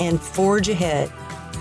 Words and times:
and 0.00 0.20
forge 0.20 0.68
ahead. 0.68 1.12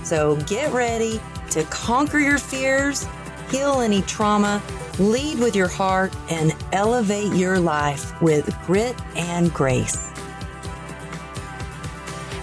So 0.04 0.36
get 0.48 0.72
ready 0.74 1.20
to 1.52 1.64
conquer 1.66 2.20
your 2.20 2.38
fears, 2.38 3.08
heal 3.50 3.82
any 3.82 4.02
trauma, 4.04 4.62
lead 5.00 5.40
with 5.40 5.56
your 5.56 5.68
heart, 5.68 6.16
and 6.30 6.56
elevate 6.72 7.34
your 7.34 7.60
life 7.60 8.20
with 8.22 8.54
grit 8.66 8.96
and 9.16 9.54
grace. 9.54 10.12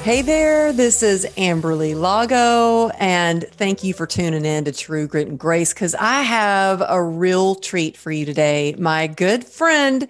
Hey 0.03 0.23
there, 0.23 0.73
this 0.73 1.03
is 1.03 1.27
Amberly 1.37 1.95
Lago, 1.95 2.89
and 2.99 3.43
thank 3.43 3.85
you 3.85 3.93
for 3.93 4.07
tuning 4.07 4.47
in 4.47 4.65
to 4.65 4.73
True 4.73 5.07
Grit 5.07 5.29
and 5.29 5.39
Grace 5.39 5.75
because 5.75 5.95
I 5.95 6.23
have 6.23 6.83
a 6.89 7.03
real 7.03 7.57
treat 7.57 7.97
for 7.97 8.11
you 8.11 8.25
today. 8.25 8.75
My 8.79 9.07
good 9.07 9.45
friend, 9.45 10.09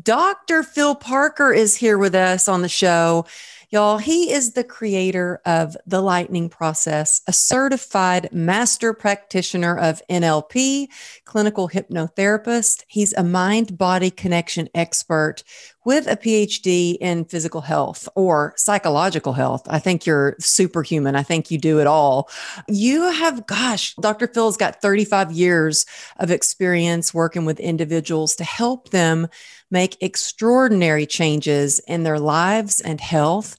Dr. 0.00 0.62
Phil 0.62 0.94
Parker, 0.94 1.52
is 1.52 1.74
here 1.74 1.98
with 1.98 2.14
us 2.14 2.46
on 2.46 2.62
the 2.62 2.68
show. 2.68 3.26
Y'all, 3.72 3.98
he 3.98 4.32
is 4.32 4.54
the 4.54 4.64
creator 4.64 5.40
of 5.46 5.76
the 5.86 6.00
lightning 6.00 6.48
process, 6.48 7.20
a 7.28 7.32
certified 7.32 8.28
master 8.32 8.92
practitioner 8.92 9.78
of 9.78 10.02
NLP, 10.10 10.88
clinical 11.24 11.68
hypnotherapist. 11.68 12.82
He's 12.88 13.12
a 13.12 13.22
mind 13.22 13.78
body 13.78 14.10
connection 14.10 14.68
expert 14.74 15.44
with 15.84 16.08
a 16.08 16.16
PhD 16.16 16.96
in 17.00 17.24
physical 17.24 17.60
health 17.60 18.08
or 18.16 18.54
psychological 18.56 19.34
health. 19.34 19.62
I 19.68 19.78
think 19.78 20.04
you're 20.04 20.34
superhuman. 20.40 21.14
I 21.14 21.22
think 21.22 21.52
you 21.52 21.56
do 21.58 21.78
it 21.78 21.86
all. 21.86 22.28
You 22.66 23.04
have, 23.12 23.46
gosh, 23.46 23.94
Dr. 23.94 24.26
Phil's 24.26 24.56
got 24.56 24.82
35 24.82 25.30
years 25.30 25.86
of 26.16 26.32
experience 26.32 27.14
working 27.14 27.44
with 27.44 27.60
individuals 27.60 28.34
to 28.36 28.44
help 28.44 28.90
them 28.90 29.28
make 29.70 29.96
extraordinary 30.00 31.06
changes 31.06 31.78
in 31.80 32.02
their 32.02 32.18
lives 32.18 32.80
and 32.80 33.00
health. 33.00 33.56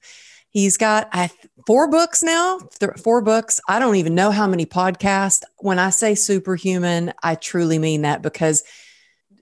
He's 0.49 0.77
got 0.77 1.07
I, 1.13 1.29
four 1.65 1.89
books 1.89 2.21
now, 2.21 2.59
four 3.03 3.21
books. 3.21 3.61
I 3.67 3.79
don't 3.79 3.95
even 3.95 4.15
know 4.15 4.31
how 4.31 4.47
many 4.47 4.65
podcasts. 4.65 5.43
When 5.59 5.79
I 5.79 5.89
say 5.89 6.15
superhuman, 6.15 7.13
I 7.23 7.35
truly 7.35 7.79
mean 7.79 8.01
that 8.01 8.21
because 8.21 8.63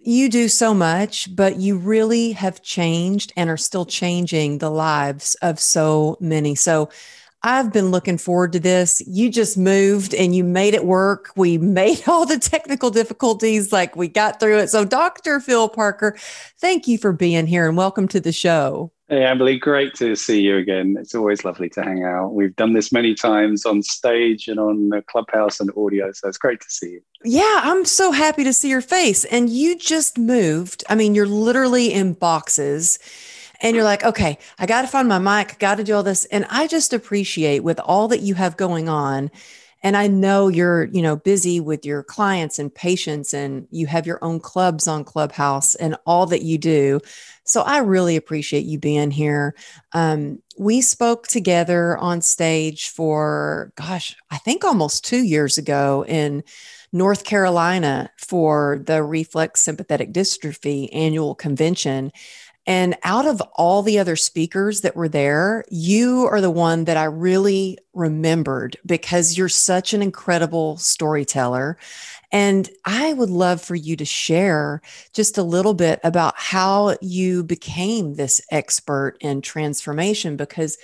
you 0.01 0.29
do 0.29 0.47
so 0.47 0.73
much, 0.73 1.35
but 1.35 1.57
you 1.57 1.77
really 1.77 2.31
have 2.31 2.61
changed 2.61 3.33
and 3.35 3.49
are 3.49 3.57
still 3.57 3.85
changing 3.85 4.59
the 4.59 4.71
lives 4.71 5.35
of 5.41 5.59
so 5.59 6.17
many. 6.19 6.55
So, 6.55 6.89
I've 7.41 7.71
been 7.71 7.89
looking 7.89 8.17
forward 8.17 8.51
to 8.53 8.59
this. 8.59 9.01
You 9.07 9.31
just 9.31 9.57
moved 9.57 10.13
and 10.13 10.35
you 10.35 10.43
made 10.43 10.73
it 10.73 10.83
work. 10.83 11.31
We 11.37 11.57
made 11.57 12.03
all 12.07 12.25
the 12.25 12.37
technical 12.37 12.89
difficulties, 12.89 13.71
like 13.71 13.95
we 13.95 14.07
got 14.07 14.39
through 14.39 14.59
it. 14.59 14.69
So, 14.69 14.83
Dr. 14.83 15.39
Phil 15.39 15.69
Parker, 15.69 16.17
thank 16.57 16.87
you 16.87 16.97
for 16.97 17.13
being 17.13 17.47
here 17.47 17.67
and 17.67 17.77
welcome 17.77 18.07
to 18.09 18.19
the 18.19 18.33
show. 18.33 18.91
Hey, 19.07 19.21
Amberly, 19.21 19.59
great 19.59 19.95
to 19.95 20.15
see 20.15 20.41
you 20.41 20.57
again. 20.57 20.95
It's 20.99 21.15
always 21.15 21.43
lovely 21.43 21.67
to 21.69 21.81
hang 21.81 22.03
out. 22.03 22.35
We've 22.35 22.55
done 22.55 22.73
this 22.73 22.91
many 22.91 23.15
times 23.15 23.65
on 23.65 23.81
stage 23.81 24.47
and 24.47 24.59
on 24.59 24.89
the 24.89 25.01
Clubhouse 25.01 25.59
and 25.59 25.71
audio, 25.75 26.11
so 26.11 26.27
it's 26.27 26.37
great 26.37 26.59
to 26.59 26.69
see 26.69 26.91
you. 26.91 27.01
Yeah, 27.25 27.61
I'm 27.63 27.85
so 27.85 28.11
happy 28.11 28.43
to 28.43 28.53
see 28.53 28.69
your 28.69 28.81
face. 28.81 29.25
And 29.25 29.49
you 29.49 29.79
just 29.79 30.19
moved. 30.19 30.83
I 30.89 30.95
mean, 30.95 31.15
you're 31.15 31.25
literally 31.25 31.91
in 31.91 32.13
boxes 32.13 32.99
and 33.61 33.75
you're 33.75 33.85
like, 33.85 34.03
okay, 34.03 34.37
I 34.57 34.65
got 34.65 34.81
to 34.83 34.87
find 34.87 35.07
my 35.07 35.19
mic, 35.19 35.59
got 35.59 35.75
to 35.75 35.83
do 35.83 35.95
all 35.95 36.03
this. 36.03 36.25
And 36.25 36.45
I 36.49 36.67
just 36.67 36.93
appreciate 36.93 37.63
with 37.63 37.79
all 37.79 38.07
that 38.09 38.21
you 38.21 38.35
have 38.35 38.57
going 38.57 38.89
on. 38.89 39.31
And 39.81 39.95
I 39.95 40.07
know 40.07 40.49
you're, 40.49 40.85
you 40.85 41.01
know, 41.01 41.15
busy 41.15 41.59
with 41.61 41.85
your 41.85 42.03
clients 42.03 42.59
and 42.59 42.73
patients 42.73 43.33
and 43.33 43.65
you 43.71 43.87
have 43.87 44.05
your 44.05 44.19
own 44.21 44.39
clubs 44.41 44.87
on 44.87 45.05
Clubhouse 45.05 45.73
and 45.75 45.95
all 46.05 46.25
that 46.27 46.41
you 46.41 46.57
do. 46.57 46.99
So 47.45 47.61
I 47.61 47.79
really 47.79 48.17
appreciate 48.17 48.65
you 48.65 48.77
being 48.77 49.09
here. 49.09 49.55
Um, 49.93 50.41
we 50.57 50.81
spoke 50.81 51.27
together 51.27 51.97
on 51.97 52.21
stage 52.21 52.89
for, 52.89 53.71
gosh, 53.75 54.15
I 54.29 54.37
think 54.37 54.65
almost 54.65 55.05
two 55.05 55.23
years 55.23 55.57
ago 55.57 56.03
in 56.07 56.43
North 56.91 57.23
Carolina 57.23 58.11
for 58.17 58.81
the 58.85 59.01
Reflex 59.01 59.61
Sympathetic 59.61 60.11
Dystrophy 60.11 60.89
annual 60.91 61.35
convention. 61.35 62.11
And 62.65 62.95
out 63.03 63.25
of 63.25 63.41
all 63.55 63.81
the 63.81 63.97
other 63.97 64.15
speakers 64.15 64.81
that 64.81 64.95
were 64.95 65.09
there, 65.09 65.63
you 65.69 66.27
are 66.29 66.41
the 66.41 66.51
one 66.51 66.85
that 66.85 66.97
I 66.97 67.05
really 67.05 67.79
remembered 67.93 68.77
because 68.85 69.37
you're 69.37 69.49
such 69.49 69.93
an 69.93 70.03
incredible 70.03 70.77
storyteller. 70.77 71.77
And 72.31 72.69
I 72.85 73.13
would 73.13 73.31
love 73.31 73.61
for 73.61 73.75
you 73.75 73.95
to 73.95 74.05
share 74.05 74.81
just 75.13 75.37
a 75.37 75.43
little 75.43 75.73
bit 75.73 75.99
about 76.03 76.35
how 76.37 76.95
you 77.01 77.43
became 77.43 78.13
this 78.13 78.39
expert 78.51 79.17
in 79.19 79.41
transformation 79.41 80.37
because 80.37 80.77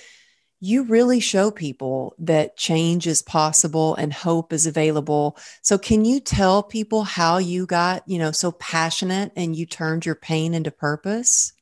you 0.58 0.84
really 0.84 1.20
show 1.20 1.50
people 1.50 2.14
that 2.18 2.56
change 2.56 3.06
is 3.06 3.22
possible 3.22 3.94
and 3.96 4.12
hope 4.12 4.52
is 4.52 4.66
available. 4.66 5.36
So 5.62 5.78
can 5.78 6.04
you 6.04 6.18
tell 6.18 6.62
people 6.62 7.04
how 7.04 7.38
you 7.38 7.66
got, 7.66 8.02
you 8.08 8.18
know, 8.18 8.32
so 8.32 8.52
passionate 8.52 9.32
and 9.36 9.54
you 9.54 9.66
turned 9.66 10.06
your 10.06 10.14
pain 10.14 10.54
into 10.54 10.70
purpose? 10.70 11.52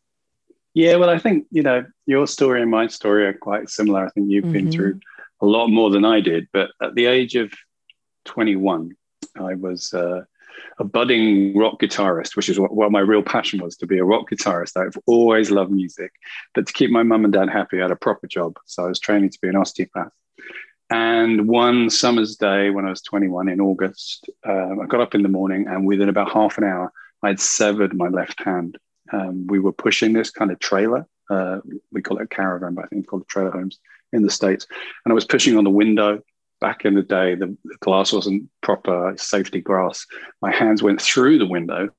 Yeah, 0.75 0.97
well, 0.97 1.09
I 1.09 1.19
think, 1.19 1.47
you 1.51 1.63
know, 1.63 1.87
your 2.05 2.27
story 2.27 2.61
and 2.61 2.71
my 2.71 2.89
story 2.89 3.27
are 3.27 3.33
quite 3.33 3.71
similar. 3.71 4.05
I 4.05 4.09
think 4.11 4.31
you've 4.31 4.45
mm-hmm. 4.45 4.53
been 4.53 4.73
through 4.73 5.01
a 5.41 5.47
lot 5.47 5.69
more 5.69 5.89
than 5.91 6.05
I 6.05 6.21
did. 6.21 6.49
But 6.53 6.71
at 6.83 6.97
the 6.97 7.07
age 7.07 7.37
of 7.37 7.53
21, 8.25 8.97
I 9.39 9.55
was 9.55 9.95
uh, 9.95 10.25
a 10.79 10.85
budding 10.85 11.57
rock 11.57 11.81
guitarist, 11.81 12.35
which 12.35 12.49
is 12.49 12.59
what, 12.59 12.75
what, 12.75 12.91
my 12.91 13.01
real 13.01 13.23
passion 13.23 13.63
was 13.63 13.77
to 13.77 13.87
be 13.87 13.99
a 13.99 14.05
rock 14.05 14.31
guitarist. 14.31 14.77
I've 14.77 14.99
always 15.07 15.53
loved 15.53 15.71
music. 15.71 16.13
But 16.55 16.67
to 16.67 16.73
keep 16.73 16.91
my 16.91 17.05
mum 17.05 17.25
and 17.25 17.33
dad 17.33 17.51
happy, 17.51 17.79
I 17.79 17.83
had 17.83 17.93
a 17.93 17.97
proper 17.97 18.27
job. 18.27 18.57
So 18.67 18.85
I 18.85 18.89
was 18.89 18.99
training 18.99 19.31
to 19.31 19.39
be 19.41 19.49
an 19.49 19.57
osteopath. 19.57 20.13
And 20.91 21.49
one 21.49 21.89
summer's 21.89 22.37
day 22.37 22.71
when 22.71 22.85
I 22.85 22.91
was 22.91 23.03
21 23.03 23.49
in 23.49 23.61
August, 23.61 24.29
um, 24.45 24.81
I 24.81 24.87
got 24.87 25.01
up 25.01 25.15
in 25.15 25.23
the 25.23 25.29
morning 25.29 25.67
and 25.69 25.87
within 25.87 26.09
about 26.09 26.33
half 26.33 26.59
an 26.59 26.65
hour, 26.65 26.93
I'd 27.23 27.41
severed 27.41 27.97
my 27.97 28.09
left 28.09 28.43
hand 28.43 28.77
um, 29.15 29.47
we 29.47 29.59
were 29.59 29.73
pushing 29.73 30.13
this 30.13 30.31
kind 30.31 30.51
of 30.51 30.59
trailer. 30.59 31.07
Uh, 31.31 31.61
we 31.93 32.03
call 32.03 32.19
it 32.19 32.25
a 32.25 32.27
caravan, 32.27 32.75
but 32.75 32.85
I 32.85 32.89
think 32.89 33.01
it's 33.01 33.09
called 33.09 33.27
trailer 33.29 33.51
homes 33.51 33.79
in 34.13 34.23
the 34.23 34.31
States. 34.31 34.67
And 35.05 35.13
I 35.13 35.15
was 35.15 35.25
pushing 35.25 35.57
on 35.57 35.65
the 35.65 35.71
window. 35.71 36.21
Back 36.61 36.85
in 36.87 36.95
the 36.95 37.03
day, 37.03 37.35
the, 37.35 37.55
the 37.65 37.77
glass 37.81 38.13
wasn't 38.13 38.49
proper 38.63 39.15
safety 39.19 39.61
glass. 39.61 40.07
My 40.41 40.51
hands 40.51 40.83
went 40.83 41.03
through 41.03 41.39
the 41.39 41.47
window, 41.47 41.91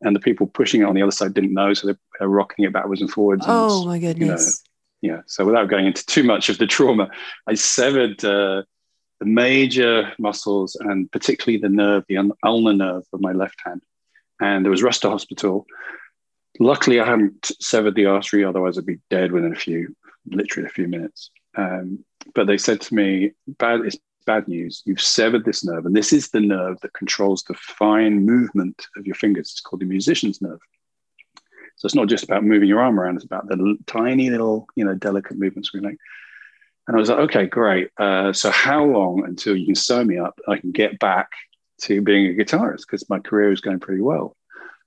and 0.00 0.16
the 0.16 0.20
people 0.20 0.46
pushing 0.46 0.80
it 0.80 0.84
on 0.84 0.94
the 0.94 1.02
other 1.02 1.12
side 1.12 1.34
didn't 1.34 1.52
know, 1.52 1.74
so 1.74 1.88
they're 1.88 2.28
rocking 2.28 2.64
it 2.64 2.72
backwards 2.72 3.02
and 3.02 3.10
forwards. 3.10 3.44
Oh 3.46 3.80
and, 3.80 3.88
my 3.88 3.98
goodness! 3.98 4.62
You 5.02 5.10
know, 5.10 5.16
yeah. 5.16 5.22
So 5.26 5.44
without 5.44 5.68
going 5.68 5.86
into 5.86 6.06
too 6.06 6.22
much 6.22 6.48
of 6.48 6.56
the 6.56 6.66
trauma, 6.66 7.10
I 7.46 7.54
severed 7.54 8.24
uh, 8.24 8.62
the 9.20 9.26
major 9.26 10.12
muscles 10.18 10.76
and 10.76 11.10
particularly 11.10 11.58
the 11.58 11.68
nerve, 11.68 12.04
the 12.08 12.18
ulnar 12.42 12.72
nerve 12.72 13.04
of 13.12 13.20
my 13.20 13.32
left 13.32 13.60
hand. 13.64 13.82
And 14.40 14.64
there 14.64 14.70
was 14.70 14.82
rushed 14.82 15.02
to 15.02 15.10
hospital. 15.10 15.66
Luckily, 16.60 17.00
I 17.00 17.06
hadn't 17.06 17.50
severed 17.60 17.94
the 17.94 18.06
artery, 18.06 18.44
otherwise, 18.44 18.78
I'd 18.78 18.86
be 18.86 19.00
dead 19.10 19.32
within 19.32 19.52
a 19.52 19.58
few, 19.58 19.94
literally 20.26 20.66
a 20.66 20.72
few 20.72 20.86
minutes. 20.86 21.30
Um, 21.56 22.04
but 22.34 22.46
they 22.46 22.58
said 22.58 22.80
to 22.82 22.94
me, 22.94 23.32
"Bad, 23.46 23.80
it's 23.80 23.98
bad 24.24 24.48
news. 24.48 24.82
You've 24.86 25.00
severed 25.00 25.44
this 25.44 25.64
nerve, 25.64 25.84
and 25.84 25.94
this 25.94 26.12
is 26.12 26.30
the 26.30 26.40
nerve 26.40 26.80
that 26.80 26.94
controls 26.94 27.42
the 27.42 27.54
fine 27.54 28.24
movement 28.24 28.86
of 28.96 29.06
your 29.06 29.16
fingers. 29.16 29.50
It's 29.50 29.60
called 29.60 29.80
the 29.80 29.86
musician's 29.86 30.40
nerve. 30.40 30.60
So 31.76 31.86
it's 31.86 31.94
not 31.94 32.08
just 32.08 32.24
about 32.24 32.44
moving 32.44 32.68
your 32.68 32.80
arm 32.80 32.98
around; 32.98 33.16
it's 33.16 33.24
about 33.24 33.48
the 33.48 33.76
tiny 33.86 34.30
little, 34.30 34.66
you 34.76 34.84
know, 34.84 34.94
delicate 34.94 35.38
movements 35.38 35.72
we 35.74 35.80
make." 35.80 35.98
And 36.86 36.96
I 36.96 37.00
was 37.00 37.08
like, 37.08 37.18
"Okay, 37.18 37.46
great. 37.46 37.90
Uh, 37.98 38.32
so 38.32 38.50
how 38.50 38.84
long 38.84 39.24
until 39.24 39.56
you 39.56 39.66
can 39.66 39.74
sew 39.74 40.04
me 40.04 40.18
up? 40.18 40.38
I 40.48 40.58
can 40.58 40.70
get 40.70 40.98
back 40.98 41.30
to 41.82 42.00
being 42.00 42.26
a 42.26 42.34
guitarist 42.34 42.82
because 42.82 43.10
my 43.10 43.18
career 43.18 43.50
is 43.50 43.60
going 43.60 43.80
pretty 43.80 44.02
well." 44.02 44.36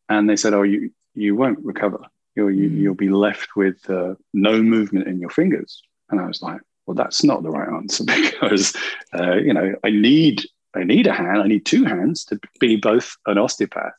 And 0.10 0.30
they 0.30 0.38
said, 0.38 0.54
"Oh, 0.54 0.64
you 0.64 0.92
you 1.18 1.36
won't 1.36 1.60
recover. 1.64 2.00
You'll, 2.36 2.52
you, 2.52 2.70
will 2.70 2.78
you 2.78 2.90
will 2.90 2.96
be 2.96 3.10
left 3.10 3.56
with 3.56 3.90
uh, 3.90 4.16
no 4.34 4.62
movement 4.62 5.08
in 5.08 5.20
your 5.20 5.30
fingers. 5.30 5.82
And 6.10 6.20
I 6.20 6.28
was 6.28 6.42
like, 6.42 6.62
well, 6.86 6.96
that's 6.96 7.24
not 7.24 7.44
the 7.44 7.50
right 7.50 7.68
answer 7.70 8.04
because, 8.06 8.76
uh, 9.14 9.36
you 9.36 9.54
know, 9.54 9.76
I 9.84 9.90
need, 9.90 10.46
I 10.76 10.84
need 10.84 11.08
a 11.08 11.14
hand. 11.14 11.42
I 11.42 11.48
need 11.48 11.66
two 11.66 11.84
hands 11.84 12.24
to 12.26 12.40
be 12.60 12.76
both 12.76 13.18
an 13.26 13.38
osteopath 13.38 13.94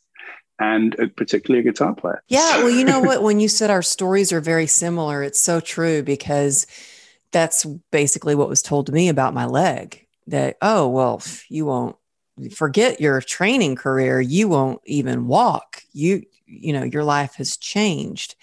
and 0.60 0.98
a, 0.98 1.08
particularly 1.08 1.66
a 1.66 1.70
guitar 1.70 1.94
player. 1.94 2.22
Yeah. 2.28 2.58
Well, 2.58 2.70
you 2.70 2.84
know 2.84 3.00
what? 3.00 3.22
when 3.24 3.40
you 3.40 3.48
said 3.48 3.70
our 3.70 3.82
stories 3.82 4.32
are 4.32 4.40
very 4.40 4.66
similar, 4.66 5.22
it's 5.22 5.40
so 5.40 5.60
true 5.60 6.02
because 6.02 6.66
that's 7.32 7.64
basically 7.92 8.34
what 8.34 8.48
was 8.48 8.62
told 8.62 8.86
to 8.86 8.92
me 8.92 9.08
about 9.08 9.34
my 9.34 9.44
leg 9.44 10.06
that, 10.28 10.56
oh, 10.62 10.88
well, 10.88 11.22
you 11.48 11.66
won't 11.66 11.96
forget 12.54 13.00
your 13.00 13.20
training 13.20 13.76
career. 13.76 14.20
You 14.20 14.48
won't 14.48 14.80
even 14.84 15.26
walk. 15.26 15.82
You, 15.92 16.22
you 16.48 16.72
know, 16.72 16.82
your 16.82 17.04
life 17.04 17.34
has 17.34 17.56
changed. 17.56 18.34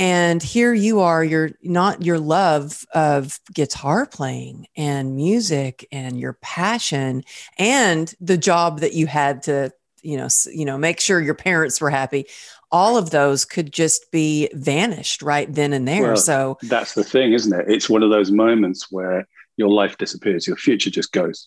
And 0.00 0.40
here 0.42 0.72
you 0.72 1.00
are, 1.00 1.24
you're 1.24 1.50
not 1.62 2.04
your 2.04 2.20
love 2.20 2.84
of 2.94 3.40
guitar 3.52 4.06
playing 4.06 4.66
and 4.76 5.16
music 5.16 5.88
and 5.90 6.20
your 6.20 6.34
passion 6.34 7.24
and 7.58 8.14
the 8.20 8.36
job 8.36 8.80
that 8.80 8.94
you 8.94 9.08
had 9.08 9.42
to, 9.44 9.72
you 10.02 10.16
know, 10.16 10.28
you 10.52 10.64
know, 10.64 10.78
make 10.78 11.00
sure 11.00 11.20
your 11.20 11.34
parents 11.34 11.80
were 11.80 11.90
happy 11.90 12.26
all 12.70 12.96
of 12.96 13.10
those 13.10 13.44
could 13.44 13.72
just 13.72 14.10
be 14.10 14.48
vanished 14.52 15.22
right 15.22 15.52
then 15.52 15.72
and 15.72 15.88
there. 15.88 16.02
Well, 16.02 16.16
so 16.16 16.58
that's 16.62 16.94
the 16.94 17.04
thing, 17.04 17.32
isn't 17.32 17.52
it? 17.52 17.66
It's 17.68 17.88
one 17.88 18.02
of 18.02 18.10
those 18.10 18.30
moments 18.30 18.90
where 18.90 19.26
your 19.56 19.70
life 19.70 19.98
disappears, 19.98 20.46
your 20.46 20.56
future 20.56 20.90
just 20.90 21.12
goes. 21.12 21.46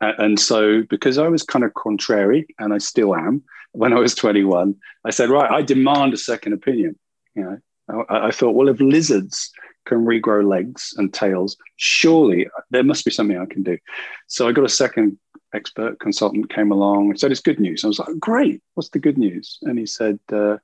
And 0.00 0.38
so, 0.38 0.84
because 0.88 1.18
I 1.18 1.28
was 1.28 1.42
kind 1.42 1.64
of 1.64 1.74
contrary, 1.74 2.46
and 2.58 2.72
I 2.72 2.78
still 2.78 3.14
am, 3.14 3.42
when 3.72 3.92
I 3.92 3.98
was 3.98 4.14
21, 4.14 4.74
I 5.04 5.10
said, 5.10 5.30
right, 5.30 5.50
I 5.50 5.62
demand 5.62 6.14
a 6.14 6.18
second 6.18 6.52
opinion. 6.52 6.98
You 7.34 7.42
know, 7.42 8.04
I, 8.08 8.28
I 8.28 8.30
thought, 8.30 8.54
well, 8.54 8.68
if 8.68 8.80
lizards 8.80 9.50
can 9.86 10.04
regrow 10.04 10.46
legs 10.46 10.94
and 10.96 11.12
tails, 11.12 11.56
surely 11.76 12.48
there 12.70 12.84
must 12.84 13.04
be 13.04 13.10
something 13.10 13.38
I 13.38 13.46
can 13.46 13.62
do. 13.62 13.78
So 14.26 14.48
I 14.48 14.52
got 14.52 14.64
a 14.64 14.68
second 14.68 15.18
expert 15.54 15.98
consultant 15.98 16.50
came 16.50 16.70
along 16.70 17.10
and 17.10 17.18
said 17.18 17.32
it's 17.32 17.40
good 17.40 17.60
news. 17.60 17.84
I 17.84 17.88
was 17.88 17.98
like, 17.98 18.18
great. 18.18 18.62
What's 18.74 18.90
the 18.90 18.98
good 18.98 19.18
news? 19.18 19.58
And 19.62 19.78
he 19.78 19.86
said, 19.86 20.18
uh, 20.32 20.58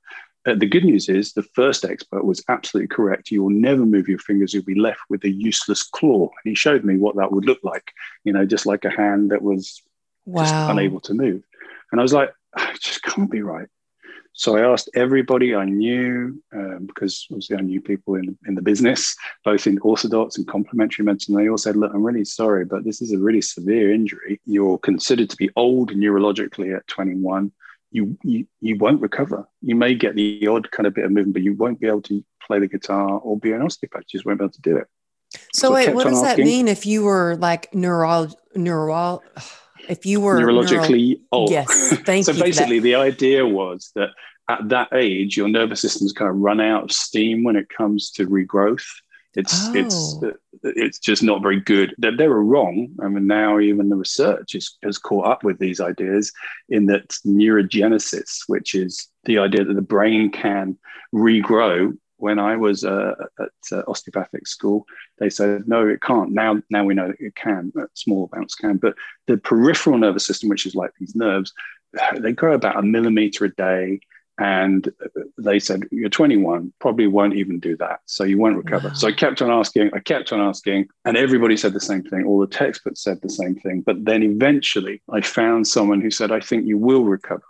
uh, 0.47 0.55
the 0.55 0.65
good 0.65 0.85
news 0.85 1.09
is 1.09 1.33
the 1.33 1.43
first 1.43 1.83
expert 1.83 2.23
was 2.23 2.43
absolutely 2.47 2.87
correct. 2.87 3.31
You 3.31 3.43
will 3.43 3.49
never 3.49 3.85
move 3.85 4.07
your 4.07 4.19
fingers. 4.19 4.53
You'll 4.53 4.63
be 4.63 4.79
left 4.79 5.01
with 5.09 5.23
a 5.25 5.29
useless 5.29 5.83
claw. 5.83 6.21
And 6.21 6.49
he 6.49 6.55
showed 6.55 6.85
me 6.85 6.95
what 6.95 7.17
that 7.17 7.31
would 7.33 7.45
look 7.45 7.59
like, 7.63 7.91
you 8.23 8.31
know, 8.31 8.45
just 8.45 8.65
like 8.65 8.85
a 8.85 8.89
hand 8.89 9.31
that 9.31 9.41
was 9.41 9.81
wow. 10.25 10.43
just 10.43 10.53
unable 10.53 11.01
to 11.01 11.13
move. 11.13 11.43
And 11.91 11.99
I 11.99 12.03
was 12.03 12.13
like, 12.13 12.33
it 12.59 12.81
just 12.81 13.03
can't 13.03 13.31
be 13.31 13.41
right. 13.41 13.67
So 14.37 14.55
I 14.55 14.71
asked 14.71 14.91
everybody 14.93 15.55
I 15.55 15.65
knew, 15.65 16.41
um, 16.53 16.85
because 16.85 17.25
obviously 17.31 17.57
I 17.57 17.61
knew 17.61 17.81
people 17.81 18.13
in, 18.13 18.37
in 18.45 18.53
the 18.53 18.61
business, 18.61 19.15
both 19.43 19.65
in 19.65 19.79
orthodox 19.79 20.37
and 20.37 20.47
complementary 20.47 21.03
medicine. 21.03 21.35
They 21.35 21.49
all 21.49 21.57
said, 21.57 21.75
Look, 21.75 21.91
I'm 21.91 22.03
really 22.03 22.23
sorry, 22.23 22.63
but 22.63 22.83
this 22.83 23.01
is 23.01 23.11
a 23.11 23.17
really 23.17 23.41
severe 23.41 23.91
injury. 23.91 24.39
You're 24.45 24.77
considered 24.77 25.31
to 25.31 25.35
be 25.37 25.49
old 25.55 25.91
neurologically 25.93 26.77
at 26.77 26.85
21. 26.85 27.51
You, 27.91 28.15
you, 28.23 28.45
you 28.61 28.77
won't 28.77 29.01
recover. 29.01 29.47
You 29.63 29.75
may 29.75 29.95
get 29.95 30.13
the 30.13 30.45
odd 30.45 30.69
kind 30.69 30.85
of 30.85 30.93
bit 30.93 31.05
of 31.05 31.11
movement, 31.11 31.33
but 31.33 31.41
you 31.41 31.55
won't 31.55 31.79
be 31.79 31.87
able 31.87 32.03
to 32.03 32.23
play 32.45 32.59
the 32.59 32.67
guitar 32.67 33.17
or 33.17 33.39
be 33.39 33.53
an 33.53 33.63
osteopath. 33.63 34.03
You 34.13 34.19
just 34.19 34.25
won't 34.27 34.37
be 34.37 34.45
able 34.45 34.53
to 34.53 34.61
do 34.61 34.77
it. 34.77 34.87
So, 35.31 35.69
so 35.69 35.73
wait, 35.73 35.95
what 35.95 36.03
does 36.03 36.23
asking, 36.23 36.45
that 36.45 36.47
mean 36.47 36.67
if 36.67 36.85
you 36.85 37.03
were 37.03 37.37
like 37.37 37.73
neuro, 37.73 38.27
neuro, 38.55 39.23
if 39.87 40.05
you 40.05 40.21
were 40.21 40.39
neurologically 40.39 41.09
neuro- 41.09 41.21
old. 41.31 41.51
Yes, 41.51 41.97
thank 42.05 42.25
so 42.25 42.31
you. 42.31 42.37
So 42.37 42.43
basically, 42.43 42.79
the 42.79 42.95
idea 42.95 43.45
was 43.45 43.91
that 43.95 44.09
at 44.49 44.69
that 44.69 44.89
age, 44.93 45.37
your 45.37 45.47
nervous 45.47 45.81
system's 45.81 46.13
kind 46.13 46.29
of 46.29 46.37
run 46.37 46.61
out 46.61 46.83
of 46.85 46.91
steam 46.91 47.43
when 47.43 47.55
it 47.55 47.69
comes 47.69 48.11
to 48.11 48.27
regrowth. 48.27 48.85
It's 49.35 49.67
oh. 49.67 49.73
it's 49.75 50.19
it's 50.63 50.99
just 50.99 51.21
not 51.21 51.41
very 51.41 51.59
good. 51.59 51.93
They, 51.97 52.11
they 52.11 52.27
were 52.27 52.43
wrong. 52.43 52.89
I 53.01 53.07
mean, 53.07 53.27
now 53.27 53.59
even 53.59 53.89
the 53.89 53.95
research 53.95 54.55
is, 54.55 54.77
has 54.83 54.97
caught 54.97 55.27
up 55.27 55.43
with 55.43 55.59
these 55.59 55.79
ideas 55.79 56.31
in 56.69 56.87
that 56.87 57.09
neurogenesis, 57.25 58.43
which 58.47 58.73
is 58.73 59.07
the 59.25 59.37
idea 59.37 59.63
that 59.63 59.73
the 59.73 59.81
brain 59.81 60.31
can 60.31 60.77
regrow 61.13 61.95
when 62.17 62.39
I 62.39 62.55
was 62.55 62.83
uh, 62.83 63.13
at 63.39 63.49
uh, 63.71 63.83
osteopathic 63.87 64.47
school, 64.47 64.85
they 65.19 65.29
said 65.29 65.67
no, 65.67 65.87
it 65.87 66.01
can't. 66.01 66.31
Now, 66.31 66.61
now 66.69 66.83
we 66.83 66.93
know 66.93 67.07
that 67.07 67.19
it 67.19 67.35
can. 67.35 67.71
Small 67.93 68.29
amounts 68.31 68.55
can, 68.55 68.77
but 68.77 68.95
the 69.27 69.37
peripheral 69.37 69.97
nervous 69.97 70.25
system, 70.25 70.49
which 70.49 70.65
is 70.65 70.75
like 70.75 70.91
these 70.99 71.15
nerves, 71.15 71.53
they 72.17 72.33
grow 72.33 72.53
about 72.53 72.77
a 72.77 72.81
millimeter 72.81 73.45
a 73.45 73.55
day. 73.55 74.01
And 74.39 74.87
they 75.39 75.57
said 75.57 75.87
you're 75.89 76.09
21, 76.09 76.71
probably 76.79 77.07
won't 77.07 77.33
even 77.33 77.59
do 77.59 77.75
that, 77.77 78.01
so 78.05 78.23
you 78.23 78.37
won't 78.37 78.55
recover. 78.55 78.89
Wow. 78.89 78.93
So 78.93 79.07
I 79.07 79.11
kept 79.11 79.41
on 79.41 79.49
asking, 79.49 79.89
I 79.95 79.99
kept 79.99 80.31
on 80.31 80.39
asking, 80.39 80.89
and 81.05 81.17
everybody 81.17 81.57
said 81.57 81.73
the 81.73 81.79
same 81.79 82.03
thing. 82.03 82.23
All 82.23 82.39
the 82.39 82.45
textbooks 82.45 83.01
said 83.01 83.19
the 83.23 83.31
same 83.31 83.55
thing. 83.55 83.81
But 83.81 84.05
then 84.05 84.21
eventually, 84.21 85.01
I 85.09 85.21
found 85.21 85.67
someone 85.67 86.01
who 86.01 86.11
said, 86.11 86.31
"I 86.31 86.39
think 86.39 86.67
you 86.67 86.77
will 86.77 87.03
recover," 87.03 87.47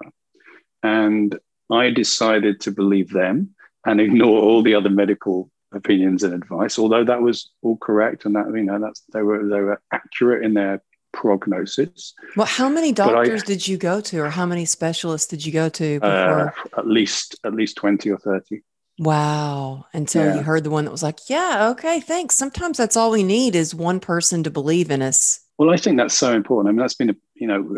and 0.82 1.38
I 1.70 1.90
decided 1.90 2.62
to 2.62 2.72
believe 2.72 3.12
them 3.12 3.54
and 3.88 4.02
ignore 4.02 4.42
all 4.42 4.62
the 4.62 4.76
other 4.76 4.90
medical 4.90 5.50
opinions 5.72 6.24
and 6.24 6.34
advice. 6.34 6.78
Although 6.78 7.06
that 7.06 7.22
was 7.22 7.50
all 7.62 7.78
correct, 7.78 8.26
and 8.26 8.36
that 8.36 8.46
you 8.54 8.64
know 8.64 8.80
that's 8.80 9.02
they 9.14 9.22
were 9.22 9.48
they 9.48 9.62
were 9.62 9.82
accurate 9.92 10.44
in 10.44 10.54
their 10.54 10.84
prognosis. 11.14 12.14
Well, 12.36 12.46
how 12.46 12.70
many 12.70 12.92
doctors 12.92 13.44
I, 13.44 13.46
did 13.46 13.68
you 13.68 13.78
go 13.78 14.02
to, 14.02 14.20
or 14.20 14.30
how 14.30 14.46
many 14.46 14.66
specialists 14.66 15.28
did 15.28 15.46
you 15.46 15.52
go 15.52 15.70
to? 15.70 16.00
Uh, 16.02 16.52
at 16.78 16.88
least 16.88 17.40
at 17.44 17.54
least 17.54 17.78
twenty 17.78 18.12
or 18.12 18.18
thirty. 18.18 18.64
Wow! 19.00 19.86
Until 19.94 20.26
yeah. 20.26 20.36
you 20.36 20.42
heard 20.42 20.64
the 20.64 20.70
one 20.70 20.86
that 20.86 20.92
was 20.92 21.04
like, 21.04 21.30
"Yeah, 21.30 21.70
okay, 21.72 22.02
thanks." 22.02 22.36
Sometimes 22.36 22.78
that's 22.78 22.98
all 22.98 23.12
we 23.12 23.24
need 23.24 23.56
is 23.56 23.74
one 23.74 24.00
person 24.00 24.44
to 24.44 24.52
believe 24.52 24.92
in 24.92 25.02
us. 25.02 25.40
Well, 25.58 25.72
I 25.72 25.78
think 25.78 25.98
that's 25.98 26.18
so 26.18 26.34
important. 26.34 26.70
I 26.70 26.72
mean, 26.74 26.80
that's 26.80 26.94
been 26.94 27.12
a 27.12 27.16
you 27.36 27.48
know 27.48 27.78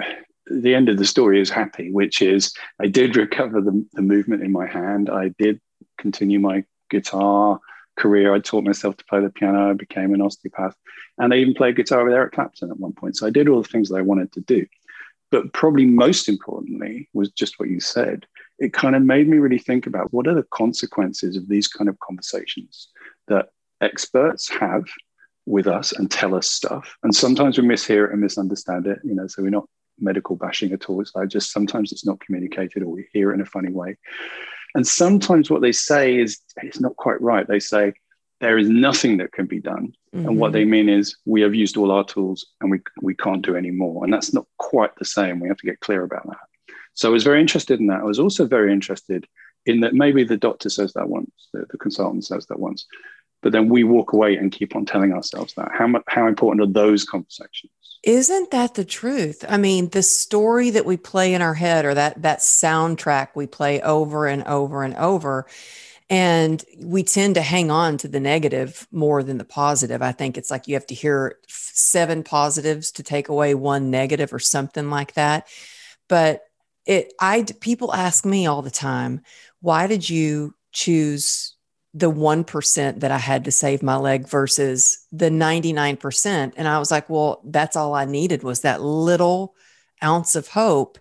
the 0.49 0.73
end 0.73 0.89
of 0.89 0.97
the 0.97 1.05
story 1.05 1.39
is 1.39 1.49
happy, 1.49 1.91
which 1.91 2.21
is 2.21 2.53
I 2.81 2.87
did 2.87 3.15
recover 3.15 3.61
the, 3.61 3.85
the 3.93 4.01
movement 4.01 4.43
in 4.43 4.51
my 4.51 4.67
hand. 4.67 5.09
I 5.09 5.29
did 5.37 5.61
continue 5.99 6.39
my 6.39 6.63
guitar 6.89 7.59
career. 7.97 8.33
I 8.33 8.39
taught 8.39 8.63
myself 8.63 8.97
to 8.97 9.05
play 9.05 9.21
the 9.21 9.29
piano. 9.29 9.69
I 9.69 9.73
became 9.73 10.13
an 10.13 10.21
osteopath. 10.21 10.75
And 11.17 11.33
I 11.33 11.37
even 11.37 11.53
played 11.53 11.75
guitar 11.75 12.03
with 12.03 12.13
Eric 12.13 12.33
Clapton 12.33 12.71
at 12.71 12.79
one 12.79 12.93
point. 12.93 13.17
So 13.17 13.27
I 13.27 13.29
did 13.29 13.47
all 13.47 13.61
the 13.61 13.67
things 13.67 13.89
that 13.89 13.97
I 13.97 14.01
wanted 14.01 14.31
to 14.33 14.41
do. 14.41 14.65
But 15.31 15.53
probably 15.53 15.85
most 15.85 16.27
importantly 16.27 17.09
was 17.13 17.29
just 17.31 17.59
what 17.59 17.69
you 17.69 17.79
said. 17.79 18.25
It 18.57 18.73
kind 18.73 18.95
of 18.95 19.03
made 19.03 19.27
me 19.27 19.37
really 19.37 19.59
think 19.59 19.85
about 19.85 20.11
what 20.11 20.27
are 20.27 20.33
the 20.33 20.47
consequences 20.51 21.37
of 21.37 21.47
these 21.47 21.67
kind 21.67 21.87
of 21.87 21.99
conversations 21.99 22.89
that 23.27 23.49
experts 23.81 24.49
have 24.49 24.85
with 25.45 25.67
us 25.67 25.91
and 25.91 26.09
tell 26.09 26.35
us 26.35 26.49
stuff. 26.49 26.95
And 27.03 27.13
sometimes 27.13 27.57
we 27.57 27.67
mishear 27.67 28.05
it 28.05 28.11
and 28.11 28.21
misunderstand 28.21 28.87
it, 28.87 28.99
you 29.03 29.13
know, 29.13 29.27
so 29.27 29.43
we're 29.43 29.49
not 29.49 29.67
medical 29.99 30.35
bashing 30.35 30.71
at 30.71 30.89
all. 30.89 31.01
It's 31.01 31.15
like 31.15 31.29
just 31.29 31.51
sometimes 31.51 31.91
it's 31.91 32.05
not 32.05 32.19
communicated 32.19 32.83
or 32.83 32.87
we 32.87 33.07
hear 33.13 33.31
it 33.31 33.35
in 33.35 33.41
a 33.41 33.45
funny 33.45 33.71
way. 33.71 33.97
And 34.75 34.85
sometimes 34.87 35.49
what 35.49 35.61
they 35.61 35.71
say 35.71 36.17
is 36.17 36.39
it's 36.57 36.79
not 36.79 36.95
quite 36.95 37.21
right. 37.21 37.47
They 37.47 37.59
say 37.59 37.93
there 38.39 38.57
is 38.57 38.69
nothing 38.69 39.17
that 39.17 39.31
can 39.31 39.45
be 39.45 39.59
done. 39.59 39.93
Mm-hmm. 40.13 40.27
And 40.27 40.39
what 40.39 40.51
they 40.51 40.61
mm-hmm. 40.61 40.71
mean 40.71 40.89
is 40.89 41.17
we 41.25 41.41
have 41.41 41.55
used 41.55 41.77
all 41.77 41.91
our 41.91 42.03
tools 42.03 42.45
and 42.61 42.71
we, 42.71 42.81
we 43.01 43.15
can't 43.15 43.45
do 43.45 43.55
any 43.55 43.71
more. 43.71 44.03
And 44.03 44.13
that's 44.13 44.33
not 44.33 44.45
quite 44.57 44.95
the 44.95 45.05
same. 45.05 45.39
We 45.39 45.47
have 45.49 45.57
to 45.57 45.65
get 45.65 45.79
clear 45.79 46.03
about 46.03 46.27
that. 46.27 46.73
So 46.93 47.09
I 47.09 47.11
was 47.11 47.23
very 47.23 47.41
interested 47.41 47.79
in 47.79 47.87
that. 47.87 48.01
I 48.01 48.05
was 48.05 48.19
also 48.19 48.45
very 48.45 48.71
interested 48.71 49.25
in 49.65 49.81
that 49.81 49.93
maybe 49.93 50.23
the 50.23 50.37
doctor 50.37 50.69
says 50.69 50.93
that 50.93 51.09
once, 51.09 51.31
the, 51.53 51.65
the 51.69 51.77
consultant 51.77 52.25
says 52.25 52.45
that 52.47 52.59
once, 52.59 52.85
but 53.41 53.51
then 53.51 53.69
we 53.69 53.83
walk 53.83 54.13
away 54.13 54.35
and 54.35 54.51
keep 54.51 54.75
on 54.75 54.85
telling 54.85 55.13
ourselves 55.13 55.53
that. 55.55 55.69
How, 55.73 55.87
how 56.07 56.27
important 56.27 56.61
are 56.61 56.71
those 56.71 57.05
conversations? 57.05 57.71
Isn't 58.03 58.51
that 58.51 58.75
the 58.75 58.85
truth? 58.85 59.43
I 59.47 59.57
mean, 59.57 59.89
the 59.89 60.03
story 60.03 60.69
that 60.69 60.85
we 60.85 60.95
play 60.95 61.33
in 61.33 61.41
our 61.41 61.53
head 61.53 61.85
or 61.85 61.93
that 61.93 62.21
that 62.21 62.39
soundtrack 62.39 63.29
we 63.35 63.45
play 63.45 63.81
over 63.81 64.25
and 64.25 64.43
over 64.43 64.83
and 64.83 64.95
over 64.95 65.47
and 66.09 66.63
we 66.79 67.03
tend 67.03 67.35
to 67.35 67.41
hang 67.41 67.69
on 67.69 67.97
to 67.97 68.07
the 68.07 68.19
negative 68.19 68.87
more 68.91 69.21
than 69.21 69.37
the 69.37 69.45
positive. 69.45 70.01
I 70.01 70.11
think 70.11 70.37
it's 70.37 70.49
like 70.49 70.67
you 70.67 70.73
have 70.73 70.87
to 70.87 70.95
hear 70.95 71.37
seven 71.47 72.23
positives 72.23 72.91
to 72.93 73.03
take 73.03 73.29
away 73.29 73.53
one 73.53 73.91
negative 73.91 74.33
or 74.33 74.39
something 74.39 74.89
like 74.89 75.13
that. 75.13 75.47
But 76.07 76.41
it 76.85 77.13
I 77.19 77.45
people 77.59 77.93
ask 77.93 78.25
me 78.25 78.47
all 78.47 78.61
the 78.61 78.71
time, 78.71 79.21
why 79.61 79.87
did 79.87 80.09
you 80.09 80.55
choose 80.71 81.55
the 81.93 82.11
1% 82.11 82.99
that 82.99 83.11
I 83.11 83.17
had 83.17 83.45
to 83.45 83.51
save 83.51 83.81
my 83.81 83.95
leg 83.95 84.27
versus 84.27 85.05
the 85.11 85.29
99%. 85.29 86.53
And 86.55 86.67
I 86.67 86.77
was 86.77 86.91
like, 86.91 87.09
well, 87.09 87.41
that's 87.45 87.75
all 87.75 87.95
I 87.95 88.05
needed 88.05 88.43
was 88.43 88.61
that 88.61 88.81
little 88.81 89.55
ounce 90.03 90.35
of 90.35 90.49
hope 90.49 90.99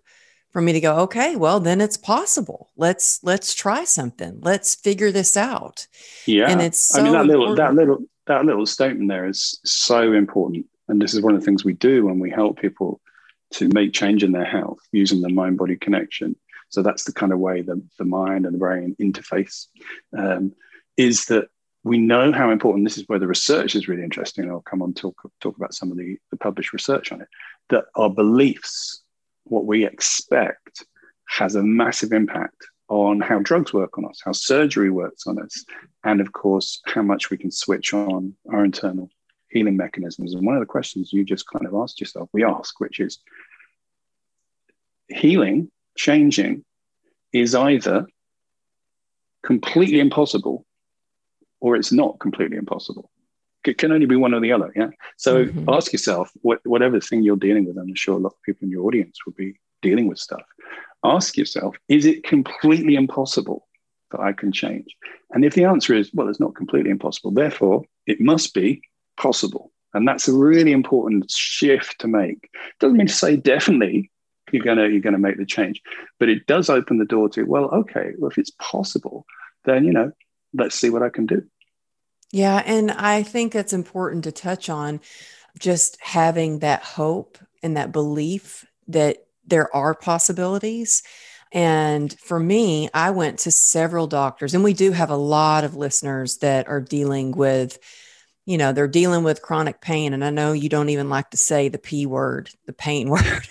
for 0.51 0.63
me 0.63 0.73
to 0.73 0.81
go, 0.81 0.97
okay, 1.01 1.37
well, 1.37 1.61
then 1.61 1.81
it's 1.81 1.99
possible. 1.99 2.71
Let's 2.77 3.23
let's 3.23 3.55
try 3.55 3.85
something. 3.85 4.41
Let's 4.41 4.75
figure 4.75 5.13
this 5.13 5.37
out. 5.37 5.87
Yeah. 6.27 6.51
And 6.51 6.63
it's 6.63 6.81
so 6.81 7.01
I 7.01 7.05
mean 7.05 7.13
that 7.13 7.27
little 7.27 7.51
important. 7.51 7.77
that 7.77 7.81
little 7.81 8.05
that 8.27 8.45
little 8.47 8.67
statement 8.67 9.11
there 9.11 9.27
is 9.27 9.61
so 9.65 10.13
important. 10.15 10.67
And 10.89 11.03
this 11.03 11.13
is 11.13 11.21
one 11.21 11.35
of 11.35 11.41
the 11.41 11.45
things 11.45 11.65
we 11.65 11.75
do 11.75 12.07
when 12.07 12.19
we 12.19 12.31
help 12.31 12.59
people 12.59 13.01
to 13.53 13.69
make 13.69 13.93
change 13.93 14.25
in 14.25 14.33
their 14.33 14.45
health 14.45 14.79
using 14.91 15.21
the 15.21 15.29
mind 15.29 15.59
body 15.59 15.77
connection. 15.77 16.35
So 16.71 16.83
that's 16.83 17.05
the 17.05 17.13
kind 17.13 17.33
of 17.33 17.39
way 17.39 17.63
the, 17.63 17.83
the 17.99 18.05
mind 18.05 18.45
and 18.45 18.55
the 18.55 18.59
brain 18.59 18.97
interface. 19.01 19.67
Um, 20.17 20.53
is 20.99 21.27
that 21.27 21.47
we 21.85 21.97
know 21.97 22.33
how 22.33 22.51
important 22.51 22.85
this 22.85 22.99
is 22.99 23.05
where 23.07 23.21
the 23.21 23.27
research 23.27 23.75
is 23.75 23.89
really 23.89 24.03
interesting. 24.03 24.45
and 24.45 24.53
I'll 24.53 24.61
come 24.61 24.83
on 24.83 24.93
talk 24.93 25.17
talk 25.41 25.57
about 25.57 25.73
some 25.73 25.91
of 25.91 25.97
the, 25.97 26.19
the 26.31 26.37
published 26.37 26.75
research 26.75 27.13
on 27.13 27.23
it. 27.23 27.29
That 27.71 27.85
our 27.95 28.11
beliefs, 28.11 29.03
what 29.45 29.65
we 29.65 29.87
expect, 29.87 30.85
has 31.29 31.55
a 31.55 31.63
massive 31.63 32.13
impact 32.13 32.67
on 32.89 33.21
how 33.21 33.39
drugs 33.39 33.73
work 33.73 33.97
on 33.97 34.07
us, 34.07 34.21
how 34.25 34.33
surgery 34.33 34.91
works 34.91 35.27
on 35.27 35.41
us, 35.41 35.65
and 36.05 36.21
of 36.21 36.33
course 36.33 36.81
how 36.87 37.03
much 37.03 37.31
we 37.31 37.39
can 37.39 37.51
switch 37.51 37.95
on 37.95 38.35
our 38.51 38.65
internal 38.65 39.09
healing 39.51 39.77
mechanisms. 39.77 40.35
And 40.35 40.45
one 40.45 40.57
of 40.57 40.61
the 40.61 40.67
questions 40.67 41.13
you 41.13 41.25
just 41.25 41.47
kind 41.49 41.67
of 41.67 41.75
asked 41.75 42.01
yourself, 42.01 42.29
we 42.33 42.45
ask, 42.45 42.81
which 42.81 42.99
is 42.99 43.19
healing, 45.09 45.71
changing, 45.97 46.65
is 47.33 47.55
either 47.55 48.07
completely 49.43 50.01
impossible 50.01 50.65
or 51.61 51.77
it's 51.77 51.93
not 51.93 52.19
completely 52.21 52.57
impossible. 52.57 53.11
It 53.65 53.79
can 53.79 53.93
only 53.93 54.07
be 54.07 54.17
one 54.17 54.35
or 54.35 54.41
the 54.41 54.53
other. 54.53 54.73
Yeah. 54.75 54.91
So 55.17 55.45
mm-hmm. 55.45 55.69
ask 55.69 55.93
yourself, 55.93 56.31
what, 56.43 56.61
whatever 56.65 57.01
thing 57.01 57.23
you're 57.23 57.37
dealing 57.37 57.67
with, 57.67 57.77
I'm 57.77 57.95
sure 57.95 58.17
a 58.17 58.21
lot 58.21 58.33
of 58.33 58.43
people 58.43 58.65
in 58.65 58.71
your 58.71 58.87
audience 58.87 59.19
will 59.27 59.35
be 59.35 59.59
dealing 59.83 60.07
with 60.07 60.19
stuff. 60.19 60.43
Ask 61.05 61.37
yourself, 61.37 61.77
is 61.89 62.07
it 62.07 62.25
completely 62.25 62.95
impossible 62.95 63.67
that 64.11 64.21
I 64.21 64.33
can 64.33 64.53
change? 64.53 64.97
And 65.31 65.45
if 65.45 65.55
the 65.55 65.65
answer 65.65 65.95
is, 65.95 66.11
well, 66.15 66.29
it's 66.29 66.41
not 66.41 66.55
completely 66.55 66.91
impossible, 66.91 67.31
therefore 67.31 67.85
it 68.07 68.21
must 68.21 68.55
be 68.55 68.81
possible. 69.17 69.71
And 69.95 70.07
that's 70.07 70.29
a 70.29 70.33
really 70.33 70.73
important 70.73 71.31
shift 71.31 71.99
to 72.01 72.09
make. 72.09 72.51
Doesn't 72.81 72.97
mean 72.97 73.07
to 73.07 73.13
say 73.13 73.37
definitely 73.37 74.11
you're 74.53 74.65
gonna 74.65 74.89
you're 74.89 75.01
gonna 75.01 75.19
make 75.19 75.37
the 75.37 75.47
change, 75.47 75.83
but 76.19 76.29
it 76.29 76.47
does 76.47 76.71
open 76.71 76.99
the 76.99 77.05
door 77.05 77.29
to 77.31 77.45
well, 77.45 77.67
okay, 77.67 78.13
well 78.19 78.31
if 78.31 78.39
it's 78.39 78.53
possible, 78.59 79.27
then 79.65 79.85
you 79.85 79.93
know, 79.93 80.13
let's 80.55 80.75
see 80.75 80.91
what 80.91 81.03
I 81.03 81.09
can 81.09 81.27
do. 81.27 81.45
Yeah, 82.33 82.63
and 82.65 82.91
I 82.91 83.23
think 83.23 83.53
that's 83.53 83.73
important 83.73 84.25
to 84.25 84.33
touch 84.33 84.69
on 84.69 85.01
just 85.59 85.97
having 86.01 86.59
that 86.59 86.83
hope 86.83 87.39
and 87.63 87.77
that 87.77 87.93
belief 87.93 88.67
that 88.89 89.27
there 89.47 89.75
are 89.75 89.95
possibilities. 89.95 91.03
And 91.53 92.13
for 92.21 92.39
me, 92.39 92.91
I 92.93 93.11
went 93.11 93.41
to 93.41 93.51
several 93.51 94.07
doctors, 94.07 94.55
and 94.55 94.63
we 94.63 94.75
do 94.75 94.93
have 94.93 95.11
a 95.11 95.17
lot 95.17 95.65
of 95.65 95.77
listeners 95.77 96.39
that 96.39 96.69
are 96.69 96.81
dealing 96.81 97.33
with, 97.33 97.79
you 98.45 98.59
know, 98.59 98.73
they're 98.73 98.87
dealing 98.87 99.25
with 99.25 99.43
chronic 99.43 99.81
pain. 99.81 100.13
And 100.13 100.23
I 100.23 100.31
know 100.31 100.53
you 100.53 100.69
don't 100.69 100.91
even 100.91 101.09
like 101.09 101.31
to 101.31 101.39
say 101.39 101.69
the 101.69 101.79
P 101.79 102.05
word, 102.05 102.51
the 102.67 102.75
pain 102.75 103.09
word, 103.11 103.49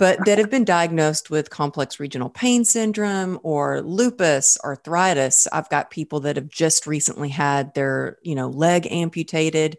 but 0.00 0.24
that 0.24 0.38
have 0.38 0.48
been 0.48 0.64
diagnosed 0.64 1.28
with 1.28 1.50
complex 1.50 2.00
regional 2.00 2.30
pain 2.30 2.64
syndrome 2.64 3.38
or 3.42 3.82
lupus, 3.82 4.56
arthritis. 4.64 5.46
I've 5.52 5.68
got 5.68 5.90
people 5.90 6.20
that 6.20 6.36
have 6.36 6.48
just 6.48 6.86
recently 6.86 7.28
had 7.28 7.74
their, 7.74 8.16
you 8.22 8.34
know, 8.34 8.48
leg 8.48 8.88
amputated. 8.90 9.76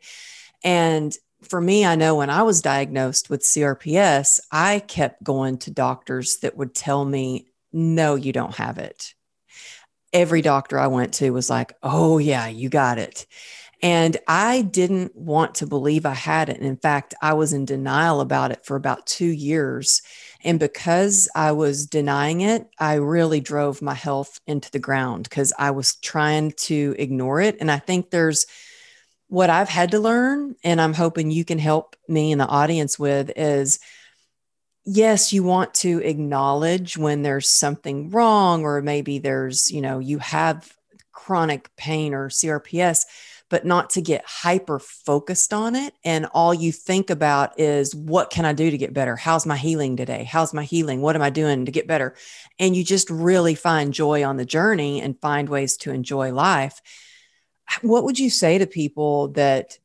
And 0.63 1.17
for 1.41 1.59
me, 1.59 1.87
I 1.87 1.95
know 1.95 2.13
when 2.13 2.29
I 2.29 2.43
was 2.43 2.61
diagnosed 2.61 3.31
with 3.31 3.41
CRPS, 3.41 4.39
I 4.51 4.77
kept 4.77 5.23
going 5.23 5.57
to 5.57 5.71
doctors 5.71 6.37
that 6.43 6.55
would 6.55 6.75
tell 6.75 7.03
me, 7.03 7.47
no, 7.73 8.13
you 8.13 8.31
don't 8.31 8.55
have 8.57 8.77
it. 8.77 9.15
Every 10.13 10.43
doctor 10.43 10.77
I 10.77 10.85
went 10.85 11.15
to 11.15 11.31
was 11.31 11.49
like, 11.49 11.73
oh, 11.81 12.19
yeah, 12.19 12.45
you 12.47 12.69
got 12.69 12.99
it. 12.99 13.25
And 13.83 14.17
I 14.27 14.61
didn't 14.61 15.15
want 15.15 15.55
to 15.55 15.67
believe 15.67 16.05
I 16.05 16.13
had 16.13 16.49
it. 16.49 16.57
And 16.57 16.65
in 16.65 16.77
fact, 16.77 17.15
I 17.21 17.33
was 17.33 17.51
in 17.51 17.65
denial 17.65 18.21
about 18.21 18.51
it 18.51 18.63
for 18.63 18.75
about 18.75 19.07
two 19.07 19.25
years. 19.25 20.03
And 20.43 20.59
because 20.59 21.27
I 21.35 21.53
was 21.53 21.87
denying 21.87 22.41
it, 22.41 22.67
I 22.79 22.95
really 22.95 23.39
drove 23.41 23.81
my 23.81 23.95
health 23.95 24.39
into 24.45 24.69
the 24.69 24.79
ground 24.79 25.23
because 25.23 25.51
I 25.57 25.71
was 25.71 25.95
trying 25.95 26.51
to 26.57 26.95
ignore 26.99 27.41
it. 27.41 27.57
And 27.59 27.71
I 27.71 27.79
think 27.79 28.11
there's, 28.11 28.45
what 29.27 29.49
I've 29.49 29.69
had 29.69 29.91
to 29.91 29.99
learn, 29.99 30.55
and 30.61 30.81
I'm 30.81 30.93
hoping 30.93 31.31
you 31.31 31.45
can 31.45 31.57
help 31.57 31.95
me 32.07 32.33
and 32.33 32.41
the 32.41 32.47
audience 32.47 32.99
with, 32.99 33.31
is 33.37 33.79
yes, 34.83 35.31
you 35.31 35.41
want 35.43 35.73
to 35.75 35.99
acknowledge 35.99 36.97
when 36.97 37.21
there's 37.21 37.47
something 37.47 38.09
wrong, 38.09 38.63
or 38.63 38.81
maybe 38.81 39.19
there's, 39.19 39.71
you 39.71 39.79
know, 39.79 39.99
you 39.99 40.19
have 40.19 40.73
chronic 41.13 41.73
pain 41.77 42.13
or 42.13 42.29
CRPS, 42.29 43.05
but 43.51 43.65
not 43.65 43.91
to 43.91 44.01
get 44.01 44.23
hyper 44.25 44.79
focused 44.79 45.53
on 45.53 45.75
it. 45.75 45.93
And 46.03 46.25
all 46.33 46.53
you 46.53 46.71
think 46.71 47.11
about 47.11 47.59
is, 47.59 47.93
what 47.93 48.31
can 48.31 48.45
I 48.45 48.53
do 48.53 48.71
to 48.71 48.77
get 48.77 48.93
better? 48.93 49.15
How's 49.15 49.45
my 49.45 49.57
healing 49.57 49.95
today? 49.95 50.23
How's 50.23 50.53
my 50.53 50.63
healing? 50.63 51.01
What 51.01 51.15
am 51.15 51.21
I 51.21 51.29
doing 51.29 51.65
to 51.65 51.71
get 51.71 51.85
better? 51.85 52.15
And 52.57 52.75
you 52.75 52.83
just 52.83 53.09
really 53.11 53.53
find 53.53 53.93
joy 53.93 54.23
on 54.23 54.37
the 54.37 54.45
journey 54.45 55.01
and 55.01 55.19
find 55.21 55.47
ways 55.47 55.77
to 55.77 55.91
enjoy 55.91 56.33
life 56.33 56.81
what 57.81 58.03
would 58.03 58.19
you 58.19 58.29
say 58.29 58.57
to 58.57 58.67
people 58.67 59.29
that 59.29 59.77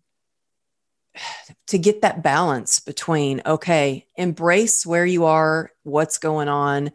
to 1.69 1.79
get 1.79 2.03
that 2.03 2.23
balance 2.23 2.81
between 2.81 3.43
okay 3.47 4.07
embrace 4.17 4.87
where 4.87 5.07
you 5.07 5.25
are 5.25 5.71
what's 5.83 6.19
going 6.19 6.49
on 6.49 6.91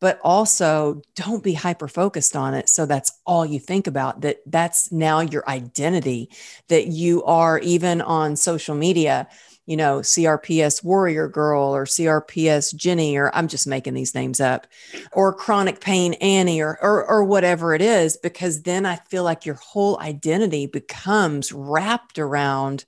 but 0.00 0.20
also 0.22 1.02
don't 1.14 1.42
be 1.42 1.54
hyper 1.54 1.88
focused 1.88 2.36
on 2.36 2.54
it. 2.54 2.68
So 2.68 2.86
that's 2.86 3.12
all 3.24 3.46
you 3.46 3.58
think 3.58 3.86
about 3.86 4.20
that 4.22 4.38
that's 4.46 4.92
now 4.92 5.20
your 5.20 5.48
identity 5.48 6.30
that 6.68 6.88
you 6.88 7.24
are 7.24 7.58
even 7.58 8.00
on 8.00 8.36
social 8.36 8.74
media 8.74 9.28
you 9.66 9.76
know, 9.76 9.98
CRPS 9.98 10.84
Warrior 10.84 11.28
Girl 11.28 11.74
or 11.74 11.84
CRPS 11.84 12.74
Jenny, 12.74 13.16
or 13.16 13.34
I'm 13.34 13.48
just 13.48 13.66
making 13.66 13.94
these 13.94 14.14
names 14.14 14.40
up, 14.40 14.68
or 15.12 15.34
Chronic 15.34 15.80
Pain 15.80 16.14
Annie, 16.14 16.60
or, 16.60 16.78
or, 16.80 17.04
or 17.04 17.24
whatever 17.24 17.74
it 17.74 17.82
is, 17.82 18.16
because 18.16 18.62
then 18.62 18.86
I 18.86 18.96
feel 19.08 19.24
like 19.24 19.44
your 19.44 19.56
whole 19.56 19.98
identity 20.00 20.66
becomes 20.66 21.52
wrapped 21.52 22.18
around 22.18 22.84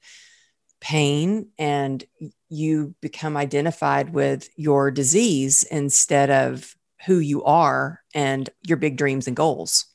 pain 0.81 1.49
and 1.59 2.05
you 2.49 2.95
become 3.01 3.37
identified 3.37 4.15
with 4.15 4.49
your 4.57 4.93
disease 4.93 5.65
instead 5.65 6.31
of 6.31 6.77
who 7.07 7.19
you 7.19 7.43
are 7.45 8.01
and 8.15 8.51
your 8.67 8.77
big 8.77 8.97
dreams 8.97 9.27
and 9.27 9.37
goals. 9.37 9.87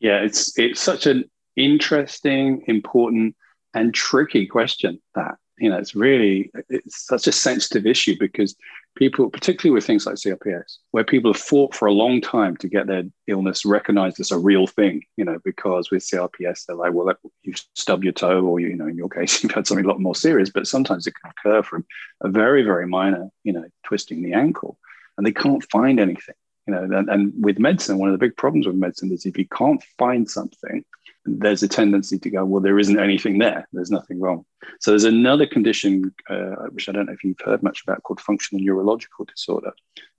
Yeah, 0.00 0.20
it's 0.20 0.58
it's 0.58 0.80
such 0.80 1.06
an 1.06 1.30
interesting, 1.56 2.64
important, 2.66 3.36
and 3.74 3.94
tricky 3.94 4.46
question 4.46 5.00
that 5.14 5.36
you 5.58 5.70
know, 5.70 5.78
it's 5.78 5.94
really 5.94 6.50
it's 6.68 7.06
such 7.06 7.28
a 7.28 7.32
sensitive 7.32 7.86
issue 7.86 8.16
because 8.18 8.56
people, 8.96 9.30
particularly 9.30 9.72
with 9.72 9.86
things 9.86 10.06
like 10.06 10.16
CRPS, 10.16 10.78
where 10.90 11.04
people 11.04 11.32
have 11.32 11.40
fought 11.40 11.74
for 11.74 11.86
a 11.86 11.92
long 11.92 12.20
time 12.20 12.56
to 12.56 12.68
get 12.68 12.86
their 12.86 13.04
illness 13.28 13.64
recognized 13.64 14.18
as 14.18 14.32
a 14.32 14.38
real 14.38 14.66
thing, 14.66 15.04
you 15.16 15.24
know, 15.24 15.38
because 15.44 15.90
with 15.90 16.02
CRPS, 16.02 16.66
they're 16.66 16.76
like, 16.76 16.92
well, 16.92 17.14
you 17.42 17.54
stub 17.74 18.02
your 18.02 18.12
toe, 18.12 18.42
or 18.44 18.60
you 18.60 18.74
know, 18.74 18.88
in 18.88 18.96
your 18.96 19.08
case, 19.08 19.42
you've 19.42 19.52
had 19.52 19.66
something 19.66 19.84
a 19.84 19.88
lot 19.88 20.00
more 20.00 20.16
serious, 20.16 20.50
but 20.50 20.66
sometimes 20.66 21.06
it 21.06 21.14
can 21.22 21.30
occur 21.30 21.62
from 21.62 21.84
a 22.22 22.28
very, 22.28 22.62
very 22.62 22.86
minor, 22.86 23.28
you 23.44 23.52
know, 23.52 23.64
twisting 23.84 24.22
the 24.22 24.32
ankle, 24.32 24.78
and 25.16 25.26
they 25.26 25.32
can't 25.32 25.64
find 25.70 26.00
anything. 26.00 26.34
You 26.66 26.74
know, 26.74 26.98
and, 26.98 27.08
and 27.10 27.32
with 27.44 27.58
medicine, 27.58 27.98
one 27.98 28.08
of 28.08 28.12
the 28.12 28.24
big 28.24 28.36
problems 28.36 28.66
with 28.66 28.76
medicine 28.76 29.10
is 29.12 29.26
if 29.26 29.36
you 29.36 29.46
can't 29.48 29.82
find 29.98 30.30
something, 30.30 30.84
there's 31.24 31.62
a 31.62 31.68
tendency 31.68 32.18
to 32.18 32.30
go, 32.30 32.44
well, 32.44 32.62
there 32.62 32.78
isn't 32.78 32.98
anything 32.98 33.38
there. 33.38 33.66
There's 33.72 33.90
nothing 33.90 34.20
wrong. 34.20 34.44
So 34.80 34.90
there's 34.90 35.04
another 35.04 35.46
condition, 35.46 36.12
uh, 36.28 36.66
which 36.70 36.88
I 36.88 36.92
don't 36.92 37.06
know 37.06 37.12
if 37.12 37.24
you've 37.24 37.40
heard 37.44 37.62
much 37.62 37.82
about, 37.82 38.02
called 38.02 38.20
functional 38.20 38.62
neurological 38.62 39.24
disorder, 39.24 39.72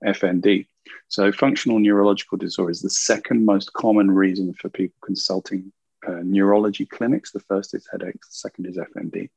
FND. 0.05 0.67
So 1.07 1.31
functional 1.31 1.79
neurological 1.79 2.37
disorder 2.37 2.71
is 2.71 2.81
the 2.81 2.89
second 2.89 3.45
most 3.45 3.71
common 3.73 4.11
reason 4.11 4.53
for 4.53 4.69
people 4.69 4.95
consulting 5.03 5.71
uh, 6.07 6.19
neurology 6.23 6.85
clinics. 6.85 7.31
The 7.31 7.39
first 7.41 7.73
is 7.73 7.87
headaches, 7.91 8.29
the 8.29 8.49
second 8.49 8.67
is 8.67 8.77
FND. 8.77 9.29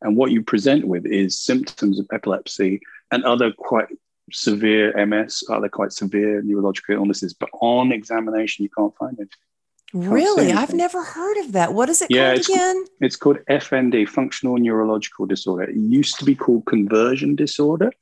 And 0.00 0.16
what 0.16 0.30
you 0.30 0.42
present 0.42 0.86
with 0.86 1.06
is 1.06 1.40
symptoms 1.40 1.98
of 1.98 2.06
epilepsy 2.12 2.80
and 3.10 3.24
other 3.24 3.52
quite 3.52 3.88
severe 4.30 5.06
MS, 5.06 5.44
other 5.50 5.68
quite 5.68 5.92
severe 5.92 6.42
neurological 6.42 6.94
illnesses. 6.94 7.34
But 7.34 7.50
on 7.60 7.92
examination, 7.92 8.62
you 8.62 8.70
can't 8.70 8.96
find 8.96 9.18
anything. 9.18 9.38
Really? 9.94 10.52
I've 10.52 10.72
never 10.72 11.02
heard 11.02 11.36
of 11.38 11.52
that. 11.52 11.74
What 11.74 11.90
is 11.90 12.00
it 12.00 12.10
yeah, 12.10 12.28
called 12.28 12.38
it's, 12.38 12.48
again? 12.48 12.84
It's 13.00 13.16
called 13.16 13.38
FND, 13.50 14.08
functional 14.08 14.56
neurological 14.56 15.26
disorder. 15.26 15.64
It 15.64 15.76
used 15.76 16.18
to 16.18 16.24
be 16.24 16.34
called 16.34 16.64
conversion 16.64 17.36
disorder. 17.36 17.92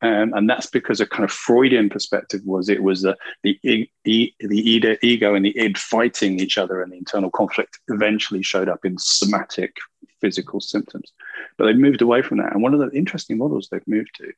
Um, 0.00 0.34
and 0.34 0.50
that's 0.50 0.66
because 0.66 1.00
a 1.00 1.06
kind 1.06 1.24
of 1.24 1.30
Freudian 1.30 1.88
perspective 1.88 2.42
was 2.44 2.68
it 2.68 2.82
was 2.82 3.06
uh, 3.06 3.14
the 3.42 3.58
e- 3.62 3.90
e- 4.04 4.34
the 4.38 4.98
ego 5.02 5.34
and 5.34 5.44
the 5.44 5.58
id 5.58 5.78
fighting 5.78 6.40
each 6.40 6.58
other, 6.58 6.82
and 6.82 6.92
the 6.92 6.96
internal 6.96 7.30
conflict 7.30 7.78
eventually 7.88 8.42
showed 8.42 8.68
up 8.68 8.84
in 8.84 8.98
somatic 8.98 9.76
physical 10.20 10.60
symptoms. 10.60 11.12
But 11.56 11.66
they've 11.66 11.76
moved 11.76 12.02
away 12.02 12.20
from 12.20 12.36
that. 12.38 12.52
And 12.52 12.62
one 12.62 12.74
of 12.74 12.80
the 12.80 12.90
interesting 12.96 13.38
models 13.38 13.68
they've 13.70 13.86
moved 13.86 14.10
to 14.16 14.32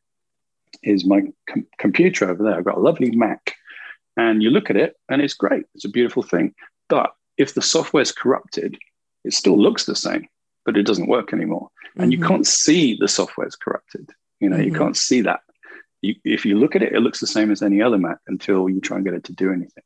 is 0.83 1.05
my 1.05 1.23
com- 1.49 1.67
computer 1.79 2.31
over 2.31 2.43
there. 2.43 2.55
I've 2.55 2.65
got 2.65 2.79
a 2.79 2.81
lovely 2.81 3.11
Mac, 3.11 3.55
and 4.17 4.43
you 4.43 4.51
look 4.51 4.71
at 4.71 4.77
it, 4.77 4.97
and 5.09 5.21
it's 5.21 5.35
great. 5.35 5.65
It's 5.75 5.85
a 5.85 5.91
beautiful 5.91 6.23
thing. 6.23 6.55
But 6.89 7.13
if 7.37 7.55
the 7.55 7.63
software 7.63 8.03
is 8.03 8.13
corrupted, 8.13 8.79
it 9.25 9.33
still 9.33 9.61
looks 9.61 9.85
the 9.85 9.97
same, 9.97 10.29
but 10.65 10.77
it 10.77 10.85
doesn't 10.85 11.09
work 11.09 11.33
anymore. 11.33 11.69
Mm-hmm. 11.91 12.03
And 12.03 12.13
you 12.13 12.19
mm-hmm. 12.19 12.29
can't 12.29 12.47
see 12.47 12.97
the 12.99 13.09
software 13.09 13.47
is 13.47 13.57
corrupted. 13.57 14.11
You 14.41 14.49
know, 14.49 14.57
mm-hmm. 14.57 14.67
you 14.67 14.73
can't 14.73 14.97
see 14.97 15.21
that. 15.23 15.41
You, 16.03 16.15
if 16.25 16.45
you 16.45 16.59
look 16.59 16.77
at 16.77 16.83
it, 16.83 16.93
it 16.93 17.01
looks 17.01 17.21
the 17.21 17.27
same 17.27 17.51
as 17.51 17.63
any 17.63 17.83
other 17.83 17.99
Mac 17.99 18.19
until 18.27 18.69
you 18.69 18.81
try 18.81 18.97
and 18.97 19.05
get 19.05 19.15
it 19.15 19.25
to 19.25 19.33
do 19.33 19.53
anything. 19.53 19.83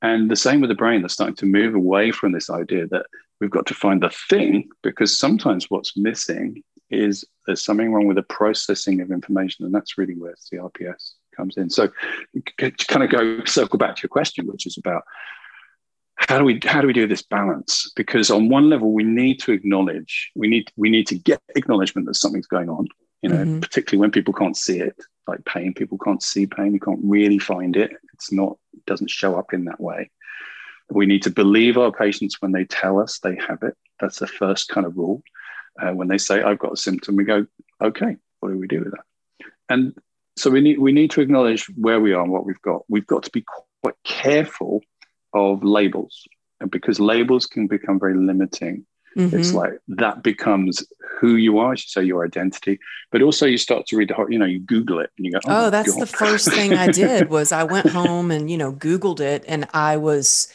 And 0.00 0.30
the 0.30 0.36
same 0.36 0.60
with 0.60 0.68
the 0.68 0.76
brain, 0.76 1.02
they're 1.02 1.08
starting 1.08 1.36
to 1.36 1.46
move 1.46 1.74
away 1.74 2.12
from 2.12 2.32
this 2.32 2.50
idea 2.50 2.86
that 2.88 3.06
we've 3.40 3.50
got 3.50 3.66
to 3.66 3.74
find 3.74 4.02
the 4.02 4.10
thing 4.28 4.68
because 4.82 5.18
sometimes 5.18 5.66
what's 5.68 5.96
missing 5.96 6.62
is 6.90 7.24
there's 7.46 7.62
something 7.62 7.92
wrong 7.92 8.06
with 8.06 8.16
the 8.16 8.22
processing 8.22 9.00
of 9.00 9.10
information. 9.10 9.64
And 9.64 9.74
that's 9.74 9.98
really 9.98 10.14
where 10.14 10.34
CRPS 10.34 11.12
comes 11.36 11.56
in. 11.56 11.70
So, 11.70 11.88
kind 12.58 13.02
of 13.02 13.10
go 13.10 13.44
circle 13.44 13.78
back 13.78 13.96
to 13.96 14.02
your 14.02 14.08
question, 14.08 14.46
which 14.46 14.66
is 14.66 14.76
about 14.78 15.02
how 16.16 16.38
do 16.38 16.44
we 16.44 16.60
how 16.64 16.80
do 16.80 16.86
we 16.86 16.92
do 16.92 17.06
this 17.06 17.22
balance? 17.22 17.90
Because 17.94 18.30
on 18.30 18.48
one 18.48 18.68
level, 18.68 18.92
we 18.92 19.04
need 19.04 19.38
to 19.40 19.52
acknowledge 19.52 20.30
we 20.34 20.48
need 20.48 20.70
we 20.76 20.90
need 20.90 21.06
to 21.08 21.14
get 21.14 21.40
acknowledgement 21.54 22.06
that 22.06 22.14
something's 22.14 22.46
going 22.46 22.68
on. 22.68 22.88
You 23.22 23.30
know, 23.30 23.36
mm-hmm. 23.36 23.60
particularly 23.60 24.00
when 24.00 24.10
people 24.10 24.34
can't 24.34 24.56
see 24.56 24.80
it, 24.80 24.96
like 25.26 25.44
pain. 25.44 25.74
People 25.74 25.98
can't 25.98 26.22
see 26.22 26.46
pain. 26.46 26.74
You 26.74 26.80
can't 26.80 27.00
really 27.02 27.38
find 27.38 27.76
it. 27.76 27.92
It's 28.14 28.32
not 28.32 28.58
it 28.74 28.84
doesn't 28.86 29.10
show 29.10 29.36
up 29.36 29.52
in 29.52 29.64
that 29.66 29.80
way. 29.80 30.10
We 30.90 31.06
need 31.06 31.22
to 31.24 31.30
believe 31.30 31.78
our 31.78 31.92
patients 31.92 32.40
when 32.40 32.52
they 32.52 32.64
tell 32.64 32.98
us 32.98 33.18
they 33.18 33.36
have 33.46 33.62
it. 33.62 33.74
That's 34.00 34.18
the 34.18 34.26
first 34.26 34.68
kind 34.68 34.86
of 34.86 34.96
rule. 34.96 35.22
Uh, 35.80 35.92
when 35.92 36.08
they 36.08 36.18
say, 36.18 36.42
"I've 36.42 36.58
got 36.58 36.72
a 36.72 36.76
symptom," 36.76 37.16
we 37.16 37.24
go, 37.24 37.46
"Okay, 37.80 38.16
what 38.40 38.50
do 38.50 38.58
we 38.58 38.66
do 38.66 38.80
with 38.80 38.92
that?" 38.92 39.04
And 39.68 39.94
so 40.36 40.50
we 40.50 40.60
need 40.60 40.78
we 40.78 40.92
need 40.92 41.10
to 41.12 41.20
acknowledge 41.20 41.66
where 41.76 42.00
we 42.00 42.12
are 42.12 42.22
and 42.22 42.32
what 42.32 42.46
we've 42.46 42.62
got. 42.62 42.82
We've 42.88 43.06
got 43.06 43.24
to 43.24 43.30
be 43.30 43.44
quite 43.82 43.96
careful 44.04 44.82
of 45.34 45.62
labels 45.62 46.26
because 46.70 46.98
labels 47.00 47.46
can 47.46 47.66
become 47.66 47.98
very 47.98 48.16
limiting. 48.16 48.86
Mm-hmm. 49.16 49.38
It's 49.38 49.52
like 49.52 49.72
that 49.88 50.22
becomes 50.22 50.86
who 51.18 51.36
you 51.36 51.58
are, 51.58 51.76
so 51.76 52.00
your 52.00 52.24
identity. 52.24 52.78
But 53.10 53.22
also, 53.22 53.46
you 53.46 53.58
start 53.58 53.86
to 53.86 53.96
read 53.96 54.10
the 54.10 54.14
whole. 54.14 54.30
You 54.30 54.38
know, 54.38 54.46
you 54.46 54.60
Google 54.60 55.00
it 55.00 55.10
and 55.16 55.26
you 55.26 55.32
go, 55.32 55.40
"Oh, 55.46 55.66
oh 55.66 55.70
that's 55.70 55.92
God. 55.92 56.02
the 56.02 56.06
first 56.06 56.52
thing 56.52 56.74
I 56.74 56.88
did 56.92 57.30
was 57.30 57.50
I 57.50 57.64
went 57.64 57.88
home 57.88 58.30
and 58.30 58.50
you 58.50 58.56
know 58.56 58.72
Googled 58.72 59.20
it, 59.20 59.44
and 59.48 59.66
I 59.74 59.96
was 59.96 60.48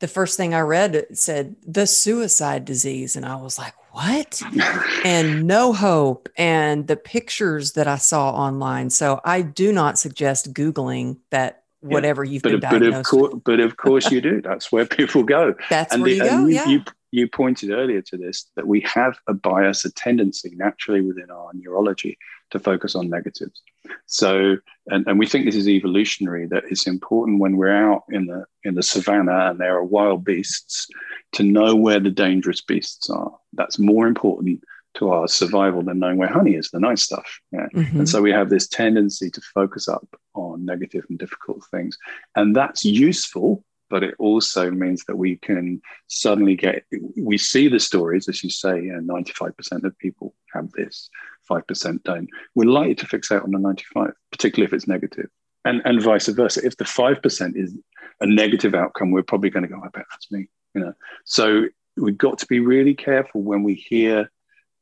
the 0.00 0.08
first 0.08 0.36
thing 0.36 0.54
I 0.54 0.60
read 0.60 1.06
said 1.12 1.56
the 1.64 1.86
suicide 1.86 2.64
disease, 2.64 3.16
and 3.16 3.24
I 3.24 3.36
was 3.36 3.58
like, 3.58 3.74
"What?" 3.92 4.42
and 5.04 5.46
no 5.46 5.72
hope, 5.72 6.28
and 6.36 6.86
the 6.86 6.96
pictures 6.96 7.72
that 7.72 7.88
I 7.88 7.96
saw 7.96 8.30
online. 8.30 8.90
So 8.90 9.20
I 9.24 9.42
do 9.42 9.72
not 9.72 9.98
suggest 9.98 10.52
googling 10.52 11.18
that 11.30 11.59
whatever 11.80 12.24
yeah. 12.24 12.32
you've 12.32 12.42
but, 12.42 12.52
been 12.52 12.60
but 12.60 12.70
diagnosed 12.70 12.98
of 12.98 13.06
course, 13.06 13.34
But 13.44 13.60
of 13.60 13.76
course 13.76 14.10
you 14.10 14.20
do. 14.20 14.40
That's 14.40 14.70
where 14.70 14.86
people 14.98 15.22
go. 15.22 15.54
That's 15.68 15.92
and 15.92 16.02
where 16.02 16.10
the, 16.10 16.16
you 16.16 16.30
go, 16.30 16.46
yeah. 16.46 16.68
You, 16.68 16.84
you 17.12 17.28
pointed 17.28 17.70
earlier 17.70 18.02
to 18.02 18.16
this, 18.16 18.46
that 18.54 18.66
we 18.66 18.80
have 18.82 19.18
a 19.26 19.34
bias, 19.34 19.84
a 19.84 19.92
tendency 19.92 20.52
naturally 20.54 21.00
within 21.00 21.30
our 21.30 21.50
neurology 21.54 22.16
to 22.50 22.58
focus 22.58 22.94
on 22.94 23.08
negatives. 23.08 23.62
So, 24.06 24.56
and, 24.86 25.06
and 25.06 25.18
we 25.18 25.26
think 25.26 25.44
this 25.44 25.56
is 25.56 25.68
evolutionary, 25.68 26.46
that 26.46 26.64
it's 26.70 26.86
important 26.86 27.40
when 27.40 27.56
we're 27.56 27.72
out 27.72 28.04
in 28.10 28.26
the 28.26 28.44
in 28.64 28.74
the 28.74 28.82
savannah 28.82 29.50
and 29.50 29.58
there 29.58 29.76
are 29.76 29.84
wild 29.84 30.24
beasts 30.24 30.86
to 31.32 31.42
know 31.42 31.74
where 31.74 32.00
the 32.00 32.10
dangerous 32.10 32.60
beasts 32.60 33.08
are. 33.10 33.32
That's 33.54 33.78
more 33.78 34.06
important 34.06 34.62
to 34.94 35.10
our 35.10 35.28
survival 35.28 35.82
than 35.82 35.98
knowing 35.98 36.16
where 36.16 36.28
honey 36.28 36.54
is, 36.54 36.70
the 36.70 36.80
nice 36.80 37.02
stuff. 37.02 37.40
Yeah? 37.52 37.66
Mm-hmm. 37.74 38.00
And 38.00 38.08
so 38.08 38.20
we 38.20 38.32
have 38.32 38.50
this 38.50 38.68
tendency 38.68 39.30
to 39.30 39.40
focus 39.40 39.88
up 39.88 40.06
on 40.34 40.64
negative 40.64 41.04
and 41.08 41.18
difficult 41.18 41.64
things. 41.70 41.96
And 42.34 42.54
that's 42.54 42.84
useful, 42.84 43.64
but 43.88 44.02
it 44.02 44.14
also 44.18 44.70
means 44.70 45.04
that 45.04 45.16
we 45.16 45.36
can 45.36 45.80
suddenly 46.08 46.56
get, 46.56 46.84
we 47.16 47.38
see 47.38 47.68
the 47.68 47.80
stories, 47.80 48.28
as 48.28 48.42
you 48.42 48.50
say, 48.50 48.76
you 48.76 49.00
know, 49.00 49.14
95% 49.14 49.84
of 49.84 49.98
people 49.98 50.34
have 50.52 50.70
this, 50.72 51.08
5% 51.48 52.02
don't. 52.02 52.28
We're 52.54 52.70
likely 52.70 52.96
to 52.96 53.06
fixate 53.06 53.44
on 53.44 53.52
the 53.52 53.58
95, 53.58 54.12
particularly 54.30 54.66
if 54.66 54.72
it's 54.72 54.88
negative. 54.88 55.28
And, 55.64 55.82
and 55.84 56.02
vice 56.02 56.26
versa. 56.28 56.64
If 56.64 56.78
the 56.78 56.84
5% 56.84 57.56
is 57.56 57.76
a 58.20 58.26
negative 58.26 58.74
outcome, 58.74 59.10
we're 59.10 59.22
probably 59.22 59.50
going 59.50 59.64
to 59.64 59.68
go, 59.68 59.80
I 59.84 59.88
bet 59.88 60.06
that's 60.10 60.30
me. 60.30 60.48
You 60.74 60.82
know, 60.82 60.94
so 61.24 61.66
we've 61.96 62.16
got 62.16 62.38
to 62.38 62.46
be 62.46 62.60
really 62.60 62.94
careful 62.94 63.42
when 63.42 63.62
we 63.62 63.74
hear 63.74 64.30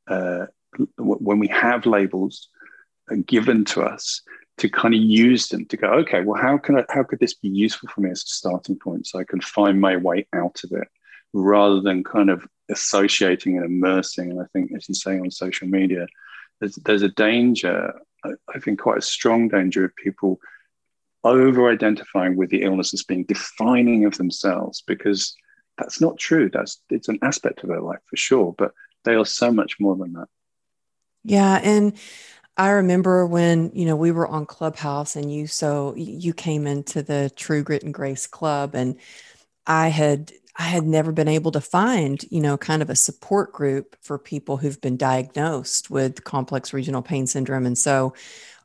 uh, 0.08 0.46
when 0.96 1.38
we 1.38 1.48
have 1.48 1.86
labels 1.86 2.48
given 3.26 3.64
to 3.64 3.82
us 3.82 4.22
to 4.58 4.68
kind 4.68 4.94
of 4.94 5.00
use 5.00 5.48
them 5.48 5.64
to 5.66 5.76
go 5.76 5.88
okay 5.88 6.20
well 6.20 6.40
how 6.40 6.58
can 6.58 6.78
I, 6.78 6.84
how 6.90 7.02
could 7.02 7.20
this 7.20 7.34
be 7.34 7.48
useful 7.48 7.88
for 7.88 8.00
me 8.00 8.10
as 8.10 8.22
a 8.22 8.26
starting 8.26 8.78
point 8.78 9.06
so 9.06 9.18
i 9.18 9.24
can 9.24 9.40
find 9.40 9.80
my 9.80 9.96
way 9.96 10.26
out 10.34 10.60
of 10.64 10.72
it? 10.72 10.88
Rather 11.32 11.80
than 11.80 12.04
kind 12.04 12.30
of 12.30 12.46
associating 12.70 13.56
and 13.56 13.64
immersing 13.64 14.30
and 14.30 14.40
i 14.40 14.44
think 14.52 14.72
as 14.76 14.88
you 14.88 14.94
say 14.94 15.18
on 15.18 15.30
social 15.30 15.68
media 15.68 16.06
there's, 16.60 16.76
there's 16.76 17.02
a 17.02 17.08
danger 17.08 17.92
i 18.24 18.58
think 18.58 18.80
quite 18.80 18.98
a 18.98 19.02
strong 19.02 19.48
danger 19.48 19.84
of 19.84 19.96
people 19.96 20.38
over 21.24 21.70
identifying 21.70 22.36
with 22.36 22.50
the 22.50 22.62
illness 22.62 22.94
as 22.94 23.02
being 23.02 23.24
defining 23.24 24.04
of 24.04 24.16
themselves 24.18 24.82
because 24.86 25.34
that's 25.76 26.00
not 26.00 26.18
true. 26.18 26.50
That's 26.52 26.80
it's 26.90 27.08
an 27.08 27.18
aspect 27.22 27.62
of 27.62 27.68
their 27.68 27.80
life 27.80 28.00
for 28.08 28.16
sure 28.16 28.54
but 28.56 28.72
they 29.04 29.14
are 29.14 29.26
so 29.26 29.52
much 29.52 29.76
more 29.80 29.96
than 29.96 30.12
that. 30.14 30.28
Yeah. 31.24 31.60
And 31.62 31.98
I 32.56 32.70
remember 32.70 33.26
when, 33.26 33.70
you 33.74 33.86
know, 33.86 33.96
we 33.96 34.10
were 34.10 34.26
on 34.26 34.46
Clubhouse 34.46 35.14
and 35.16 35.32
you, 35.32 35.46
so 35.46 35.94
you 35.96 36.32
came 36.32 36.66
into 36.66 37.02
the 37.02 37.30
True 37.36 37.62
Grit 37.62 37.82
and 37.82 37.94
Grace 37.94 38.26
Club 38.26 38.74
and 38.74 38.98
I 39.66 39.88
had, 39.88 40.32
I 40.56 40.62
had 40.64 40.84
never 40.84 41.12
been 41.12 41.28
able 41.28 41.52
to 41.52 41.60
find, 41.60 42.20
you 42.30 42.40
know, 42.40 42.56
kind 42.56 42.82
of 42.82 42.90
a 42.90 42.96
support 42.96 43.52
group 43.52 43.96
for 44.00 44.18
people 44.18 44.56
who've 44.56 44.80
been 44.80 44.96
diagnosed 44.96 45.88
with 45.88 46.24
complex 46.24 46.72
regional 46.72 47.02
pain 47.02 47.28
syndrome. 47.28 47.64
And 47.64 47.78
so, 47.78 48.14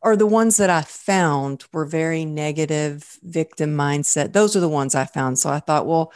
or 0.01 0.15
the 0.15 0.27
ones 0.27 0.57
that 0.57 0.69
I 0.69 0.81
found 0.81 1.65
were 1.71 1.85
very 1.85 2.25
negative 2.25 3.19
victim 3.21 3.75
mindset. 3.77 4.33
Those 4.33 4.55
are 4.55 4.59
the 4.59 4.67
ones 4.67 4.95
I 4.95 5.05
found. 5.05 5.37
So 5.39 5.49
I 5.49 5.59
thought, 5.59 5.85
well, 5.85 6.11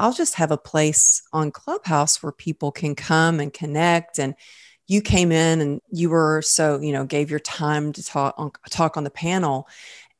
I'll 0.00 0.14
just 0.14 0.36
have 0.36 0.50
a 0.50 0.56
place 0.56 1.22
on 1.30 1.50
Clubhouse 1.50 2.22
where 2.22 2.32
people 2.32 2.72
can 2.72 2.94
come 2.94 3.38
and 3.38 3.52
connect. 3.52 4.18
And 4.18 4.34
you 4.88 5.02
came 5.02 5.30
in 5.30 5.60
and 5.60 5.80
you 5.92 6.08
were 6.08 6.40
so, 6.40 6.80
you 6.80 6.90
know, 6.90 7.04
gave 7.04 7.30
your 7.30 7.38
time 7.38 7.92
to 7.92 8.02
talk 8.02 8.34
on, 8.38 8.50
talk 8.70 8.96
on 8.96 9.04
the 9.04 9.10
panel. 9.10 9.68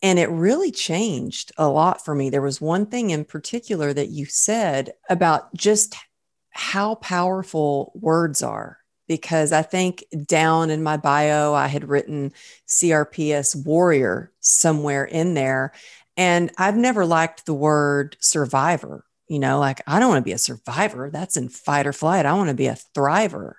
And 0.03 0.19
it 0.19 0.29
really 0.29 0.71
changed 0.71 1.53
a 1.57 1.67
lot 1.67 2.05
for 2.05 2.15
me. 2.15 2.29
There 2.29 2.43
was 2.43 2.61
one 2.61 2.85
thing 2.87 3.09
in 3.09 3.25
particular 3.25 3.95
that 3.95 4.11
you 4.11 4.27
said 4.27 4.93
about 5.09 5.53
just 5.55 5.97
how 6.51 6.97
powerful 6.97 7.93
words 7.95 8.43
are. 8.43 8.77
Because 9.09 9.51
I 9.51 9.63
think 9.63 10.05
down 10.27 10.69
in 10.69 10.83
my 10.83 10.99
bio, 10.99 11.55
I 11.55 11.69
had 11.69 11.89
written 11.89 12.33
CRPS 12.69 13.65
warrior 13.65 14.31
somewhere 14.41 15.05
in 15.07 15.33
there. 15.33 15.73
And 16.19 16.53
I've 16.59 16.77
never 16.77 17.07
liked 17.07 17.47
the 17.47 17.55
word 17.55 18.17
survivor 18.21 19.05
you 19.31 19.39
know, 19.39 19.61
like 19.61 19.81
I 19.87 20.01
don't 20.01 20.09
want 20.09 20.19
to 20.19 20.29
be 20.29 20.33
a 20.33 20.39
survivor. 20.39 21.09
That's 21.09 21.37
in 21.37 21.49
fight 21.49 21.87
or 21.87 21.93
flight. 21.93 22.27
I 22.27 22.33
want 22.33 22.49
to 22.49 22.55
be 22.55 22.67
a 22.67 22.77
thriver. 22.97 23.55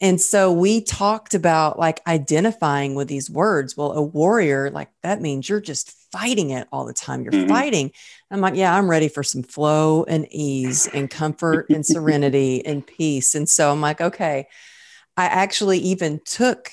And 0.00 0.20
so 0.20 0.52
we 0.52 0.82
talked 0.82 1.32
about 1.32 1.78
like 1.78 2.00
identifying 2.08 2.96
with 2.96 3.06
these 3.06 3.30
words. 3.30 3.76
Well, 3.76 3.92
a 3.92 4.02
warrior, 4.02 4.68
like 4.68 4.90
that 5.04 5.22
means 5.22 5.48
you're 5.48 5.60
just 5.60 5.92
fighting 6.10 6.50
it 6.50 6.66
all 6.72 6.84
the 6.84 6.92
time. 6.92 7.22
You're 7.22 7.32
mm-hmm. 7.32 7.48
fighting. 7.48 7.92
I'm 8.32 8.40
like, 8.40 8.56
yeah, 8.56 8.76
I'm 8.76 8.90
ready 8.90 9.06
for 9.06 9.22
some 9.22 9.44
flow 9.44 10.02
and 10.02 10.26
ease 10.32 10.88
and 10.92 11.08
comfort 11.08 11.70
and 11.70 11.86
serenity 11.86 12.66
and 12.66 12.84
peace. 12.84 13.36
And 13.36 13.48
so 13.48 13.70
I'm 13.70 13.80
like, 13.80 14.00
okay, 14.00 14.48
I 15.16 15.26
actually 15.26 15.78
even 15.78 16.20
took 16.24 16.72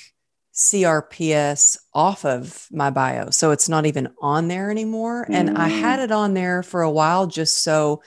CRPS 0.56 1.78
off 1.94 2.26
of 2.26 2.68
my 2.72 2.90
bio. 2.90 3.30
So 3.30 3.52
it's 3.52 3.70
not 3.70 3.86
even 3.86 4.10
on 4.22 4.48
there 4.48 4.72
anymore. 4.72 5.24
Mm-hmm. 5.24 5.34
And 5.34 5.58
I 5.58 5.68
had 5.68 6.00
mm. 6.00 6.06
it 6.06 6.12
on 6.12 6.34
there 6.34 6.64
for 6.64 6.82
a 6.82 6.92
while 6.92 7.28
just 7.28 7.60
so 7.64 8.02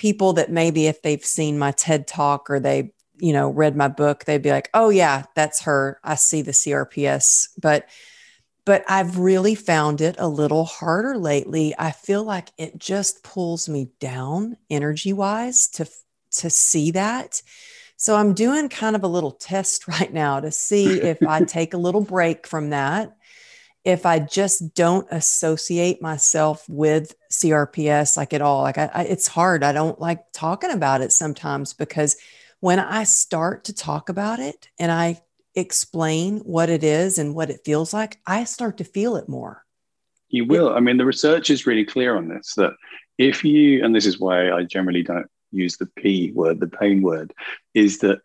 people 0.00 0.32
that 0.32 0.50
maybe 0.50 0.86
if 0.86 1.02
they've 1.02 1.26
seen 1.26 1.58
my 1.58 1.72
TED 1.72 2.06
talk 2.06 2.48
or 2.48 2.58
they, 2.58 2.90
you 3.18 3.34
know, 3.34 3.50
read 3.50 3.76
my 3.76 3.86
book, 3.86 4.24
they'd 4.24 4.40
be 4.40 4.50
like, 4.50 4.70
oh, 4.72 4.88
yeah, 4.88 5.24
that's 5.36 5.60
her. 5.60 6.00
I 6.02 6.14
see 6.14 6.40
the 6.40 6.52
CRPS. 6.52 7.48
But, 7.60 7.86
but 8.64 8.82
I've 8.88 9.18
really 9.18 9.54
found 9.54 10.00
it 10.00 10.16
a 10.18 10.26
little 10.26 10.64
harder 10.64 11.18
lately. 11.18 11.74
I 11.78 11.90
feel 11.90 12.24
like 12.24 12.48
it 12.56 12.78
just 12.78 13.22
pulls 13.22 13.68
me 13.68 13.90
down 14.00 14.56
energy 14.70 15.12
wise 15.12 15.68
to, 15.72 15.86
to 16.36 16.48
see 16.48 16.92
that. 16.92 17.42
So 17.98 18.16
I'm 18.16 18.32
doing 18.32 18.70
kind 18.70 18.96
of 18.96 19.04
a 19.04 19.08
little 19.08 19.32
test 19.32 19.86
right 20.00 20.10
now 20.10 20.40
to 20.40 20.50
see 20.50 20.98
if 20.98 21.22
I 21.22 21.40
take 21.44 21.74
a 21.74 21.78
little 21.78 22.00
break 22.00 22.46
from 22.46 22.70
that 22.70 23.18
if 23.84 24.04
I 24.04 24.18
just 24.18 24.74
don't 24.74 25.06
associate 25.10 26.02
myself 26.02 26.68
with 26.68 27.14
CRPS 27.30 28.16
like 28.16 28.32
at 28.32 28.42
all, 28.42 28.62
like 28.62 28.78
I, 28.78 28.90
I, 28.92 29.02
it's 29.04 29.26
hard. 29.26 29.62
I 29.62 29.72
don't 29.72 30.00
like 30.00 30.32
talking 30.32 30.70
about 30.70 31.00
it 31.00 31.12
sometimes 31.12 31.72
because 31.72 32.16
when 32.60 32.78
I 32.78 33.04
start 33.04 33.64
to 33.64 33.74
talk 33.74 34.08
about 34.08 34.38
it 34.38 34.68
and 34.78 34.92
I 34.92 35.20
explain 35.54 36.40
what 36.40 36.68
it 36.68 36.84
is 36.84 37.18
and 37.18 37.34
what 37.34 37.50
it 37.50 37.64
feels 37.64 37.94
like, 37.94 38.18
I 38.26 38.44
start 38.44 38.78
to 38.78 38.84
feel 38.84 39.16
it 39.16 39.28
more. 39.28 39.64
You 40.28 40.44
will. 40.44 40.74
I 40.74 40.80
mean, 40.80 40.98
the 40.98 41.06
research 41.06 41.50
is 41.50 41.66
really 41.66 41.84
clear 41.84 42.16
on 42.16 42.28
this 42.28 42.54
that 42.54 42.74
if 43.18 43.44
you, 43.44 43.84
and 43.84 43.94
this 43.94 44.06
is 44.06 44.20
why 44.20 44.50
I 44.50 44.64
generally 44.64 45.02
don't 45.02 45.26
use 45.50 45.76
the 45.76 45.86
P 45.86 46.32
word, 46.32 46.60
the 46.60 46.68
pain 46.68 47.02
word, 47.02 47.32
is 47.74 47.98
that 47.98 48.20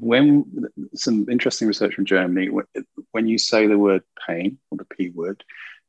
when 0.00 0.44
some 0.94 1.26
interesting 1.30 1.68
research 1.68 1.94
from 1.94 2.04
Germany, 2.04 2.50
when 3.12 3.26
you 3.26 3.38
say 3.38 3.66
the 3.66 3.78
word 3.78 4.02
pain 4.26 4.58
or 4.70 4.78
the 4.78 4.84
P 4.84 5.10
word, 5.10 5.42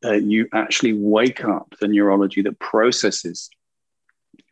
uh, 0.06 0.13
you 0.13 0.48
actually 0.54 0.93
wake 0.93 1.43
up 1.43 1.74
the 1.80 1.88
neurology 1.88 2.41
that 2.43 2.60
processes 2.60 3.50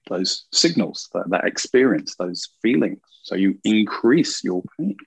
those 0.10 0.46
signals, 0.52 1.10
that, 1.14 1.30
that 1.30 1.46
experience, 1.46 2.16
those 2.16 2.50
feelings. 2.62 3.00
So 3.24 3.36
you 3.36 3.58
increase 3.64 4.44
your 4.44 4.64
pain. 4.78 4.98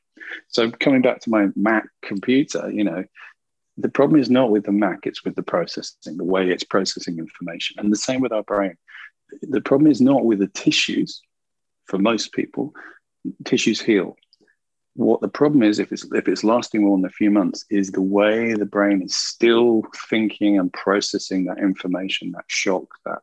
So 0.49 0.71
coming 0.71 1.03
back 1.03 1.21
to 1.21 1.31
my 1.31 1.49
Mac 1.57 1.85
computer, 2.03 2.71
you 2.71 2.85
know, 2.85 3.05
the 3.77 3.89
problem 3.89 4.21
is 4.21 4.29
not 4.29 4.51
with 4.51 4.65
the 4.65 4.73
Mac, 4.73 5.01
it's 5.05 5.25
with 5.25 5.37
the 5.37 5.43
processing, 5.43 6.17
the 6.17 6.25
way 6.25 6.51
it's 6.51 6.65
processing 6.65 7.19
information. 7.19 7.77
And 7.79 7.93
the 7.93 7.97
same 7.97 8.21
with 8.21 8.33
our 8.33 8.43
brain. 8.43 8.75
the 9.43 9.61
problem 9.61 9.91
is 9.91 10.01
not 10.01 10.25
with 10.25 10.41
the 10.41 10.49
tissues 10.49 11.23
for 11.87 11.99
most 11.99 12.33
people. 12.33 12.73
Tissues 13.45 13.81
heal. 13.81 14.17
What 14.99 15.21
the 15.21 15.29
problem 15.29 15.63
is, 15.63 15.79
if 15.79 15.93
it's 15.93 16.05
if 16.13 16.27
it's 16.27 16.43
lasting 16.43 16.83
more 16.83 16.99
than 16.99 17.05
a 17.05 17.11
few 17.11 17.31
months, 17.31 17.65
is 17.71 17.93
the 17.93 18.03
way 18.03 18.55
the 18.55 18.67
brain 18.67 19.01
is 19.01 19.15
still 19.15 19.85
thinking 20.11 20.59
and 20.59 20.73
processing 20.73 21.45
that 21.45 21.59
information, 21.59 22.33
that 22.33 22.47
shock, 22.49 22.89
that 23.07 23.21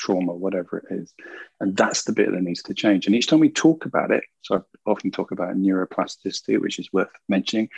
trauma, 0.00 0.34
whatever 0.34 0.78
it 0.78 0.94
is. 0.94 1.12
And 1.60 1.76
that's 1.76 2.04
the 2.04 2.12
bit 2.12 2.32
that 2.32 2.42
needs 2.42 2.62
to 2.64 2.74
change. 2.74 3.06
And 3.06 3.14
each 3.14 3.26
time 3.26 3.38
we 3.38 3.50
talk 3.50 3.84
about 3.84 4.10
it, 4.10 4.24
so 4.42 4.56
I 4.56 4.90
often 4.90 5.10
talk 5.10 5.30
about 5.30 5.54
neuroplasticity, 5.56 6.58
which 6.60 6.78
is 6.78 6.92
worth 6.92 7.10
mentioning. 7.28 7.68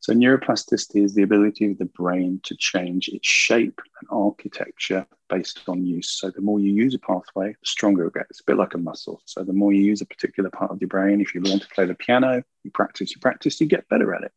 So, 0.00 0.12
neuroplasticity 0.12 1.04
is 1.04 1.14
the 1.14 1.22
ability 1.22 1.70
of 1.70 1.78
the 1.78 1.84
brain 1.84 2.40
to 2.44 2.56
change 2.56 3.08
its 3.08 3.26
shape 3.26 3.80
and 4.00 4.08
architecture 4.10 5.06
based 5.28 5.60
on 5.68 5.86
use. 5.86 6.10
So, 6.10 6.30
the 6.30 6.40
more 6.40 6.58
you 6.58 6.72
use 6.72 6.94
a 6.94 6.98
pathway, 6.98 7.52
the 7.52 7.66
stronger 7.66 8.06
it 8.06 8.14
gets. 8.14 8.40
A 8.40 8.44
bit 8.44 8.56
like 8.56 8.74
a 8.74 8.78
muscle. 8.78 9.22
So, 9.24 9.44
the 9.44 9.52
more 9.52 9.72
you 9.72 9.82
use 9.82 10.00
a 10.00 10.06
particular 10.06 10.50
part 10.50 10.72
of 10.72 10.80
your 10.80 10.88
brain, 10.88 11.20
if 11.20 11.34
you 11.34 11.40
learn 11.40 11.60
to 11.60 11.68
play 11.68 11.86
the 11.86 11.94
piano, 11.94 12.42
you 12.64 12.70
practice, 12.72 13.12
you 13.12 13.20
practice, 13.20 13.60
you 13.60 13.66
get 13.66 13.88
better 13.88 14.12
at 14.14 14.24
it. 14.24 14.32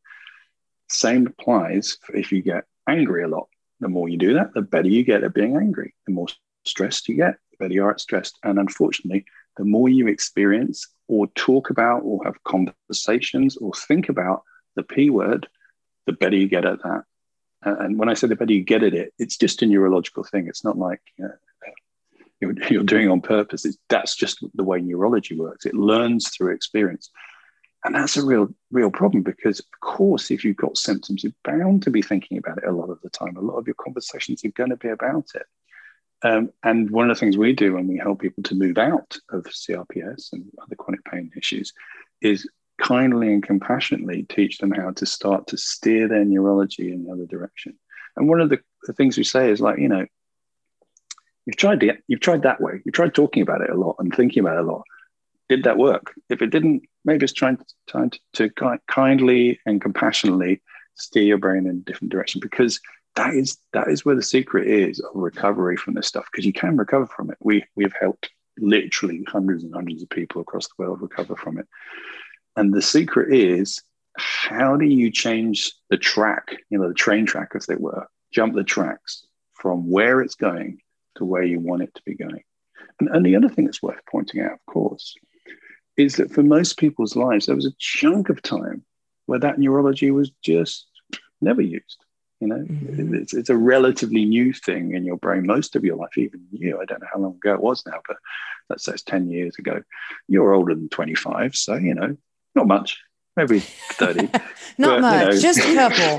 Same 0.90 1.26
applies 1.28 1.98
if 2.14 2.32
you 2.32 2.42
get 2.42 2.66
angry 2.88 3.24
a 3.24 3.28
lot. 3.28 3.48
The 3.80 3.90
more 3.90 4.08
you 4.08 4.18
do 4.18 4.36
that, 4.36 4.54
the 4.54 4.62
better 4.62 4.88
you 4.88 5.04
get 5.04 5.24
at 5.24 5.34
being 5.34 5.58
angry. 5.58 5.94
The 6.06 6.14
more 6.14 6.28
stressed 6.66 7.08
you 7.08 7.16
get, 7.16 7.36
the 7.52 7.58
better 7.58 7.74
you 7.74 7.84
are 7.84 7.92
at 7.92 8.00
stressed. 8.00 8.38
And 8.44 8.60
unfortunately, 8.60 9.26
the 9.58 9.66
more 9.66 9.90
you 9.90 10.08
experience 10.08 10.88
or 11.08 11.28
talk 11.36 11.70
about 11.70 12.00
or 12.00 12.24
have 12.24 12.44
conversations 12.44 13.58
or 13.58 13.72
think 13.74 14.10
about 14.10 14.44
the 14.76 14.84
P 14.84 15.10
word, 15.10 15.48
the 16.06 16.14
better 16.14 16.36
you 16.36 16.48
get 16.48 16.66
at 16.66 16.82
that. 16.84 17.04
And 17.62 17.98
when 17.98 18.10
I 18.10 18.14
say 18.14 18.28
the 18.28 18.36
better 18.36 18.52
you 18.52 18.64
get 18.64 18.84
at 18.84 18.94
it, 18.94 19.14
it's 19.18 19.38
just 19.38 19.62
a 19.62 19.66
neurological 19.66 20.24
thing. 20.24 20.48
It's 20.48 20.66
not 20.66 20.78
like 20.78 21.02
you 21.18 21.26
know, 21.26 21.34
you're, 22.42 22.54
you're 22.70 22.84
doing 22.84 23.10
on 23.10 23.22
purpose. 23.22 23.66
It's, 23.66 23.78
that's 23.90 24.16
just 24.16 24.44
the 24.54 24.64
way 24.64 24.82
neurology 24.82 25.38
works. 25.38 25.66
It 25.66 25.76
learns 25.76 26.30
through 26.30 26.54
experience. 26.54 27.10
And 27.86 27.96
that's 27.96 28.18
a 28.18 28.26
real, 28.26 28.50
real 28.72 28.92
problem 28.92 29.24
because, 29.24 29.60
of 29.60 29.80
course, 29.82 30.32
if 30.32 30.46
you've 30.46 30.58
got 30.58 30.78
symptoms, 30.78 31.24
you're 31.24 31.34
bound 31.44 31.84
to 31.84 31.90
be 31.90 32.02
thinking 32.02 32.38
about 32.38 32.60
it 32.60 32.68
a 32.68 32.72
lot 32.72 32.90
of 32.90 33.02
the 33.02 33.10
time. 33.10 33.36
A 33.36 33.42
lot 33.42 33.58
of 33.58 33.68
your 33.68 33.76
conversations 33.76 34.44
are 34.46 34.50
going 34.50 34.70
to 34.70 34.78
be 34.78 34.90
about 34.90 35.32
it. 35.36 35.44
Um, 36.24 36.52
and 36.64 36.90
one 36.90 37.10
of 37.10 37.16
the 37.16 37.20
things 37.20 37.38
we 37.38 37.54
do 37.54 37.74
when 37.74 37.88
we 37.88 37.98
help 37.98 38.22
people 38.22 38.44
to 38.44 38.56
move 38.56 38.78
out 38.78 39.18
of 39.30 39.44
CRPS 39.44 40.32
and 40.32 40.46
other 40.62 40.76
chronic 40.76 41.04
pain 41.04 41.32
issues 41.36 41.74
is 42.22 42.50
kindly 42.82 43.34
and 43.34 43.44
compassionately 43.44 44.24
teach 44.24 44.58
them 44.58 44.72
how 44.72 44.92
to 44.92 45.06
start 45.06 45.48
to 45.48 45.58
steer 45.58 46.08
their 46.08 46.24
neurology 46.24 46.92
in 46.92 47.04
the 47.04 47.12
other 47.12 47.26
direction. 47.26 47.78
And 48.16 48.30
one 48.30 48.40
of 48.40 48.50
the, 48.50 48.60
the 48.84 48.94
things 48.94 49.18
we 49.18 49.24
say 49.24 49.50
is 49.50 49.60
like, 49.60 49.80
you 49.80 49.90
know, 49.90 50.06
you've 51.46 51.58
tried 51.58 51.82
the, 51.82 51.92
you've 52.08 52.22
tried 52.22 52.44
that 52.44 52.62
way. 52.62 52.82
You've 52.86 52.96
tried 52.96 53.14
talking 53.14 53.44
about 53.44 53.62
it 53.62 53.70
a 53.70 53.76
lot 53.76 53.98
and 54.00 54.14
thinking 54.16 54.42
about 54.42 54.58
it 54.58 54.66
a 54.66 54.72
lot. 54.72 54.84
Did 55.50 55.64
that 55.64 55.78
work? 55.78 56.14
If 56.30 56.42
it 56.42 56.52
didn't, 56.52 56.84
maybe 57.04 57.26
it's 57.26 57.34
trying 57.34 57.58
to, 57.58 57.66
trying 57.88 58.12
to, 58.34 58.50
to 58.50 58.80
kindly 58.88 59.60
and 59.66 59.82
compassionately 59.82 60.62
steer 60.96 61.24
your 61.24 61.38
brain 61.38 61.66
in 61.68 61.78
a 61.78 61.80
different 61.80 62.12
direction 62.12 62.40
because 62.42 62.80
that 63.16 63.36
is 63.36 63.58
that 63.74 63.90
is 63.90 64.04
where 64.04 64.16
the 64.16 64.24
secret 64.24 64.68
is 64.68 65.00
of 65.00 65.12
recovery 65.14 65.78
from 65.78 65.94
this 65.94 66.08
stuff 66.08 66.26
because 66.32 66.46
you 66.46 66.54
can 66.54 66.78
recover 66.78 67.08
from 67.08 67.30
it. 67.30 67.38
We 67.40 67.64
we've 67.76 67.94
helped 68.00 68.30
literally 68.58 69.24
hundreds 69.28 69.64
and 69.64 69.74
hundreds 69.74 70.04
of 70.04 70.10
people 70.10 70.42
across 70.42 70.68
the 70.68 70.74
world 70.78 71.02
recover 71.02 71.36
from 71.36 71.58
it. 71.58 71.68
And 72.56 72.74
the 72.74 72.82
secret 72.82 73.34
is 73.34 73.82
how 74.18 74.78
do 74.78 74.86
you 74.86 75.12
change 75.12 75.74
the 75.90 75.98
track, 75.98 76.56
you 76.70 76.78
know, 76.78 76.88
the 76.88 76.94
train 76.94 77.26
track 77.26 77.50
as 77.56 77.66
they 77.66 77.76
were, 77.76 78.08
jump 78.32 78.54
the 78.54 78.64
tracks 78.64 79.26
from 79.54 79.90
where 79.90 80.22
it's 80.22 80.36
going 80.36 80.80
to 81.16 81.26
where 81.26 81.44
you 81.44 81.60
want 81.60 81.82
it 81.82 81.94
to 81.96 82.02
be 82.06 82.16
going. 82.16 82.44
And, 83.00 83.10
and 83.10 83.26
the 83.26 83.36
other 83.36 83.50
thing 83.50 83.66
that's 83.66 83.82
worth 83.82 84.00
pointing 84.10 84.42
out, 84.42 84.54
of 84.54 84.66
course, 84.68 85.16
is 85.98 86.16
that 86.18 86.32
for 86.32 86.44
most 86.44 86.78
people's 86.78 87.16
lives, 87.16 87.46
there 87.46 87.56
was 87.56 87.66
a 87.66 87.76
chunk 87.80 88.30
of 88.30 88.42
time 88.42 88.84
where 89.26 89.40
that 89.40 89.60
neurology 89.60 90.12
was 90.12 90.32
just 90.44 90.88
never 91.42 91.62
used. 91.62 92.04
You 92.44 92.50
know, 92.50 92.58
mm-hmm. 92.58 93.16
it's, 93.16 93.34
it's 93.34 93.50
a 93.50 93.56
relatively 93.56 94.26
new 94.26 94.52
thing 94.52 94.96
in 94.96 95.06
your 95.06 95.16
brain. 95.16 95.48
Most 95.48 95.78
of 95.78 95.86
your 95.86 95.96
life, 95.96 96.18
even 96.18 96.46
you, 96.52 96.78
I 96.82 96.84
don't 96.84 97.00
know 97.00 97.08
how 97.14 97.20
long 97.20 97.36
ago 97.36 97.54
it 97.54 97.62
was 97.62 97.86
now, 97.86 98.02
but 98.06 98.18
let's 98.70 98.84
say 98.84 98.92
it's 98.92 99.04
10 99.04 99.30
years 99.30 99.56
ago. 99.58 99.82
You're 100.28 100.54
older 100.54 100.76
than 100.76 100.90
25. 100.90 101.56
So, 101.56 101.76
you 101.76 101.96
know, 101.96 102.18
not 102.54 102.68
much, 102.68 103.00
maybe 103.38 103.60
30. 103.60 104.24
not 104.78 105.00
but, 105.00 105.02
much, 105.02 105.22
you 105.22 105.36
know. 105.36 105.40
just 105.40 105.60
a 105.60 105.74
couple. 105.74 106.18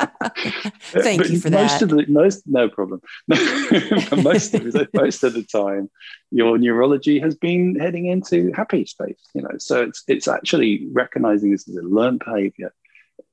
Thank 1.00 1.22
but 1.22 1.30
you 1.30 1.38
for 1.38 1.50
most 1.50 1.78
that. 1.78 1.82
Of 1.82 1.90
the, 1.90 2.06
most, 2.08 2.42
no 2.48 2.68
problem. 2.68 3.00
most, 3.28 4.52
of 4.52 4.64
the, 4.64 4.88
most 4.94 5.22
of 5.22 5.34
the 5.34 5.44
time, 5.44 5.88
your 6.32 6.58
neurology 6.58 7.20
has 7.20 7.36
been 7.36 7.78
heading 7.78 8.06
into 8.06 8.50
happy 8.52 8.84
space, 8.84 9.28
you 9.32 9.42
know. 9.42 9.58
So 9.58 9.84
it's, 9.84 10.02
it's 10.08 10.26
actually 10.26 10.88
recognizing 10.90 11.52
this 11.52 11.68
as 11.68 11.76
a 11.76 11.82
learned 11.82 12.24
behavior 12.24 12.74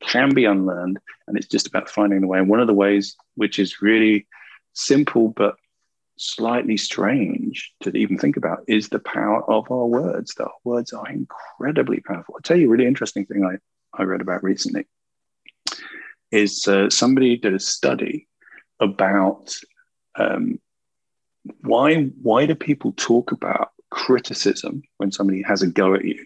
can 0.01 0.33
be 0.33 0.45
unlearned, 0.45 0.99
and 1.27 1.37
it's 1.37 1.47
just 1.47 1.67
about 1.67 1.89
finding 1.89 2.21
the 2.21 2.27
way. 2.27 2.39
And 2.39 2.49
one 2.49 2.59
of 2.59 2.67
the 2.67 2.73
ways, 2.73 3.15
which 3.35 3.59
is 3.59 3.81
really 3.81 4.27
simple 4.73 5.29
but 5.29 5.55
slightly 6.17 6.77
strange 6.77 7.73
to 7.81 7.95
even 7.95 8.17
think 8.17 8.37
about, 8.37 8.59
is 8.67 8.89
the 8.89 8.99
power 8.99 9.49
of 9.49 9.69
our 9.71 9.85
words. 9.85 10.35
That 10.35 10.45
our 10.45 10.51
words 10.63 10.93
are 10.93 11.09
incredibly 11.09 11.99
powerful. 12.01 12.35
I'll 12.35 12.41
tell 12.41 12.57
you 12.57 12.67
a 12.67 12.69
really 12.69 12.87
interesting 12.87 13.25
thing 13.25 13.45
I, 13.45 13.57
I 13.99 14.03
read 14.03 14.21
about 14.21 14.43
recently. 14.43 14.85
Is 16.31 16.67
uh, 16.67 16.89
somebody 16.89 17.37
did 17.37 17.53
a 17.53 17.59
study 17.59 18.27
about 18.79 19.55
um, 20.15 20.59
why 21.61 22.03
why 22.21 22.45
do 22.45 22.55
people 22.55 22.93
talk 22.97 23.31
about 23.31 23.69
criticism 23.89 24.81
when 24.97 25.11
somebody 25.11 25.43
has 25.43 25.61
a 25.61 25.67
go 25.67 25.93
at 25.93 26.03
you 26.03 26.25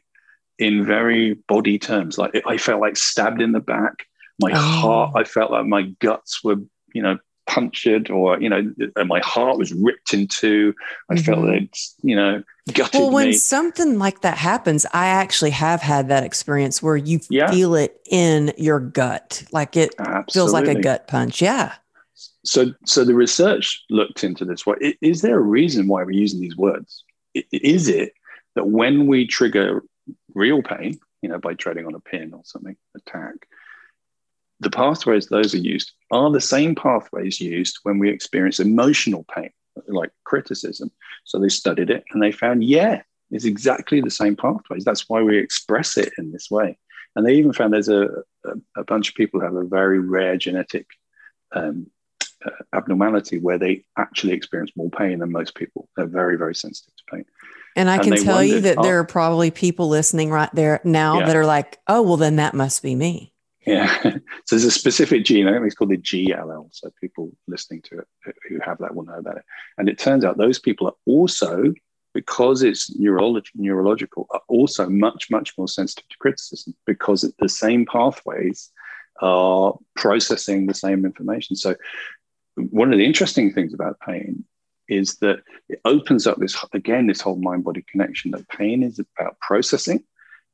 in 0.60 0.86
very 0.86 1.36
body 1.48 1.80
terms. 1.80 2.18
Like 2.18 2.42
I 2.46 2.58
felt 2.58 2.82
like 2.82 2.98
stabbed 2.98 3.42
in 3.42 3.52
the 3.52 3.60
back. 3.60 4.06
My 4.40 4.52
oh. 4.54 4.58
heart, 4.58 5.12
I 5.16 5.24
felt 5.24 5.52
like 5.52 5.66
my 5.66 5.84
guts 6.00 6.44
were, 6.44 6.58
you 6.94 7.02
know, 7.02 7.18
punctured 7.48 8.12
or, 8.12 8.40
you 8.40 8.50
know, 8.50 8.72
my 9.06 9.20
heart 9.22 9.58
was 9.58 9.74
ripped 9.74 10.14
in 10.14 10.28
two. 10.28 10.74
I 11.10 11.16
mm-hmm. 11.16 11.24
felt 11.24 11.46
like, 11.46 11.74
you 12.04 12.16
know, 12.16 12.44
gutted 12.74 13.00
Well, 13.00 13.12
when 13.12 13.28
me. 13.28 13.34
something 13.34 13.98
like 13.98 14.22
that 14.22 14.38
happens, 14.38 14.86
I 14.94 15.08
actually 15.08 15.52
have 15.52 15.82
had 15.82 16.10
that 16.10 16.24
experience 16.24 16.84
where 16.84 16.98
you 16.98 17.20
yeah. 17.30 17.50
feel 17.50 17.74
it 17.76 18.00
in 18.10 18.54
your 18.58 18.80
gut. 18.80 19.44
Like 19.52 19.76
it 19.78 19.96
Absolutely. 19.98 20.32
feels 20.34 20.54
like 20.54 20.68
a 20.68 20.82
gut 20.82 21.08
punch. 21.08 21.42
Yeah. 21.42 21.74
So, 22.44 22.74
so 22.86 23.04
the 23.04 23.16
research 23.16 23.84
looked 23.90 24.24
into 24.24 24.46
this. 24.46 24.66
What 24.66 24.80
is 25.02 25.22
there 25.22 25.38
a 25.38 25.42
reason 25.42 25.88
why 25.88 26.04
we're 26.04 26.12
using 26.12 26.40
these 26.40 26.58
words? 26.58 27.04
Is 27.34 27.88
it 27.88 28.14
that 28.56 28.68
when 28.68 29.08
we 29.08 29.26
trigger 29.28 29.84
real 30.38 30.62
pain, 30.62 31.00
you 31.22 31.30
know, 31.30 31.40
by 31.40 31.54
treading 31.54 31.86
on 31.86 31.96
a 31.96 32.00
pin 32.00 32.34
or 32.34 32.42
something, 32.46 32.78
attack, 32.96 33.48
the 34.60 34.70
pathways 34.70 35.28
those 35.28 35.54
are 35.54 35.60
used 35.60 35.92
are 36.12 36.32
the 36.32 36.42
same 36.42 36.74
pathways 36.76 37.40
used 37.40 37.80
when 37.84 38.00
we 38.00 38.10
experience 38.10 38.60
emotional 38.60 39.26
pain, 39.36 39.52
like 39.88 40.12
criticism. 40.24 40.90
So 41.26 41.40
they 41.40 41.50
studied 41.50 41.90
it 41.90 42.04
and 42.12 42.22
they 42.22 42.32
found, 42.32 42.64
yeah, 42.64 43.02
it's 43.30 43.46
exactly 43.46 44.02
the 44.02 44.10
same 44.10 44.36
pathways. 44.36 44.84
That's 44.86 45.10
why 45.10 45.22
we 45.22 45.38
express 45.38 45.98
it 45.98 46.14
in 46.18 46.32
this 46.32 46.50
way. 46.50 46.78
And 47.16 47.26
they 47.26 47.36
even 47.36 47.54
found 47.54 47.74
there's 47.74 47.90
a, 47.90 48.08
a, 48.46 48.54
a 48.78 48.84
bunch 48.84 49.10
of 49.10 49.16
people 49.16 49.40
who 49.40 49.46
have 49.46 49.56
a 49.56 49.64
very 49.64 50.00
rare 50.00 50.38
genetic 50.38 50.88
um, 51.54 51.88
uh, 52.46 52.52
abnormality 52.74 53.40
where 53.40 53.58
they 53.58 53.84
actually 53.98 54.34
experience 54.34 54.72
more 54.76 54.90
pain 54.90 55.20
than 55.20 55.32
most 55.32 55.56
people. 55.56 55.90
They're 55.96 56.06
very, 56.06 56.38
very 56.38 56.56
sensitive 56.56 56.96
to 56.96 57.04
pain. 57.16 57.26
And 57.78 57.90
I 57.92 57.96
and 57.96 58.04
can 58.04 58.24
tell 58.24 58.44
you 58.44 58.60
that 58.62 58.80
oh, 58.80 58.84
there 58.84 59.00
are 59.00 59.06
probably 59.06 59.52
people 59.52 59.88
listening 59.88 60.32
right 60.32 60.50
there 60.54 60.82
now 60.84 61.20
yeah. 61.20 61.28
that 61.28 61.36
are 61.36 61.46
like, 61.46 61.80
oh, 61.88 62.02
well, 62.02 62.18
then 62.18 62.38
that 62.38 62.56
must 62.56 62.82
be 62.82 62.96
me. 62.96 63.32
Yeah. 63.68 64.02
so 64.04 64.20
there's 64.50 64.64
a 64.64 64.72
specific 64.72 65.24
gene, 65.26 65.48
I 65.48 65.54
think 65.54 65.68
it's 65.68 65.76
called 65.76 65.92
the 65.92 65.98
GLL. 65.98 66.70
So 66.72 66.90
people 67.00 67.32
listening 67.48 67.84
to 67.84 68.00
it 68.00 68.36
who 68.50 68.60
have 68.66 68.80
that 68.80 68.96
will 68.96 69.06
know 69.06 69.20
about 69.20 69.38
it. 69.38 69.44
And 69.78 69.88
it 69.88 70.00
turns 70.00 70.26
out 70.26 70.38
those 70.38 70.58
people 70.58 70.88
are 70.88 70.96
also, 71.06 71.74
because 72.16 72.64
it's 72.64 72.96
neurology, 72.98 73.52
neurological, 73.54 74.26
are 74.32 74.42
also 74.48 74.90
much, 74.90 75.30
much 75.30 75.56
more 75.56 75.68
sensitive 75.68 76.10
to 76.10 76.18
criticism 76.18 76.74
because 76.88 77.32
the 77.38 77.50
same 77.50 77.86
pathways 77.86 78.72
are 79.22 79.78
processing 79.96 80.66
the 80.66 80.74
same 80.74 81.06
information. 81.06 81.56
So 81.56 81.76
one 82.56 82.92
of 82.92 82.98
the 82.98 83.06
interesting 83.06 83.54
things 83.54 83.74
about 83.74 84.00
pain 84.00 84.46
is 84.88 85.16
that 85.18 85.40
it 85.70 85.80
opens 85.86 86.28
up 86.28 86.38
this 86.38 86.56
again 86.74 87.08
this 87.08 87.22
whole 87.22 87.36
mind 87.36 87.64
body 87.64 87.84
connection 87.90 88.32
that 88.32 88.48
pain 88.50 88.84
is 88.84 89.00
about 89.00 89.40
processing 89.40 90.04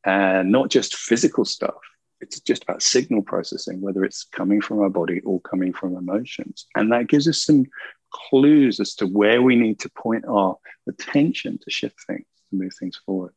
and 0.05 0.51
not 0.51 0.69
just 0.69 0.95
physical 0.95 1.45
stuff. 1.45 1.75
It's 2.19 2.39
just 2.39 2.63
about 2.63 2.81
signal 2.81 3.21
processing 3.21 3.81
whether 3.81 4.03
it's 4.03 4.23
coming 4.23 4.61
from 4.61 4.79
our 4.79 4.89
body 4.89 5.21
or 5.21 5.41
coming 5.41 5.73
from 5.73 5.95
emotions. 5.95 6.67
And 6.75 6.91
that 6.91 7.07
gives 7.07 7.27
us 7.27 7.43
some 7.43 7.65
clues 8.11 8.79
as 8.79 8.95
to 8.95 9.07
where 9.07 9.41
we 9.41 9.55
need 9.55 9.79
to 9.79 9.89
point 9.89 10.25
our 10.25 10.57
attention 10.87 11.59
to 11.63 11.71
shift 11.71 11.97
things 12.05 12.25
to 12.49 12.55
move 12.55 12.73
things 12.79 12.99
forward. 13.05 13.33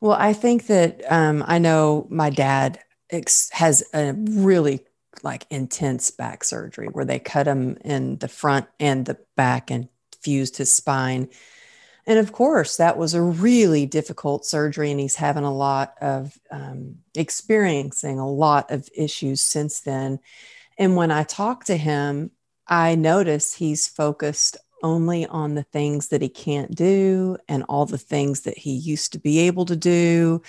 Well 0.00 0.16
i 0.18 0.32
think 0.32 0.66
that 0.66 1.02
um, 1.10 1.44
i 1.46 1.58
know 1.58 2.06
my 2.10 2.30
dad 2.30 2.80
ex- 3.10 3.50
has 3.50 3.84
a 3.94 4.14
really 4.14 4.84
like 5.22 5.46
intense 5.50 6.10
back 6.10 6.42
surgery 6.42 6.88
where 6.88 7.04
they 7.04 7.18
cut 7.18 7.46
him 7.46 7.76
in 7.84 8.18
the 8.18 8.28
front 8.28 8.66
and 8.80 9.04
the 9.04 9.18
back 9.36 9.70
and 9.70 9.88
fused 10.22 10.56
his 10.56 10.74
spine. 10.74 11.28
And 12.06 12.18
of 12.18 12.32
course, 12.32 12.78
that 12.78 12.98
was 12.98 13.14
a 13.14 13.22
really 13.22 13.86
difficult 13.86 14.44
surgery, 14.44 14.90
and 14.90 14.98
he's 14.98 15.14
having 15.14 15.44
a 15.44 15.54
lot 15.54 15.94
of 16.00 16.36
um, 16.50 16.96
experiencing 17.14 18.18
a 18.18 18.28
lot 18.28 18.70
of 18.70 18.88
issues 18.96 19.40
since 19.40 19.80
then. 19.80 20.18
And 20.78 20.96
when 20.96 21.10
I 21.12 21.22
talk 21.22 21.64
to 21.64 21.76
him, 21.76 22.32
I 22.66 22.96
notice 22.96 23.54
he's 23.54 23.86
focused 23.86 24.56
only 24.82 25.26
on 25.26 25.54
the 25.54 25.62
things 25.62 26.08
that 26.08 26.22
he 26.22 26.28
can't 26.28 26.74
do 26.74 27.36
and 27.48 27.62
all 27.68 27.86
the 27.86 27.98
things 27.98 28.42
that 28.42 28.58
he 28.58 28.72
used 28.72 29.12
to 29.12 29.20
be 29.20 29.40
able 29.40 29.64
to 29.66 29.76
do. 29.76 30.42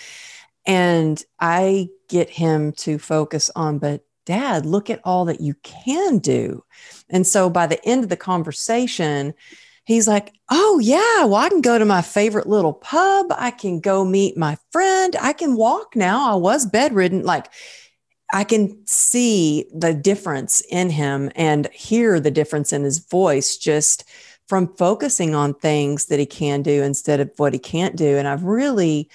And 0.66 1.24
I 1.40 1.90
get 2.08 2.30
him 2.30 2.72
to 2.74 2.98
focus 2.98 3.52
on, 3.56 3.78
but 3.78 4.04
dad, 4.26 4.66
look 4.66 4.90
at 4.90 5.02
all 5.04 5.26
that 5.26 5.42
you 5.42 5.56
can 5.64 6.20
do. 6.20 6.64
And 7.10 7.26
so 7.26 7.50
by 7.50 7.68
the 7.68 7.84
end 7.86 8.04
of 8.04 8.10
the 8.10 8.18
conversation, 8.18 9.34
he's 9.86 10.08
like, 10.08 10.34
Oh, 10.50 10.80
yeah, 10.80 11.26
well, 11.26 11.36
I 11.36 11.50
can 11.50 11.62
go 11.62 11.78
to 11.78 11.86
my 11.86 12.02
favorite 12.02 12.48
little 12.48 12.74
pub. 12.74 13.28
I 13.32 13.52
can 13.52 13.80
go 13.80 14.06
meet 14.06 14.38
my 14.38 14.58
friend. 14.72 15.16
I 15.20 15.34
can 15.34 15.56
walk 15.56 15.96
now. 15.96 16.32
I 16.32 16.36
was 16.36 16.66
bedridden. 16.66 17.24
Like, 17.24 17.50
I 18.34 18.44
can 18.44 18.86
see 18.88 19.66
the 19.74 19.94
difference 19.94 20.62
in 20.70 20.90
him 20.90 21.32
and 21.36 21.68
hear 21.72 22.20
the 22.20 22.32
difference 22.32 22.74
in 22.74 22.84
his 22.84 23.00
voice 23.00 23.58
just 23.58 24.06
from 24.48 24.74
focusing 24.76 25.36
on 25.36 25.54
things 25.54 26.08
that 26.08 26.20
he 26.20 26.26
can 26.26 26.64
do 26.64 26.84
instead 26.84 27.20
of 27.20 27.32
what 27.38 27.54
he 27.54 27.60
can't 27.60 27.96
do. 27.96 28.18
And 28.18 28.28
I've 28.28 28.44
really, 28.44 29.10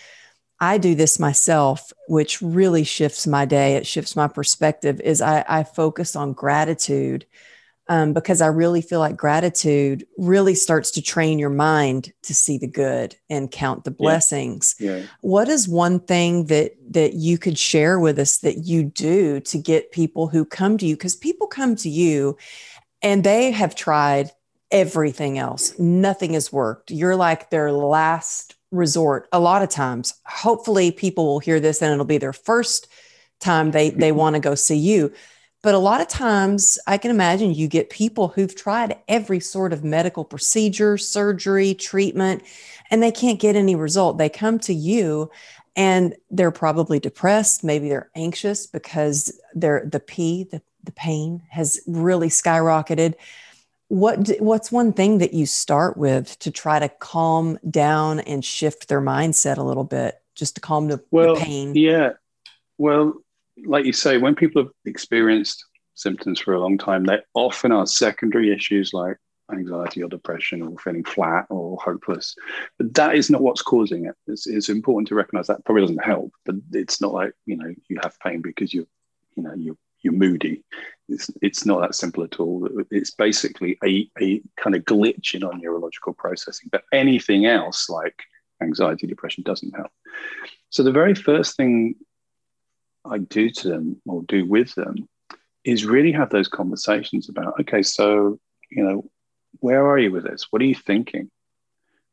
I 0.60 0.78
do 0.78 0.94
this 0.94 1.18
myself, 1.18 1.92
which 2.08 2.42
really 2.42 2.84
shifts 2.84 3.26
my 3.26 3.44
day. 3.44 3.76
It 3.76 3.86
shifts 3.86 4.16
my 4.16 4.28
perspective. 4.28 5.00
Is 5.00 5.20
I, 5.20 5.44
I 5.48 5.64
focus 5.64 6.16
on 6.16 6.32
gratitude 6.32 7.26
um, 7.88 8.12
because 8.12 8.40
I 8.40 8.48
really 8.48 8.82
feel 8.82 9.00
like 9.00 9.16
gratitude 9.16 10.06
really 10.18 10.54
starts 10.54 10.90
to 10.92 11.02
train 11.02 11.38
your 11.38 11.50
mind 11.50 12.12
to 12.22 12.34
see 12.34 12.58
the 12.58 12.66
good 12.66 13.16
and 13.30 13.50
count 13.50 13.84
the 13.84 13.90
blessings. 13.90 14.74
Yeah. 14.78 14.96
Yeah. 14.96 15.02
What 15.22 15.48
is 15.48 15.66
one 15.68 16.00
thing 16.00 16.46
that 16.46 16.72
that 16.90 17.14
you 17.14 17.38
could 17.38 17.58
share 17.58 17.98
with 17.98 18.18
us 18.18 18.38
that 18.38 18.66
you 18.66 18.84
do 18.84 19.40
to 19.40 19.58
get 19.58 19.92
people 19.92 20.28
who 20.28 20.44
come 20.44 20.76
to 20.78 20.86
you? 20.86 20.96
Because 20.96 21.16
people 21.16 21.46
come 21.46 21.76
to 21.76 21.88
you 21.88 22.36
and 23.00 23.24
they 23.24 23.52
have 23.52 23.74
tried 23.74 24.32
everything 24.70 25.38
else. 25.38 25.78
Nothing 25.78 26.34
has 26.34 26.52
worked. 26.52 26.90
You're 26.90 27.16
like 27.16 27.48
their 27.48 27.72
last 27.72 28.54
resort 28.70 29.28
a 29.32 29.40
lot 29.40 29.62
of 29.62 29.68
times. 29.68 30.14
Hopefully 30.26 30.90
people 30.90 31.26
will 31.26 31.38
hear 31.38 31.60
this 31.60 31.82
and 31.82 31.92
it'll 31.92 32.04
be 32.04 32.18
their 32.18 32.32
first 32.32 32.88
time 33.40 33.70
they 33.70 33.90
they 33.90 34.08
mm-hmm. 34.08 34.18
want 34.18 34.34
to 34.34 34.40
go 34.40 34.54
see 34.54 34.76
you 34.76 35.12
but 35.62 35.74
a 35.74 35.78
lot 35.78 36.00
of 36.00 36.08
times, 36.08 36.78
I 36.86 36.98
can 36.98 37.10
imagine 37.10 37.52
you 37.52 37.66
get 37.66 37.90
people 37.90 38.28
who've 38.28 38.54
tried 38.54 38.96
every 39.08 39.40
sort 39.40 39.72
of 39.72 39.82
medical 39.82 40.24
procedure, 40.24 40.96
surgery, 40.96 41.74
treatment, 41.74 42.42
and 42.90 43.02
they 43.02 43.10
can't 43.10 43.40
get 43.40 43.56
any 43.56 43.74
result. 43.74 44.18
They 44.18 44.28
come 44.28 44.60
to 44.60 44.74
you 44.74 45.30
and 45.74 46.14
they're 46.30 46.52
probably 46.52 47.00
depressed. 47.00 47.64
Maybe 47.64 47.88
they're 47.88 48.10
anxious 48.14 48.66
because 48.66 49.38
they're, 49.52 49.84
the 49.84 50.00
P, 50.00 50.44
the, 50.44 50.62
the 50.84 50.92
pain 50.92 51.42
has 51.50 51.80
really 51.88 52.28
skyrocketed. 52.28 53.14
What, 53.88 54.28
what's 54.38 54.70
one 54.70 54.92
thing 54.92 55.18
that 55.18 55.32
you 55.32 55.46
start 55.46 55.96
with 55.96 56.38
to 56.40 56.50
try 56.50 56.78
to 56.78 56.88
calm 56.88 57.58
down 57.68 58.20
and 58.20 58.44
shift 58.44 58.88
their 58.88 59.00
mindset 59.00 59.56
a 59.56 59.62
little 59.62 59.84
bit, 59.84 60.20
just 60.34 60.56
to 60.56 60.60
calm 60.60 60.88
the, 60.88 61.02
well, 61.10 61.34
the 61.34 61.40
pain? 61.40 61.74
Yeah. 61.74 62.12
Well, 62.76 63.14
like 63.64 63.86
you 63.86 63.92
say, 63.92 64.18
when 64.18 64.34
people 64.34 64.62
have 64.62 64.72
experienced 64.84 65.64
symptoms 65.94 66.38
for 66.38 66.54
a 66.54 66.60
long 66.60 66.78
time, 66.78 67.04
they 67.04 67.18
often 67.34 67.72
are 67.72 67.86
secondary 67.86 68.52
issues 68.52 68.92
like 68.92 69.16
anxiety 69.50 70.02
or 70.02 70.08
depression 70.08 70.62
or 70.62 70.78
feeling 70.78 71.02
flat 71.02 71.46
or 71.48 71.78
hopeless. 71.82 72.36
But 72.76 72.92
that 72.94 73.14
is 73.14 73.30
not 73.30 73.40
what's 73.40 73.62
causing 73.62 74.04
it. 74.04 74.14
It's, 74.26 74.46
it's 74.46 74.68
important 74.68 75.08
to 75.08 75.14
recognize 75.14 75.46
that 75.46 75.64
probably 75.64 75.82
doesn't 75.82 76.04
help, 76.04 76.32
but 76.44 76.56
it's 76.72 77.00
not 77.00 77.14
like, 77.14 77.32
you 77.46 77.56
know, 77.56 77.74
you 77.88 77.98
have 78.02 78.20
pain 78.20 78.42
because 78.42 78.74
you, 78.74 78.86
you 79.34 79.42
know, 79.42 79.54
you 79.54 79.78
you're 80.08 80.18
moody. 80.18 80.64
It's, 81.08 81.30
it's 81.40 81.64
not 81.64 81.80
that 81.80 81.94
simple 81.94 82.24
at 82.24 82.38
all. 82.38 82.68
It's 82.90 83.12
basically 83.12 83.78
a, 83.84 84.10
a 84.20 84.42
kind 84.62 84.74
of 84.76 84.82
glitch 84.84 85.34
in 85.34 85.42
our 85.42 85.56
neurological 85.56 86.12
processing. 86.12 86.68
But 86.70 86.84
anything 86.92 87.46
else 87.46 87.88
like 87.88 88.22
anxiety, 88.62 89.06
depression 89.06 89.44
doesn't 89.44 89.74
help. 89.74 89.90
So 90.70 90.82
the 90.82 90.92
very 90.92 91.14
first 91.14 91.56
thing 91.56 91.94
I 93.04 93.18
do 93.18 93.48
to 93.50 93.68
them 93.68 94.02
or 94.06 94.22
do 94.22 94.44
with 94.44 94.74
them 94.74 95.08
is 95.64 95.84
really 95.84 96.12
have 96.12 96.30
those 96.30 96.48
conversations 96.48 97.28
about, 97.28 97.58
okay, 97.60 97.82
so, 97.82 98.38
you 98.70 98.84
know, 98.84 99.10
where 99.60 99.86
are 99.86 99.98
you 99.98 100.10
with 100.12 100.24
this? 100.24 100.48
What 100.50 100.60
are 100.62 100.66
you 100.66 100.74
thinking? 100.74 101.30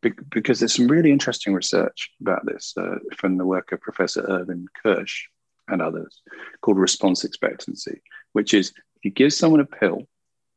Be- 0.01 0.11
because 0.29 0.59
there's 0.59 0.75
some 0.75 0.87
really 0.87 1.11
interesting 1.11 1.53
research 1.53 2.11
about 2.21 2.45
this 2.45 2.73
uh, 2.77 2.99
from 3.17 3.37
the 3.37 3.45
work 3.45 3.71
of 3.71 3.81
Professor 3.81 4.25
Irving 4.27 4.67
Kirsch 4.81 5.27
and 5.67 5.81
others 5.81 6.21
called 6.61 6.77
response 6.77 7.23
expectancy, 7.23 8.01
which 8.33 8.53
is 8.53 8.69
if 8.97 9.05
you 9.05 9.11
give 9.11 9.33
someone 9.33 9.61
a 9.61 9.65
pill 9.65 10.03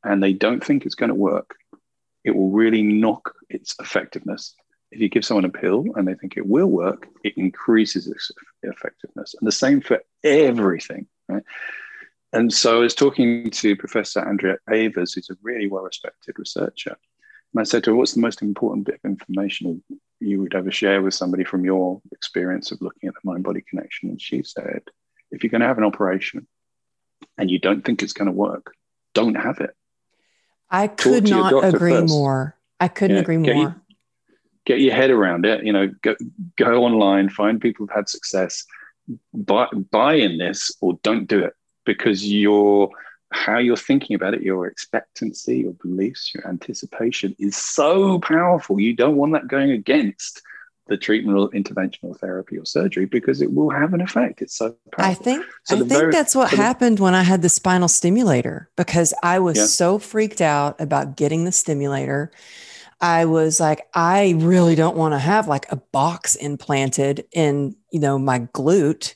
and 0.05 0.23
they 0.23 0.33
don't 0.33 0.65
think 0.65 0.85
it's 0.85 0.95
going 0.95 1.09
to 1.09 1.15
work, 1.15 1.57
it 2.25 2.35
will 2.35 2.51
really 2.51 2.83
knock 2.83 3.35
its 3.49 3.75
effectiveness 3.81 4.55
if 4.91 5.01
you 5.01 5.09
give 5.09 5.25
someone 5.25 5.45
a 5.45 5.51
pill 5.51 5.85
and 5.97 6.07
they 6.07 6.15
think 6.15 6.37
it 6.37 6.47
will 6.47 6.67
work, 6.67 7.09
it 7.25 7.35
increases 7.37 8.07
its 8.07 8.31
effectiveness. 8.63 9.35
And 9.39 9.47
the 9.47 9.53
same 9.53 9.81
for 9.81 10.03
everything, 10.25 11.07
right? 11.29 11.43
And 12.33 12.53
so 12.53 12.79
I 12.79 12.81
was 12.81 12.95
talking 12.95 13.51
to 13.51 13.77
Professor 13.77 14.21
Andrea 14.21 14.57
Evers, 14.71 15.15
who's 15.15 15.31
a 15.31 15.37
really 15.43 15.67
well 15.67 15.83
respected 15.83 16.39
researcher. 16.39 16.97
And 17.53 17.61
I 17.61 17.65
said 17.65 17.85
to 17.85 17.91
her, 17.91 17.97
What's 17.97 18.15
the 18.15 18.21
most 18.21 18.43
important 18.43 18.87
bit 18.87 19.01
of 19.03 19.11
information 19.11 19.83
you 20.21 20.41
would 20.41 20.55
ever 20.55 20.71
share 20.71 21.03
with 21.03 21.15
somebody 21.15 21.45
from 21.45 21.65
your 21.65 22.01
experience 22.13 22.71
of 22.71 22.83
looking 22.83 23.09
at 23.09 23.15
the 23.15 23.21
mind 23.25 23.45
body 23.45 23.63
connection? 23.69 24.11
And 24.11 24.21
she 24.21 24.43
said, 24.43 24.83
If 25.31 25.43
you're 25.43 25.51
going 25.51 25.61
to 25.61 25.67
have 25.67 25.79
an 25.79 25.85
operation 25.85 26.47
and 27.37 27.51
you 27.51 27.59
don't 27.59 27.85
think 27.85 28.03
it's 28.03 28.13
going 28.13 28.27
to 28.27 28.33
work, 28.33 28.75
don't 29.15 29.35
have 29.35 29.61
it. 29.61 29.71
I 30.71 30.87
could 30.87 31.29
not 31.29 31.65
agree 31.65 31.93
first. 31.93 32.13
more. 32.13 32.57
I 32.81 32.89
couldn't 32.89 33.17
yeah, 33.17 33.23
agree 33.23 33.39
more 33.39 33.83
get 34.69 34.81
your 34.81 34.95
head 34.95 35.11
around 35.11 35.47
it. 35.47 35.65
You 35.65 35.73
know, 35.73 35.91
go, 36.03 36.15
go 36.57 36.85
online, 36.85 37.31
find 37.31 37.61
people 37.61 37.87
who've 37.87 37.97
had 37.97 38.09
success, 38.09 38.67
buy, 39.33 39.67
buy 39.91 40.15
in 40.15 40.37
this 40.37 40.71
or 40.83 40.99
don't 41.03 41.27
do 41.27 41.43
it 41.43 41.55
because 41.87 42.25
your 42.25 42.91
how 43.31 43.59
you're 43.59 43.77
thinking 43.77 44.15
about 44.15 44.35
it, 44.35 44.43
your 44.43 44.67
expectancy, 44.67 45.59
your 45.59 45.73
beliefs, 45.75 46.33
your 46.35 46.47
anticipation 46.49 47.37
is 47.39 47.57
so 47.57 48.19
powerful. 48.21 48.81
You 48.81 48.95
don't 48.95 49.17
want 49.17 49.33
that 49.33 49.49
going 49.49 49.71
against 49.71 50.43
the 50.87 50.97
treatment 50.97 51.39
or 51.39 51.51
interventional 51.51 52.19
therapy 52.19 52.57
or 52.57 52.65
surgery 52.65 53.05
because 53.05 53.43
it 53.43 53.53
will 53.53 53.69
have 53.69 53.93
an 53.93 54.01
effect. 54.01 54.41
It's 54.41 54.57
so 54.57 54.75
powerful. 54.93 55.13
I 55.13 55.15
think 55.15 55.45
so 55.65 55.77
I 55.77 55.79
think 55.81 55.91
very, 55.91 56.13
that's 56.13 56.35
what 56.35 56.51
happened 56.51 56.99
when 56.99 57.15
I 57.15 57.23
had 57.23 57.43
the 57.43 57.51
spinal 57.51 57.89
stimulator 57.89 58.71
because 58.77 59.13
I 59.23 59.39
was 59.39 59.59
yeah. 59.59 59.67
so 59.67 59.99
freaked 59.99 60.41
out 60.41 60.81
about 60.81 61.17
getting 61.17 61.45
the 61.45 61.53
stimulator 61.53 62.33
I 63.01 63.27
was 63.27 63.61
like, 63.61 63.87
I 63.95 64.35
really 64.39 64.75
don't 64.75 64.97
want 64.97 65.15
to 65.15 65.19
have 65.19 65.47
like 65.47 65.71
a 65.71 65.77
box 65.77 66.35
implanted 66.35 67.27
in, 67.33 67.77
you 67.93 68.01
know, 68.01 68.19
my 68.19 68.41
glute 68.41 69.15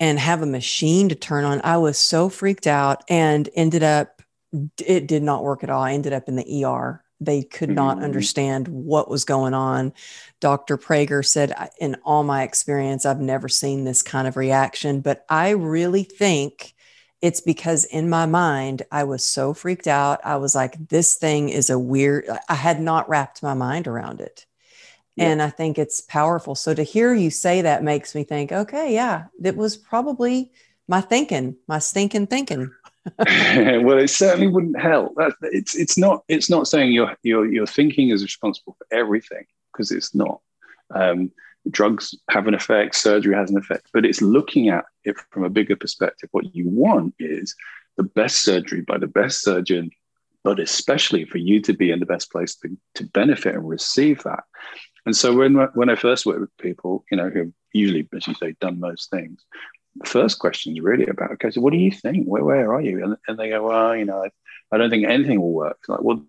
and 0.00 0.18
have 0.18 0.42
a 0.42 0.46
machine 0.46 1.08
to 1.08 1.14
turn 1.14 1.44
on. 1.44 1.60
I 1.64 1.76
was 1.76 1.98
so 1.98 2.28
freaked 2.28 2.66
out 2.66 3.04
and 3.08 3.48
ended 3.54 3.82
up, 3.82 4.22
it 4.84 5.06
did 5.06 5.22
not 5.22 5.44
work 5.44 5.62
at 5.62 5.70
all. 5.70 5.82
I 5.82 5.92
ended 5.92 6.12
up 6.12 6.28
in 6.28 6.36
the 6.36 6.64
ER. 6.64 7.02
They 7.20 7.42
could 7.42 7.70
not 7.70 7.96
mm-hmm. 7.96 8.04
understand 8.04 8.68
what 8.68 9.08
was 9.08 9.24
going 9.24 9.54
on. 9.54 9.92
Dr. 10.40 10.76
Prager 10.76 11.24
said, 11.24 11.54
in 11.80 11.96
all 12.04 12.24
my 12.24 12.42
experience, 12.42 13.06
I've 13.06 13.20
never 13.20 13.48
seen 13.48 13.84
this 13.84 14.02
kind 14.02 14.26
of 14.28 14.36
reaction, 14.36 15.00
but 15.00 15.24
I 15.28 15.50
really 15.50 16.02
think 16.02 16.74
it's 17.22 17.40
because 17.40 17.84
in 17.86 18.10
my 18.10 18.26
mind, 18.26 18.82
I 18.92 19.04
was 19.04 19.24
so 19.24 19.54
freaked 19.54 19.86
out. 19.86 20.20
I 20.24 20.36
was 20.36 20.54
like, 20.54 20.88
this 20.88 21.14
thing 21.14 21.48
is 21.48 21.70
a 21.70 21.78
weird, 21.78 22.28
I 22.48 22.54
had 22.54 22.80
not 22.80 23.08
wrapped 23.08 23.42
my 23.42 23.54
mind 23.54 23.88
around 23.88 24.20
it. 24.20 24.44
Yeah. 25.16 25.30
And 25.30 25.42
I 25.42 25.50
think 25.50 25.78
it's 25.78 26.00
powerful. 26.00 26.54
So 26.54 26.74
to 26.74 26.82
hear 26.82 27.14
you 27.14 27.30
say 27.30 27.62
that 27.62 27.84
makes 27.84 28.14
me 28.14 28.24
think, 28.24 28.50
okay, 28.50 28.92
yeah, 28.92 29.26
it 29.42 29.56
was 29.56 29.76
probably 29.76 30.50
my 30.88 31.00
thinking, 31.00 31.56
my 31.68 31.78
stinking 31.78 32.26
thinking. 32.26 32.70
well, 33.18 33.98
it 33.98 34.08
certainly 34.08 34.48
wouldn't 34.48 34.80
help. 34.80 35.14
It's 35.42 35.74
it's 35.74 35.98
not 35.98 36.24
it's 36.26 36.48
not 36.48 36.66
saying 36.66 36.92
your 36.92 37.14
your 37.22 37.46
your 37.46 37.66
thinking 37.66 38.08
is 38.08 38.22
responsible 38.22 38.76
for 38.78 38.86
everything 38.96 39.44
because 39.72 39.90
it's 39.90 40.14
not. 40.14 40.40
Um, 40.94 41.30
drugs 41.70 42.14
have 42.30 42.46
an 42.46 42.54
effect, 42.54 42.94
surgery 42.94 43.34
has 43.34 43.50
an 43.50 43.58
effect, 43.58 43.88
but 43.92 44.04
it's 44.04 44.22
looking 44.22 44.68
at 44.68 44.84
it 45.04 45.16
from 45.30 45.44
a 45.44 45.50
bigger 45.50 45.76
perspective. 45.76 46.28
What 46.32 46.54
you 46.54 46.68
want 46.68 47.14
is 47.18 47.54
the 47.96 48.02
best 48.02 48.42
surgery 48.42 48.80
by 48.80 48.98
the 48.98 49.06
best 49.06 49.42
surgeon, 49.42 49.90
but 50.42 50.58
especially 50.58 51.24
for 51.24 51.38
you 51.38 51.60
to 51.62 51.72
be 51.72 51.90
in 51.90 52.00
the 52.00 52.06
best 52.06 52.30
place 52.30 52.54
to, 52.56 52.76
to 52.96 53.04
benefit 53.04 53.54
and 53.54 53.68
receive 53.68 54.22
that. 54.24 54.44
And 55.06 55.16
so 55.16 55.34
when 55.34 55.54
when 55.74 55.90
I 55.90 55.96
first 55.96 56.26
work 56.26 56.40
with 56.40 56.56
people, 56.58 57.04
you 57.10 57.16
know, 57.16 57.28
who 57.28 57.38
have 57.40 57.52
usually, 57.72 58.08
as 58.14 58.26
you 58.26 58.34
say, 58.34 58.54
done 58.60 58.80
most 58.80 59.10
things, 59.10 59.44
the 59.96 60.08
first 60.08 60.38
question 60.38 60.72
is 60.72 60.82
really 60.82 61.06
about, 61.06 61.32
okay, 61.32 61.50
so 61.50 61.60
what 61.60 61.72
do 61.72 61.78
you 61.78 61.90
think? 61.90 62.26
Where 62.26 62.44
where 62.44 62.74
are 62.74 62.80
you? 62.80 63.04
And, 63.04 63.16
and 63.28 63.38
they 63.38 63.50
go, 63.50 63.66
well, 63.66 63.96
you 63.96 64.04
know, 64.04 64.24
I, 64.24 64.30
I 64.72 64.78
don't 64.78 64.90
think 64.90 65.06
anything 65.06 65.40
will 65.40 65.52
work. 65.52 65.76
It's 65.80 65.88
like, 65.88 66.02
well, 66.02 66.24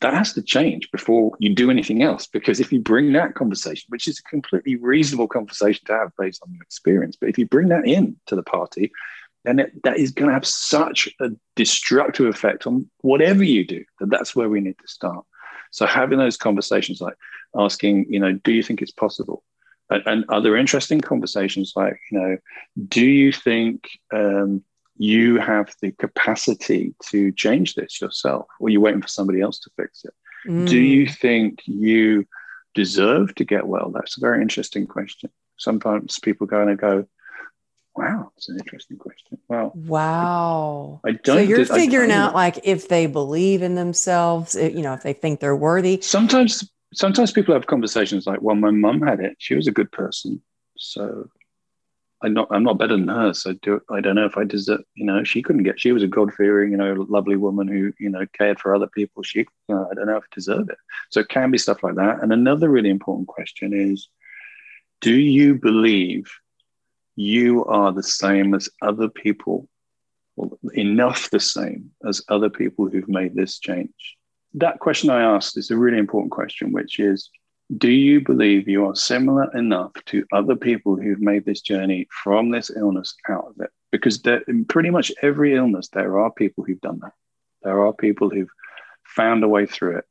that 0.00 0.14
has 0.14 0.32
to 0.34 0.42
change 0.42 0.90
before 0.90 1.32
you 1.38 1.54
do 1.54 1.70
anything 1.70 2.02
else. 2.02 2.26
Because 2.26 2.60
if 2.60 2.72
you 2.72 2.80
bring 2.80 3.12
that 3.12 3.34
conversation, 3.34 3.86
which 3.88 4.08
is 4.08 4.18
a 4.18 4.30
completely 4.30 4.76
reasonable 4.76 5.28
conversation 5.28 5.84
to 5.86 5.92
have 5.92 6.12
based 6.18 6.42
on 6.42 6.52
your 6.52 6.62
experience, 6.62 7.16
but 7.16 7.28
if 7.28 7.38
you 7.38 7.46
bring 7.46 7.68
that 7.68 7.86
in 7.86 8.16
to 8.26 8.36
the 8.36 8.42
party, 8.42 8.92
then 9.44 9.58
it, 9.58 9.82
that 9.82 9.98
is 9.98 10.10
going 10.10 10.28
to 10.28 10.34
have 10.34 10.46
such 10.46 11.08
a 11.20 11.30
destructive 11.56 12.26
effect 12.26 12.66
on 12.66 12.88
whatever 13.00 13.42
you 13.42 13.66
do 13.66 13.84
that 13.98 14.10
that's 14.10 14.36
where 14.36 14.48
we 14.48 14.60
need 14.60 14.76
to 14.78 14.88
start. 14.88 15.24
So 15.70 15.86
having 15.86 16.18
those 16.18 16.36
conversations, 16.36 17.00
like 17.00 17.14
asking, 17.56 18.06
you 18.12 18.20
know, 18.20 18.32
do 18.32 18.52
you 18.52 18.62
think 18.62 18.82
it's 18.82 18.92
possible? 18.92 19.42
And, 19.88 20.02
and 20.06 20.24
other 20.28 20.56
interesting 20.56 21.00
conversations, 21.00 21.72
like, 21.74 21.98
you 22.10 22.18
know, 22.18 22.36
do 22.88 23.04
you 23.04 23.32
think 23.32 23.88
um, 24.12 24.62
you 24.96 25.38
have 25.38 25.74
the 25.82 25.92
capacity 25.92 26.94
to 27.06 27.32
change 27.32 27.74
this 27.74 28.00
yourself, 28.00 28.46
or 28.60 28.68
you're 28.68 28.74
you 28.74 28.80
waiting 28.80 29.02
for 29.02 29.08
somebody 29.08 29.40
else 29.40 29.58
to 29.60 29.70
fix 29.76 30.04
it? 30.04 30.14
Mm. 30.46 30.68
Do 30.68 30.78
you 30.78 31.06
think 31.06 31.60
you 31.66 32.26
deserve 32.74 33.34
to 33.36 33.44
get 33.44 33.66
well? 33.66 33.90
That's 33.90 34.16
a 34.16 34.20
very 34.20 34.40
interesting 34.42 34.86
question. 34.86 35.30
Sometimes 35.58 36.18
people 36.18 36.46
go 36.46 36.66
and 36.66 36.78
go, 36.78 37.06
Wow, 37.96 38.32
it's 38.36 38.48
an 38.48 38.56
interesting 38.58 38.98
question. 38.98 39.38
Wow. 39.48 39.72
Wow. 39.74 41.00
I 41.04 41.12
don't. 41.12 41.36
So 41.36 41.38
you're 41.38 41.64
figuring 41.64 42.12
out 42.12 42.34
like 42.34 42.60
if 42.62 42.88
they 42.88 43.06
believe 43.06 43.62
in 43.62 43.74
themselves, 43.74 44.54
you 44.54 44.82
know, 44.82 44.94
if 44.94 45.02
they 45.02 45.12
think 45.12 45.40
they're 45.40 45.56
worthy. 45.56 46.00
Sometimes, 46.00 46.70
sometimes 46.94 47.32
people 47.32 47.54
have 47.54 47.66
conversations 47.66 48.26
like, 48.26 48.42
"Well, 48.42 48.56
my 48.56 48.70
mum 48.70 49.02
had 49.02 49.20
it. 49.20 49.36
She 49.38 49.54
was 49.54 49.66
a 49.66 49.72
good 49.72 49.90
person, 49.92 50.42
so 50.76 51.28
I'm 52.22 52.34
not. 52.34 52.48
I'm 52.50 52.62
not 52.62 52.78
better 52.78 52.96
than 52.96 53.08
her. 53.08 53.32
So 53.32 53.54
do 53.54 53.80
I 53.90 54.00
don't 54.00 54.16
know 54.16 54.26
if 54.26 54.36
I 54.36 54.44
deserve. 54.44 54.80
You 54.94 55.06
know, 55.06 55.24
she 55.24 55.42
couldn't 55.42 55.62
get. 55.62 55.80
She 55.80 55.92
was 55.92 56.02
a 56.02 56.08
God 56.08 56.32
fearing, 56.34 56.72
you 56.72 56.76
know, 56.76 57.06
lovely 57.08 57.36
woman 57.36 57.66
who 57.66 57.92
you 57.98 58.10
know 58.10 58.26
cared 58.38 58.60
for 58.60 58.74
other 58.74 58.88
people. 58.88 59.22
She, 59.22 59.40
you 59.40 59.46
know, 59.68 59.88
I 59.90 59.94
don't 59.94 60.06
know 60.06 60.16
if 60.16 60.24
I 60.24 60.34
deserve 60.34 60.68
it. 60.68 60.78
So 61.10 61.20
it 61.20 61.28
can 61.28 61.50
be 61.50 61.58
stuff 61.58 61.82
like 61.82 61.94
that. 61.94 62.22
And 62.22 62.32
another 62.32 62.68
really 62.68 62.90
important 62.90 63.28
question 63.28 63.72
is, 63.72 64.08
do 65.00 65.14
you 65.14 65.54
believe 65.54 66.30
you 67.16 67.64
are 67.64 67.92
the 67.92 68.02
same 68.02 68.54
as 68.54 68.68
other 68.82 69.08
people, 69.08 69.68
enough 70.74 71.30
the 71.30 71.40
same 71.40 71.90
as 72.06 72.22
other 72.28 72.50
people 72.50 72.88
who've 72.88 73.08
made 73.08 73.34
this 73.34 73.58
change? 73.58 74.16
That 74.54 74.80
question 74.80 75.10
I 75.10 75.22
asked 75.22 75.56
is 75.56 75.70
a 75.70 75.76
really 75.76 75.98
important 75.98 76.32
question, 76.32 76.72
which 76.72 76.98
is 76.98 77.30
Do 77.76 77.90
you 77.90 78.20
believe 78.20 78.68
you 78.68 78.86
are 78.86 78.96
similar 78.96 79.54
enough 79.56 79.92
to 80.06 80.24
other 80.32 80.56
people 80.56 80.96
who've 80.96 81.20
made 81.20 81.44
this 81.44 81.60
journey 81.60 82.08
from 82.10 82.50
this 82.50 82.70
illness 82.74 83.14
out 83.28 83.46
of 83.46 83.60
it? 83.60 83.70
Because 83.92 84.20
in 84.48 84.64
pretty 84.64 84.90
much 84.90 85.12
every 85.22 85.54
illness, 85.54 85.88
there 85.88 86.18
are 86.18 86.30
people 86.30 86.64
who've 86.64 86.80
done 86.80 87.00
that. 87.02 87.12
There 87.62 87.84
are 87.84 87.92
people 87.92 88.30
who've 88.30 88.50
found 89.04 89.44
a 89.44 89.48
way 89.48 89.66
through 89.66 89.98
it. 89.98 90.04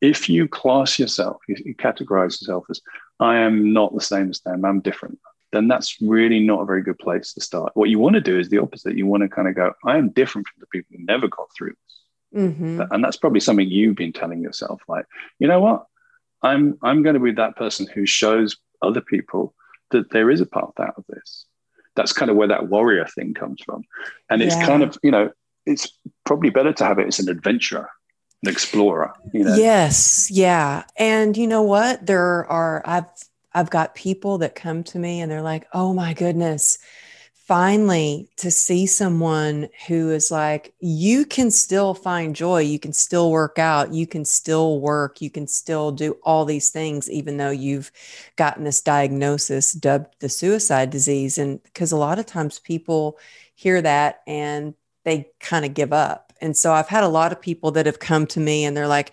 If 0.00 0.28
you 0.28 0.48
class 0.48 0.98
yourself, 0.98 1.38
you, 1.48 1.56
you 1.64 1.74
categorize 1.74 2.40
yourself 2.40 2.66
as, 2.70 2.80
I 3.20 3.38
am 3.38 3.72
not 3.72 3.94
the 3.94 4.00
same 4.00 4.30
as 4.30 4.40
them, 4.40 4.64
I'm 4.64 4.80
different 4.80 5.18
then 5.52 5.68
that's 5.68 6.00
really 6.00 6.40
not 6.40 6.60
a 6.60 6.66
very 6.66 6.82
good 6.82 6.98
place 6.98 7.32
to 7.34 7.40
start. 7.40 7.72
What 7.74 7.88
you 7.88 7.98
want 7.98 8.14
to 8.14 8.20
do 8.20 8.38
is 8.38 8.48
the 8.48 8.58
opposite. 8.58 8.96
You 8.96 9.06
want 9.06 9.22
to 9.22 9.28
kind 9.28 9.48
of 9.48 9.54
go, 9.54 9.72
I 9.84 9.96
am 9.96 10.10
different 10.10 10.46
from 10.46 10.60
the 10.60 10.66
people 10.66 10.96
who 10.96 11.04
never 11.04 11.28
got 11.28 11.48
through 11.56 11.70
this. 11.70 11.97
Mm-hmm. 12.34 12.82
And 12.90 13.02
that's 13.02 13.16
probably 13.16 13.40
something 13.40 13.68
you've 13.68 13.96
been 13.96 14.12
telling 14.12 14.42
yourself, 14.42 14.82
like, 14.88 15.06
you 15.38 15.48
know 15.48 15.60
what? 15.60 15.86
I'm 16.42 16.78
I'm 16.82 17.02
going 17.02 17.14
to 17.14 17.20
be 17.20 17.32
that 17.32 17.56
person 17.56 17.86
who 17.92 18.06
shows 18.06 18.56
other 18.82 19.00
people 19.00 19.54
that 19.90 20.10
there 20.10 20.30
is 20.30 20.40
a 20.40 20.46
path 20.46 20.78
out 20.78 20.94
of 20.96 21.04
this. 21.08 21.46
That's 21.96 22.12
kind 22.12 22.30
of 22.30 22.36
where 22.36 22.48
that 22.48 22.68
warrior 22.68 23.06
thing 23.06 23.34
comes 23.34 23.60
from. 23.64 23.82
And 24.30 24.42
it's 24.42 24.54
yeah. 24.54 24.66
kind 24.66 24.82
of, 24.82 24.96
you 25.02 25.10
know, 25.10 25.32
it's 25.66 25.90
probably 26.24 26.50
better 26.50 26.72
to 26.72 26.84
have 26.84 26.98
it 26.98 27.08
as 27.08 27.18
an 27.18 27.28
adventurer 27.28 27.88
an 28.44 28.52
explorer 28.52 29.12
you 29.34 29.42
know 29.42 29.56
yes 29.56 30.30
yeah 30.30 30.84
and 30.96 31.36
you 31.36 31.44
know 31.44 31.62
what 31.62 32.06
there 32.06 32.46
are 32.46 32.84
i've 32.86 33.06
I've 33.58 33.70
got 33.70 33.94
people 33.94 34.38
that 34.38 34.54
come 34.54 34.84
to 34.84 34.98
me 34.98 35.20
and 35.20 35.30
they're 35.30 35.42
like, 35.42 35.66
oh 35.72 35.92
my 35.92 36.14
goodness, 36.14 36.78
finally 37.48 38.28
to 38.36 38.50
see 38.50 38.84
someone 38.84 39.70
who 39.86 40.10
is 40.10 40.30
like, 40.30 40.74
you 40.80 41.24
can 41.24 41.50
still 41.50 41.94
find 41.94 42.36
joy, 42.36 42.60
you 42.60 42.78
can 42.78 42.92
still 42.92 43.30
work 43.30 43.58
out, 43.58 43.94
you 43.94 44.06
can 44.06 44.22
still 44.22 44.80
work, 44.80 45.22
you 45.22 45.30
can 45.30 45.46
still 45.46 45.90
do 45.90 46.12
all 46.22 46.44
these 46.44 46.68
things, 46.68 47.10
even 47.10 47.38
though 47.38 47.50
you've 47.50 47.90
gotten 48.36 48.64
this 48.64 48.82
diagnosis 48.82 49.72
dubbed 49.72 50.14
the 50.20 50.28
suicide 50.28 50.90
disease. 50.90 51.38
And 51.38 51.62
because 51.62 51.90
a 51.90 51.96
lot 51.96 52.18
of 52.18 52.26
times 52.26 52.58
people 52.58 53.18
hear 53.54 53.80
that 53.80 54.20
and 54.26 54.74
they 55.04 55.30
kind 55.40 55.64
of 55.64 55.72
give 55.72 55.94
up. 55.94 56.34
And 56.42 56.54
so 56.54 56.74
I've 56.74 56.88
had 56.88 57.02
a 57.02 57.08
lot 57.08 57.32
of 57.32 57.40
people 57.40 57.70
that 57.72 57.86
have 57.86 57.98
come 57.98 58.26
to 58.26 58.40
me 58.40 58.66
and 58.66 58.76
they're 58.76 58.86
like, 58.86 59.12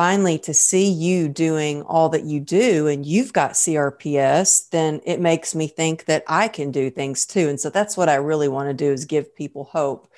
finally 0.00 0.38
to 0.38 0.54
see 0.54 0.90
you 0.90 1.28
doing 1.28 1.82
all 1.82 2.08
that 2.08 2.24
you 2.24 2.40
do 2.40 2.86
and 2.86 3.04
you've 3.04 3.34
got 3.34 3.50
CRPS, 3.50 4.70
then 4.70 4.98
it 5.04 5.20
makes 5.20 5.54
me 5.54 5.66
think 5.66 6.06
that 6.06 6.24
I 6.26 6.48
can 6.48 6.70
do 6.70 6.88
things 6.88 7.26
too. 7.26 7.50
And 7.50 7.60
so 7.60 7.68
that's 7.68 7.98
what 7.98 8.08
I 8.08 8.14
really 8.14 8.48
want 8.48 8.70
to 8.70 8.72
do 8.72 8.90
is 8.90 9.04
give 9.04 9.36
people 9.36 9.64
hope. 9.64 10.10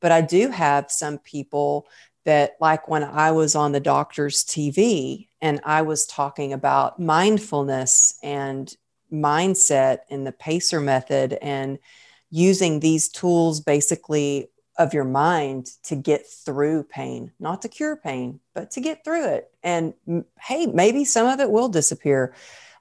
But 0.00 0.12
I 0.12 0.20
do 0.20 0.50
have 0.50 0.88
some 0.88 1.18
people 1.18 1.88
that, 2.24 2.52
like 2.60 2.86
when 2.86 3.02
I 3.02 3.32
was 3.32 3.56
on 3.56 3.72
the 3.72 3.80
doctor's 3.80 4.44
TV 4.44 5.26
and 5.40 5.60
I 5.64 5.82
was 5.82 6.06
talking 6.06 6.52
about 6.52 7.00
mindfulness 7.00 8.16
and 8.22 8.72
mindset 9.12 10.02
and 10.10 10.24
the 10.24 10.30
PACER 10.30 10.80
method 10.80 11.32
and 11.42 11.80
using 12.30 12.78
these 12.78 13.08
tools 13.08 13.58
basically 13.58 14.46
of 14.76 14.92
your 14.92 15.04
mind 15.04 15.66
to 15.84 15.94
get 15.94 16.26
through 16.26 16.84
pain, 16.84 17.32
not 17.38 17.62
to 17.62 17.68
cure 17.68 17.96
pain, 17.96 18.40
but 18.54 18.72
to 18.72 18.80
get 18.80 19.04
through 19.04 19.26
it. 19.26 19.50
And 19.62 19.94
hey, 20.40 20.66
maybe 20.66 21.04
some 21.04 21.26
of 21.26 21.40
it 21.40 21.50
will 21.50 21.68
disappear. 21.68 22.34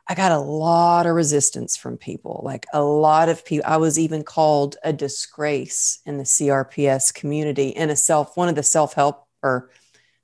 I 0.08 0.16
got 0.16 0.32
a 0.32 0.40
lot 0.40 1.06
of 1.06 1.16
resistance 1.16 1.78
from 1.78 1.98
people, 1.98 2.42
like 2.44 2.66
a 2.74 2.82
lot 2.82 3.30
of 3.30 3.46
people. 3.46 3.70
I 3.70 3.78
was 3.78 3.98
even 3.98 4.24
called 4.24 4.76
a 4.84 4.92
disgrace 4.92 6.00
in 6.06 6.18
the 6.18 6.24
CRPS 6.24 7.14
community 7.14 7.70
in 7.70 7.90
a 7.90 7.96
self, 7.96 8.36
one 8.36 8.50
of 8.50 8.56
the 8.56 8.64
self 8.64 8.94
help 8.94 9.26
or 9.42 9.70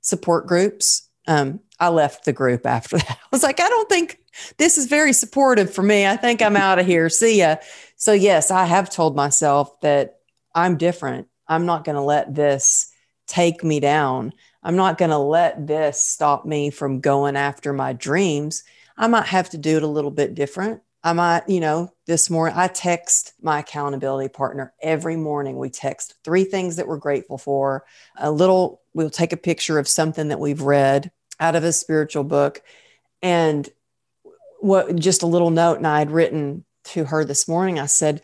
support 0.00 0.46
groups. 0.46 1.08
Um, 1.26 1.60
I 1.78 1.88
left 1.88 2.24
the 2.24 2.32
group 2.32 2.66
after 2.66 2.98
that. 2.98 3.10
I 3.10 3.26
was 3.30 3.42
like, 3.42 3.60
I 3.60 3.68
don't 3.68 3.88
think 3.88 4.18
this 4.58 4.76
is 4.76 4.86
very 4.86 5.12
supportive 5.12 5.72
for 5.72 5.82
me. 5.82 6.06
I 6.06 6.16
think 6.16 6.42
I'm 6.42 6.56
out 6.58 6.78
of 6.78 6.86
here. 6.86 7.08
See 7.08 7.38
ya. 7.38 7.56
So, 7.96 8.12
yes, 8.12 8.50
I 8.50 8.64
have 8.64 8.90
told 8.90 9.16
myself 9.16 9.80
that 9.80 10.18
I'm 10.54 10.76
different 10.76 11.28
I'm 11.50 11.66
not 11.66 11.84
going 11.84 11.96
to 11.96 12.02
let 12.02 12.34
this 12.34 12.92
take 13.26 13.62
me 13.62 13.80
down. 13.80 14.32
I'm 14.62 14.76
not 14.76 14.96
going 14.96 15.10
to 15.10 15.18
let 15.18 15.66
this 15.66 16.00
stop 16.00 16.46
me 16.46 16.70
from 16.70 17.00
going 17.00 17.36
after 17.36 17.72
my 17.72 17.92
dreams. 17.92 18.62
I 18.96 19.08
might 19.08 19.26
have 19.26 19.50
to 19.50 19.58
do 19.58 19.76
it 19.76 19.82
a 19.82 19.88
little 19.88 20.12
bit 20.12 20.34
different. 20.34 20.80
I 21.02 21.12
might, 21.12 21.48
you 21.48 21.60
know, 21.60 21.92
this 22.06 22.30
morning 22.30 22.56
I 22.56 22.68
text 22.68 23.32
my 23.42 23.60
accountability 23.60 24.28
partner 24.28 24.72
every 24.82 25.16
morning. 25.16 25.58
We 25.58 25.70
text 25.70 26.14
three 26.24 26.44
things 26.44 26.76
that 26.76 26.86
we're 26.86 26.98
grateful 26.98 27.38
for. 27.38 27.84
A 28.16 28.30
little, 28.30 28.82
we'll 28.94 29.10
take 29.10 29.32
a 29.32 29.38
picture 29.38 29.78
of 29.78 29.88
something 29.88 30.28
that 30.28 30.40
we've 30.40 30.62
read 30.62 31.10
out 31.40 31.56
of 31.56 31.64
a 31.64 31.72
spiritual 31.72 32.24
book. 32.24 32.62
And 33.22 33.68
what 34.60 34.94
just 34.96 35.22
a 35.22 35.26
little 35.26 35.50
note, 35.50 35.78
and 35.78 35.86
I 35.86 35.98
had 35.98 36.10
written 36.10 36.64
to 36.84 37.04
her 37.04 37.24
this 37.24 37.48
morning. 37.48 37.78
I 37.78 37.86
said, 37.86 38.22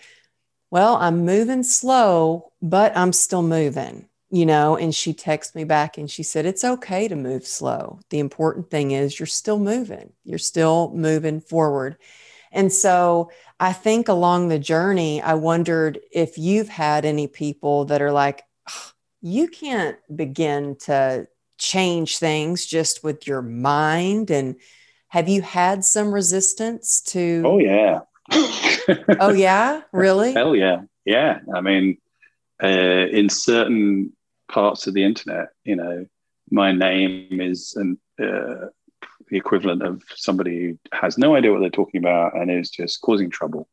well, 0.70 0.96
I'm 0.96 1.24
moving 1.24 1.62
slow, 1.62 2.52
but 2.60 2.96
I'm 2.96 3.12
still 3.12 3.42
moving, 3.42 4.08
you 4.30 4.46
know. 4.46 4.76
And 4.76 4.94
she 4.94 5.14
texted 5.14 5.54
me 5.54 5.64
back 5.64 5.98
and 5.98 6.10
she 6.10 6.22
said, 6.22 6.46
It's 6.46 6.64
okay 6.64 7.08
to 7.08 7.16
move 7.16 7.46
slow. 7.46 8.00
The 8.10 8.18
important 8.18 8.70
thing 8.70 8.90
is 8.90 9.18
you're 9.18 9.26
still 9.26 9.58
moving, 9.58 10.12
you're 10.24 10.38
still 10.38 10.92
moving 10.94 11.40
forward. 11.40 11.96
And 12.52 12.72
so 12.72 13.30
I 13.60 13.72
think 13.72 14.08
along 14.08 14.48
the 14.48 14.58
journey, 14.58 15.20
I 15.20 15.34
wondered 15.34 16.00
if 16.10 16.38
you've 16.38 16.68
had 16.68 17.04
any 17.04 17.26
people 17.26 17.86
that 17.86 18.02
are 18.02 18.12
like, 18.12 18.42
you 19.20 19.48
can't 19.48 19.98
begin 20.14 20.76
to 20.80 21.26
change 21.58 22.18
things 22.18 22.64
just 22.64 23.02
with 23.02 23.26
your 23.26 23.42
mind. 23.42 24.30
And 24.30 24.56
have 25.08 25.28
you 25.28 25.42
had 25.42 25.84
some 25.84 26.12
resistance 26.12 27.00
to? 27.02 27.42
Oh, 27.44 27.58
yeah 27.58 28.00
oh 28.32 29.32
yeah, 29.34 29.82
really? 29.92 30.32
Hell 30.32 30.56
yeah, 30.56 30.82
yeah. 31.04 31.40
I 31.54 31.60
mean, 31.60 31.98
uh, 32.62 32.66
in 32.66 33.28
certain 33.28 34.12
parts 34.48 34.86
of 34.86 34.94
the 34.94 35.04
internet, 35.04 35.48
you 35.64 35.76
know, 35.76 36.06
my 36.50 36.72
name 36.72 37.40
is 37.40 37.74
an, 37.76 37.98
uh, 38.20 38.68
the 39.28 39.36
equivalent 39.36 39.82
of 39.82 40.02
somebody 40.14 40.64
who 40.64 40.78
has 40.92 41.18
no 41.18 41.34
idea 41.34 41.52
what 41.52 41.60
they're 41.60 41.70
talking 41.70 41.98
about 41.98 42.36
and 42.36 42.50
is 42.50 42.70
just 42.70 43.00
causing 43.00 43.30
trouble. 43.30 43.68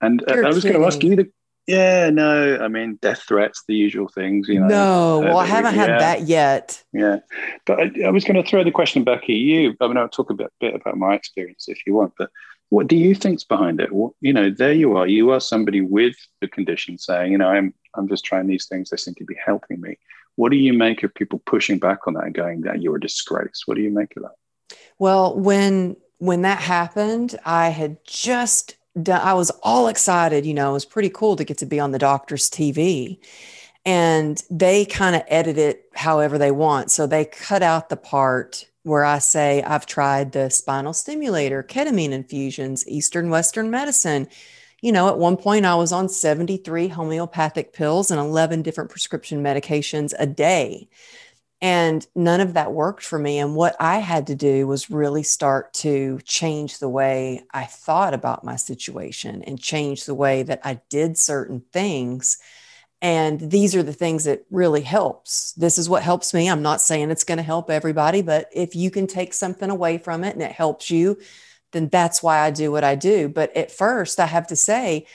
And 0.00 0.22
uh, 0.28 0.34
I 0.34 0.48
was 0.48 0.64
going 0.64 0.80
to 0.80 0.86
ask 0.86 1.02
you 1.02 1.16
the 1.16 1.30
yeah, 1.66 2.10
no, 2.10 2.58
I 2.58 2.68
mean 2.68 2.96
death 3.02 3.24
threats, 3.26 3.64
the 3.66 3.74
usual 3.74 4.08
things, 4.08 4.46
you 4.48 4.60
know. 4.60 4.68
No, 4.68 5.20
well, 5.20 5.38
I 5.38 5.46
haven't 5.46 5.74
had 5.74 6.00
that 6.00 6.22
yet. 6.22 6.82
Yeah, 6.92 7.18
but 7.66 7.80
I, 7.80 7.90
I 8.06 8.10
was 8.10 8.24
going 8.24 8.40
to 8.40 8.48
throw 8.48 8.62
the 8.62 8.70
question 8.70 9.02
back 9.02 9.24
at 9.24 9.30
you. 9.30 9.74
I 9.80 9.88
mean, 9.88 9.96
I'll 9.96 10.08
talk 10.08 10.30
a 10.30 10.34
bit, 10.34 10.52
bit 10.60 10.76
about 10.76 10.96
my 10.96 11.14
experience 11.14 11.68
if 11.68 11.84
you 11.84 11.94
want, 11.94 12.12
but 12.16 12.30
what 12.70 12.88
do 12.88 12.96
you 12.96 13.14
think's 13.14 13.44
behind 13.44 13.80
it? 13.80 13.92
Well, 13.92 14.14
you 14.20 14.32
know, 14.32 14.50
there 14.50 14.72
you 14.72 14.96
are. 14.96 15.06
You 15.06 15.30
are 15.30 15.40
somebody 15.40 15.80
with 15.80 16.16
the 16.40 16.48
condition 16.48 16.98
saying, 16.98 17.32
you 17.32 17.38
know, 17.38 17.48
I'm 17.48 17.74
I'm 17.94 18.08
just 18.08 18.24
trying 18.24 18.46
these 18.46 18.66
things. 18.66 18.90
They 18.90 18.96
seem 18.96 19.14
to 19.14 19.24
be 19.24 19.36
helping 19.42 19.80
me. 19.80 19.98
What 20.34 20.50
do 20.50 20.56
you 20.56 20.72
make 20.72 21.02
of 21.02 21.14
people 21.14 21.40
pushing 21.46 21.78
back 21.78 22.06
on 22.06 22.14
that 22.14 22.24
and 22.24 22.34
going 22.34 22.60
that 22.62 22.82
you're 22.82 22.96
a 22.96 23.00
disgrace? 23.00 23.62
What 23.66 23.76
do 23.76 23.82
you 23.82 23.90
make 23.90 24.16
of 24.16 24.24
that? 24.24 24.76
Well, 24.98 25.38
when 25.38 25.96
when 26.18 26.42
that 26.42 26.60
happened, 26.60 27.38
I 27.44 27.68
had 27.68 27.98
just 28.04 28.76
done, 29.00 29.20
I 29.20 29.34
was 29.34 29.50
all 29.62 29.88
excited, 29.88 30.46
you 30.46 30.54
know, 30.54 30.70
it 30.70 30.74
was 30.74 30.84
pretty 30.84 31.10
cool 31.10 31.36
to 31.36 31.44
get 31.44 31.58
to 31.58 31.66
be 31.66 31.80
on 31.80 31.92
the 31.92 31.98
doctor's 31.98 32.50
TV. 32.50 33.18
And 33.84 34.42
they 34.50 34.84
kind 34.84 35.14
of 35.14 35.22
edit 35.28 35.58
it 35.58 35.84
however 35.94 36.38
they 36.38 36.50
want. 36.50 36.90
So 36.90 37.06
they 37.06 37.24
cut 37.24 37.62
out 37.62 37.88
the 37.88 37.96
part 37.96 38.66
where 38.86 39.04
I 39.04 39.18
say, 39.18 39.62
I've 39.64 39.84
tried 39.84 40.30
the 40.30 40.48
spinal 40.48 40.92
stimulator, 40.92 41.64
ketamine 41.64 42.12
infusions, 42.12 42.86
Eastern 42.86 43.30
Western 43.30 43.68
medicine. 43.68 44.28
You 44.80 44.92
know, 44.92 45.08
at 45.08 45.18
one 45.18 45.36
point 45.36 45.66
I 45.66 45.74
was 45.74 45.90
on 45.90 46.08
73 46.08 46.86
homeopathic 46.88 47.72
pills 47.72 48.12
and 48.12 48.20
11 48.20 48.62
different 48.62 48.90
prescription 48.90 49.42
medications 49.42 50.14
a 50.18 50.26
day. 50.26 50.88
And 51.60 52.06
none 52.14 52.40
of 52.40 52.54
that 52.54 52.72
worked 52.72 53.02
for 53.02 53.18
me. 53.18 53.38
And 53.38 53.56
what 53.56 53.74
I 53.80 53.98
had 53.98 54.28
to 54.28 54.36
do 54.36 54.68
was 54.68 54.88
really 54.88 55.24
start 55.24 55.72
to 55.74 56.20
change 56.24 56.78
the 56.78 56.88
way 56.88 57.42
I 57.52 57.64
thought 57.64 58.14
about 58.14 58.44
my 58.44 58.54
situation 58.54 59.42
and 59.42 59.60
change 59.60 60.04
the 60.04 60.14
way 60.14 60.44
that 60.44 60.60
I 60.62 60.80
did 60.90 61.18
certain 61.18 61.64
things. 61.72 62.38
And 63.02 63.50
these 63.50 63.74
are 63.74 63.82
the 63.82 63.92
things 63.92 64.24
that 64.24 64.44
really 64.50 64.80
helps. 64.80 65.52
This 65.52 65.78
is 65.78 65.88
what 65.88 66.02
helps 66.02 66.32
me. 66.32 66.48
I'm 66.48 66.62
not 66.62 66.80
saying 66.80 67.10
it's 67.10 67.24
going 67.24 67.38
to 67.38 67.44
help 67.44 67.70
everybody, 67.70 68.22
but 68.22 68.48
if 68.52 68.74
you 68.74 68.90
can 68.90 69.06
take 69.06 69.34
something 69.34 69.68
away 69.68 69.98
from 69.98 70.24
it 70.24 70.34
and 70.34 70.42
it 70.42 70.52
helps 70.52 70.90
you, 70.90 71.18
then 71.72 71.88
that's 71.88 72.22
why 72.22 72.38
I 72.38 72.50
do 72.50 72.72
what 72.72 72.84
I 72.84 72.94
do. 72.94 73.28
But 73.28 73.54
at 73.54 73.70
first, 73.70 74.18
I 74.18 74.26
have 74.26 74.46
to 74.48 74.56
say, 74.56 75.06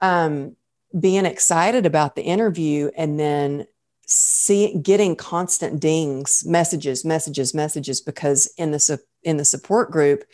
um, 0.00 0.56
being 0.98 1.24
excited 1.24 1.86
about 1.86 2.16
the 2.16 2.22
interview 2.22 2.90
and 2.96 3.18
then 3.18 3.66
see 4.06 4.76
getting 4.82 5.14
constant 5.14 5.78
dings 5.78 6.42
messages 6.44 7.04
messages 7.04 7.54
messages 7.54 8.00
because 8.00 8.52
in 8.56 8.72
the 8.72 9.00
in 9.22 9.36
the 9.36 9.44
support 9.44 9.92
group 9.92 10.24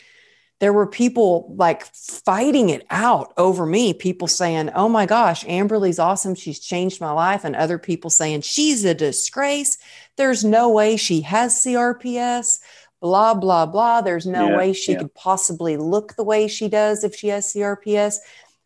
there 0.59 0.73
were 0.73 0.87
people 0.87 1.53
like 1.55 1.85
fighting 1.93 2.69
it 2.69 2.85
out 2.89 3.33
over 3.37 3.65
me 3.65 3.93
people 3.93 4.27
saying 4.27 4.69
oh 4.75 4.89
my 4.89 5.05
gosh 5.05 5.45
amberly's 5.47 5.99
awesome 5.99 6.35
she's 6.35 6.59
changed 6.59 6.99
my 7.01 7.11
life 7.11 7.43
and 7.43 7.55
other 7.55 7.77
people 7.77 8.09
saying 8.09 8.41
she's 8.41 8.83
a 8.83 8.93
disgrace 8.93 9.77
there's 10.15 10.43
no 10.43 10.69
way 10.69 10.97
she 10.97 11.21
has 11.21 11.53
crps 11.53 12.59
blah 12.99 13.33
blah 13.33 13.65
blah 13.65 14.01
there's 14.01 14.25
no 14.25 14.49
yeah, 14.49 14.57
way 14.57 14.73
she 14.73 14.93
yeah. 14.93 14.99
could 14.99 15.13
possibly 15.13 15.77
look 15.77 16.15
the 16.15 16.23
way 16.23 16.47
she 16.47 16.67
does 16.67 17.03
if 17.03 17.15
she 17.15 17.27
has 17.27 17.53
crps 17.53 18.17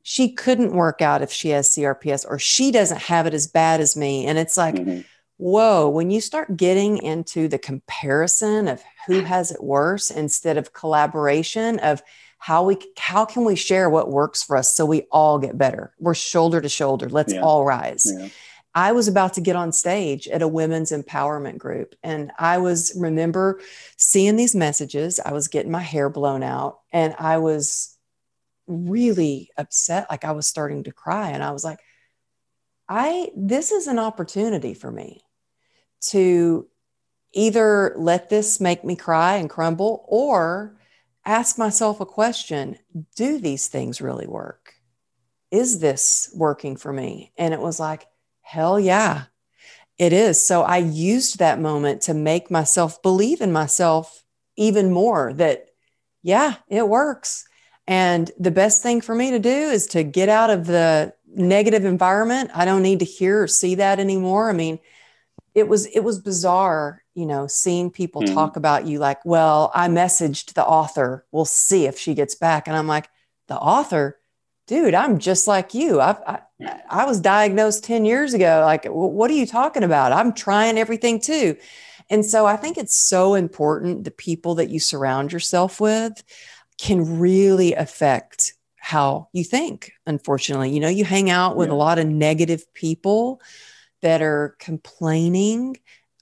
she 0.04 0.32
couldn't 0.34 0.74
work 0.74 1.02
out 1.02 1.22
if 1.22 1.32
she 1.32 1.50
has 1.50 1.76
CRPS 1.76 2.26
or 2.28 2.40
she 2.40 2.72
doesn't 2.72 3.02
have 3.02 3.28
it 3.28 3.34
as 3.34 3.48
bad 3.48 3.82
as 3.82 3.96
me. 3.96 4.26
And 4.26 4.38
it's 4.38 4.58
like, 4.58 4.76
mm-hmm. 4.76 5.02
Whoa, 5.42 5.90
when 5.90 6.12
you 6.12 6.22
start 6.22 6.56
getting 6.56 6.98
into 6.98 7.48
the 7.48 7.58
comparison 7.58 8.68
of 8.68 8.84
who 9.08 9.22
has 9.22 9.52
it 9.52 9.64
worse 9.64 10.12
instead 10.12 10.58
of 10.58 10.74
collaboration 10.74 11.80
of 11.80 12.02
how 12.38 12.64
we 12.64 12.78
how 12.98 13.26
can 13.26 13.46
we 13.46 13.56
share 13.56 13.90
what 13.90 14.10
works 14.10 14.42
for 14.42 14.58
us 14.58 14.76
so 14.76 14.86
we 14.86 15.02
all 15.12 15.38
get 15.38 15.58
better 15.58 15.94
we're 16.00 16.16
shoulder 16.16 16.60
to 16.60 16.70
shoulder 16.70 17.08
let's 17.08 17.34
yeah. 17.34 17.42
all 17.42 17.64
rise 17.64 18.12
yeah. 18.18 18.30
i 18.74 18.92
was 18.92 19.08
about 19.08 19.36
to 19.36 19.42
get 19.42 19.56
on 19.56 19.72
stage 19.72 20.28
at 20.28 20.42
a 20.42 20.48
women's 20.48 20.92
empowerment 20.92 21.60
group 21.60 21.94
and 22.02 22.32
i 22.40 22.58
was 22.58 22.94
remember 22.96 23.62
seeing 23.96 24.38
these 24.38 24.56
messages 24.56 25.20
i 25.24 25.32
was 25.32 25.48
getting 25.48 25.72
my 25.72 25.82
hair 25.82 26.10
blown 26.10 26.42
out 26.42 26.80
and 26.92 27.14
i 27.20 27.38
was 27.38 27.96
really 28.72 29.50
upset. 29.58 30.08
Like 30.10 30.26
I 30.26 30.32
was 30.32 30.48
starting 30.48 30.84
to 30.84 30.92
cry. 30.92 31.30
And 31.30 31.44
I 31.44 31.52
was 31.52 31.64
like, 31.64 31.80
I, 32.88 33.30
this 33.36 33.72
is 33.72 33.88
an 33.88 34.00
opportunity 34.00 34.74
for 34.74 34.92
me 34.92 35.22
to 36.02 36.68
either 37.34 37.94
let 37.98 38.30
this 38.30 38.60
make 38.60 38.84
me 38.84 38.96
cry 38.96 39.36
and 39.36 39.50
crumble 39.50 40.06
or 40.08 40.78
ask 41.26 41.58
myself 41.58 42.00
a 42.00 42.06
question 42.06 42.78
Do 43.16 43.40
these 43.40 43.68
things 43.68 44.02
really 44.02 44.28
work? 44.28 44.74
Is 45.52 45.80
this 45.80 46.32
working 46.36 46.78
for 46.78 46.92
me? 46.94 47.32
And 47.38 47.54
it 47.54 47.60
was 47.60 47.80
like, 47.80 48.08
hell 48.42 48.80
yeah, 48.80 49.26
it 49.98 50.14
is. 50.14 50.46
So 50.46 50.64
I 50.64 50.78
used 50.78 51.40
that 51.40 51.60
moment 51.60 52.02
to 52.04 52.14
make 52.14 52.50
myself 52.50 53.02
believe 53.02 53.42
in 53.42 53.52
myself 53.52 54.24
even 54.56 54.92
more 54.92 55.34
that, 55.34 55.68
yeah, 56.24 56.56
it 56.68 56.88
works. 56.88 57.46
And 57.88 58.32
the 58.40 58.52
best 58.52 58.82
thing 58.82 59.02
for 59.02 59.14
me 59.14 59.32
to 59.32 59.40
do 59.40 59.50
is 59.50 59.88
to 59.88 60.04
get 60.04 60.30
out 60.30 60.50
of 60.50 60.66
the 60.68 61.14
negative 61.28 61.86
environment. 61.86 62.52
I 62.54 62.66
don't 62.66 62.84
need 62.84 63.00
to 63.00 63.06
hear 63.06 63.44
or 63.44 63.48
see 63.48 63.76
that 63.76 64.00
anymore. 64.00 64.50
I 64.50 64.54
mean, 64.54 64.80
it 65.54 65.68
was 65.68 65.86
it 65.88 66.02
was 66.02 66.20
bizarre, 66.20 67.04
you 67.14 67.26
know, 67.26 67.48
seeing 67.48 67.92
people 67.92 68.22
mm-hmm. 68.22 68.34
talk 68.34 68.56
about 68.56 68.88
you 68.88 69.00
like, 69.00 69.24
well, 69.26 69.72
I 69.76 69.88
messaged 69.88 70.54
the 70.54 70.66
author. 70.66 71.26
We'll 71.32 71.46
see 71.46 71.86
if 71.86 71.98
she 71.98 72.14
gets 72.14 72.36
back. 72.36 72.68
And 72.68 72.78
I'm 72.78 72.88
like, 72.88 73.10
the 73.48 73.58
author, 73.58 74.20
dude, 74.68 74.94
I'm 74.94 75.20
just 75.20 75.48
like 75.48 75.74
you. 75.74 76.00
I, 76.00 76.16
I, 76.62 76.82
I 76.90 77.06
was 77.06 77.20
diagnosed 77.20 77.84
10 77.84 78.06
years 78.06 78.34
ago. 78.34 78.62
Like, 78.64 78.86
what 78.86 79.30
are 79.30 79.36
you 79.36 79.46
talking 79.46 79.84
about? 79.84 80.14
I'm 80.14 80.34
trying 80.34 80.78
everything 80.78 81.20
too. 81.20 81.58
And 82.10 82.26
so 82.26 82.46
I 82.46 82.56
think 82.56 82.78
it's 82.78 82.98
so 82.98 83.34
important 83.36 84.04
the 84.04 84.12
people 84.12 84.56
that 84.56 84.70
you 84.70 84.80
surround 84.80 85.32
yourself 85.34 85.80
with 85.80 86.24
can 86.78 87.20
really 87.20 87.74
affect 87.74 88.54
how 88.82 89.28
you 89.32 89.44
think 89.44 89.92
unfortunately 90.08 90.72
you 90.72 90.80
know 90.80 90.90
you 90.90 91.06
hang 91.06 91.30
out 91.30 91.56
with 91.56 91.68
yeah. 91.68 91.74
a 91.74 91.76
lot 91.76 92.00
of 92.00 92.08
negative 92.08 92.74
people 92.74 93.40
that 94.02 94.22
are 94.22 94.56
complaining 94.60 95.78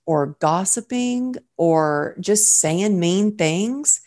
or 0.06 0.38
gossiping 0.40 1.36
or 1.58 2.16
just 2.20 2.60
saying 2.60 3.00
mean 3.00 3.38
things 3.38 4.02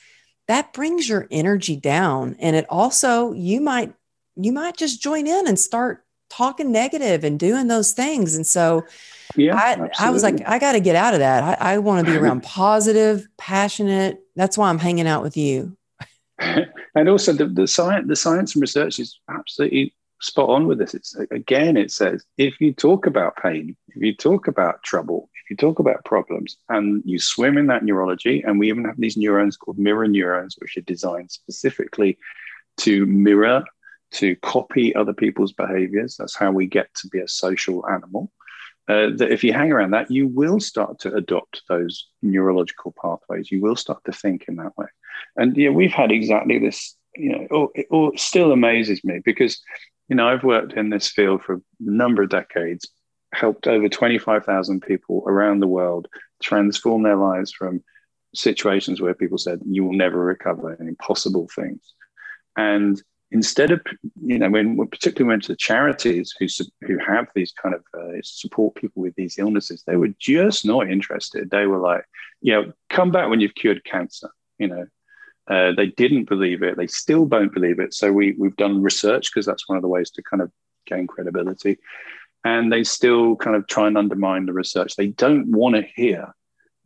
that 0.48 0.72
brings 0.72 1.08
your 1.08 1.26
energy 1.30 1.76
down. 1.76 2.36
And 2.38 2.56
it 2.56 2.66
also 2.68 3.32
you 3.32 3.60
might 3.60 3.94
you 4.36 4.52
might 4.52 4.76
just 4.76 5.02
join 5.02 5.26
in 5.26 5.46
and 5.46 5.58
start 5.58 6.04
talking 6.28 6.72
negative 6.72 7.24
and 7.24 7.38
doing 7.38 7.68
those 7.68 7.92
things. 7.92 8.34
And 8.34 8.46
so 8.46 8.84
yeah, 9.36 9.56
I, 9.56 9.88
I 9.98 10.10
was 10.10 10.22
like 10.22 10.46
i 10.46 10.58
got 10.58 10.72
to 10.72 10.80
get 10.80 10.96
out 10.96 11.14
of 11.14 11.20
that. 11.20 11.60
I, 11.60 11.74
I 11.74 11.78
want 11.78 12.04
to 12.04 12.12
be 12.12 12.18
around 12.18 12.42
positive 12.60 13.26
passionate. 13.38 14.20
That's 14.36 14.58
why 14.58 14.68
i'm 14.68 14.78
hanging 14.78 15.06
out 15.06 15.22
with 15.22 15.36
you. 15.36 15.76
And 16.94 17.08
also 17.08 17.32
the, 17.32 17.46
the 17.46 17.66
science 17.66 18.06
the 18.06 18.16
science 18.16 18.54
and 18.54 18.60
research 18.60 18.98
is 18.98 19.18
absolutely 19.26 19.94
spot 20.22 20.48
on 20.48 20.66
with 20.66 20.78
this 20.78 20.94
it's 20.94 21.14
again 21.30 21.76
it 21.76 21.90
says 21.90 22.24
if 22.38 22.60
you 22.60 22.72
talk 22.72 23.06
about 23.06 23.36
pain 23.36 23.76
if 23.88 24.02
you 24.02 24.14
talk 24.14 24.46
about 24.46 24.82
trouble 24.84 25.28
if 25.44 25.50
you 25.50 25.56
talk 25.56 25.80
about 25.80 26.04
problems 26.04 26.56
and 26.68 27.02
you 27.04 27.18
swim 27.18 27.58
in 27.58 27.66
that 27.66 27.84
neurology 27.84 28.42
and 28.42 28.58
we 28.58 28.68
even 28.68 28.84
have 28.84 28.98
these 28.98 29.16
neurons 29.16 29.56
called 29.56 29.78
mirror 29.78 30.06
neurons 30.06 30.54
which 30.58 30.76
are 30.76 30.82
designed 30.82 31.30
specifically 31.30 32.16
to 32.76 33.04
mirror 33.06 33.64
to 34.12 34.36
copy 34.36 34.94
other 34.94 35.12
people's 35.12 35.52
behaviors 35.52 36.16
that's 36.16 36.36
how 36.36 36.52
we 36.52 36.66
get 36.66 36.92
to 36.94 37.08
be 37.08 37.18
a 37.18 37.28
social 37.28 37.86
animal 37.88 38.30
uh, 38.88 39.10
that 39.16 39.30
if 39.30 39.44
you 39.44 39.52
hang 39.52 39.70
around 39.70 39.92
that, 39.92 40.10
you 40.10 40.26
will 40.26 40.58
start 40.58 40.98
to 40.98 41.14
adopt 41.14 41.62
those 41.68 42.08
neurological 42.20 42.92
pathways. 43.00 43.50
You 43.50 43.60
will 43.60 43.76
start 43.76 44.02
to 44.06 44.12
think 44.12 44.46
in 44.48 44.56
that 44.56 44.76
way. 44.76 44.86
And 45.36 45.56
yeah, 45.56 45.70
we've 45.70 45.92
had 45.92 46.10
exactly 46.10 46.58
this. 46.58 46.96
You 47.14 47.30
know, 47.48 47.70
it, 47.74 47.86
oh, 47.92 48.10
it 48.10 48.18
still 48.18 48.50
amazes 48.50 49.04
me 49.04 49.20
because 49.24 49.62
you 50.12 50.16
know 50.16 50.28
I've 50.28 50.44
worked 50.44 50.74
in 50.74 50.90
this 50.90 51.08
field 51.08 51.42
for 51.42 51.54
a 51.54 51.60
number 51.80 52.22
of 52.22 52.28
decades, 52.28 52.86
helped 53.32 53.66
over 53.66 53.88
twenty 53.88 54.18
five 54.18 54.44
thousand 54.44 54.82
people 54.82 55.24
around 55.26 55.60
the 55.60 55.66
world 55.66 56.06
transform 56.42 57.02
their 57.02 57.16
lives 57.16 57.50
from 57.50 57.82
situations 58.34 59.00
where 59.00 59.14
people 59.14 59.38
said 59.38 59.60
you 59.64 59.82
will 59.84 59.94
never 59.94 60.22
recover 60.22 60.74
and 60.74 60.86
impossible 60.86 61.48
things, 61.56 61.94
and 62.58 63.02
instead 63.30 63.70
of 63.70 63.80
you 64.22 64.38
know 64.38 64.50
when, 64.50 64.76
when 64.76 64.86
particularly 64.86 65.30
went 65.30 65.44
to 65.44 65.52
the 65.52 65.56
charities 65.56 66.34
who 66.38 66.46
who 66.86 66.98
have 66.98 67.28
these 67.34 67.52
kind 67.52 67.74
of 67.74 67.82
uh, 67.98 68.18
support 68.22 68.74
people 68.74 69.00
with 69.00 69.14
these 69.14 69.38
illnesses 69.38 69.82
they 69.86 69.96
were 69.96 70.12
just 70.18 70.66
not 70.66 70.90
interested. 70.90 71.48
They 71.48 71.64
were 71.64 71.80
like 71.80 72.04
you 72.42 72.52
know 72.52 72.72
come 72.90 73.12
back 73.12 73.30
when 73.30 73.40
you've 73.40 73.54
cured 73.54 73.82
cancer 73.84 74.28
you 74.58 74.68
know 74.68 74.84
uh, 75.48 75.72
they 75.76 75.86
didn't 75.86 76.28
believe 76.28 76.62
it 76.62 76.76
they 76.76 76.86
still 76.86 77.26
don't 77.26 77.52
believe 77.52 77.78
it 77.78 77.92
so 77.94 78.12
we 78.12 78.32
we've 78.38 78.56
done 78.56 78.82
research 78.82 79.30
because 79.32 79.46
that's 79.46 79.68
one 79.68 79.76
of 79.76 79.82
the 79.82 79.88
ways 79.88 80.10
to 80.10 80.22
kind 80.22 80.42
of 80.42 80.50
gain 80.86 81.06
credibility 81.06 81.78
and 82.44 82.72
they 82.72 82.82
still 82.84 83.36
kind 83.36 83.56
of 83.56 83.66
try 83.66 83.86
and 83.86 83.98
undermine 83.98 84.46
the 84.46 84.52
research 84.52 84.96
they 84.96 85.08
don't 85.08 85.50
want 85.50 85.74
to 85.74 85.82
hear 85.94 86.34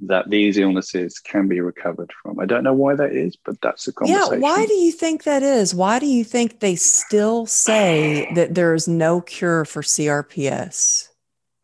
that 0.00 0.28
these 0.28 0.58
illnesses 0.58 1.18
can 1.18 1.48
be 1.48 1.60
recovered 1.60 2.12
from. 2.22 2.38
I 2.38 2.44
don't 2.44 2.64
know 2.64 2.74
why 2.74 2.94
that 2.96 3.12
is, 3.12 3.36
but 3.44 3.60
that's 3.60 3.88
a 3.88 3.92
conversation. 3.92 4.34
Yeah, 4.34 4.38
why 4.38 4.66
do 4.66 4.74
you 4.74 4.92
think 4.92 5.24
that 5.24 5.42
is? 5.42 5.74
Why 5.74 5.98
do 5.98 6.06
you 6.06 6.24
think 6.24 6.60
they 6.60 6.76
still 6.76 7.46
say 7.46 8.30
that 8.34 8.54
there 8.54 8.74
is 8.74 8.86
no 8.86 9.20
cure 9.22 9.64
for 9.64 9.82
CRPS? 9.82 11.05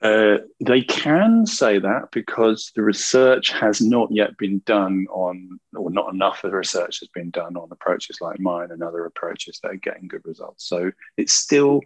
Uh, 0.03 0.39
they 0.59 0.83
can 0.83 1.47
say 1.47 1.79
that 1.79 2.11
because 2.11 2.73
the 2.75 2.83
research 2.83 3.53
has 3.53 3.81
not 3.81 4.11
yet 4.11 4.37
been 4.37 4.61
done 4.67 5.07
on, 5.11 5.61
or 5.77 5.91
not 5.91 6.13
enough 6.13 6.43
of 6.43 6.51
the 6.51 6.57
research 6.57 6.99
has 6.99 7.09
been 7.11 7.31
done 7.31 7.57
on 7.57 7.69
approaches 7.71 8.21
like 8.21 8.41
mine 8.41 8.73
and 8.73 8.83
other 8.83 9.05
approaches 9.05 9.61
that 9.63 9.71
are 9.71 9.77
getting 9.77 10.09
good 10.09 10.23
results. 10.25 10.67
So 10.67 10.91
it's 11.17 11.33
still 11.33 11.83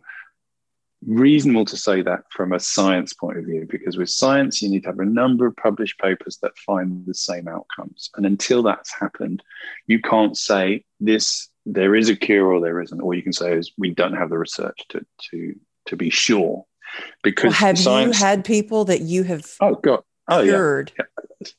reasonable 1.04 1.66
to 1.66 1.76
say 1.76 2.00
that 2.00 2.20
from 2.30 2.54
a 2.54 2.58
science 2.58 3.12
point 3.12 3.36
of 3.36 3.44
view, 3.44 3.66
because 3.68 3.98
with 3.98 4.08
science, 4.08 4.62
you 4.62 4.70
need 4.70 4.84
to 4.84 4.88
have 4.88 4.98
a 4.98 5.04
number 5.04 5.46
of 5.46 5.54
published 5.56 5.98
papers 5.98 6.38
that 6.40 6.56
find 6.56 7.04
the 7.04 7.14
same 7.14 7.48
outcomes. 7.48 8.10
And 8.16 8.24
until 8.24 8.62
that's 8.62 8.98
happened, 8.98 9.42
you 9.86 10.00
can't 10.00 10.38
say 10.38 10.84
this, 11.00 11.50
there 11.66 11.94
is 11.94 12.08
a 12.08 12.16
cure 12.16 12.50
or 12.50 12.60
there 12.62 12.80
isn't. 12.80 13.00
All 13.00 13.12
you 13.12 13.22
can 13.22 13.34
say 13.34 13.52
is 13.52 13.72
we 13.76 13.90
don't 13.90 14.14
have 14.14 14.30
the 14.30 14.38
research 14.38 14.80
to, 14.88 15.04
to, 15.30 15.54
to 15.86 15.96
be 15.96 16.08
sure. 16.08 16.64
Because 17.22 17.44
well, 17.44 17.52
have 17.52 17.78
science, 17.78 18.18
you 18.18 18.24
had 18.24 18.44
people 18.44 18.84
that 18.86 19.02
you 19.02 19.22
have 19.24 19.46
oh, 19.60 19.74
God. 19.76 20.02
Oh, 20.28 20.42
cured? 20.42 20.92
Yeah. 20.98 21.04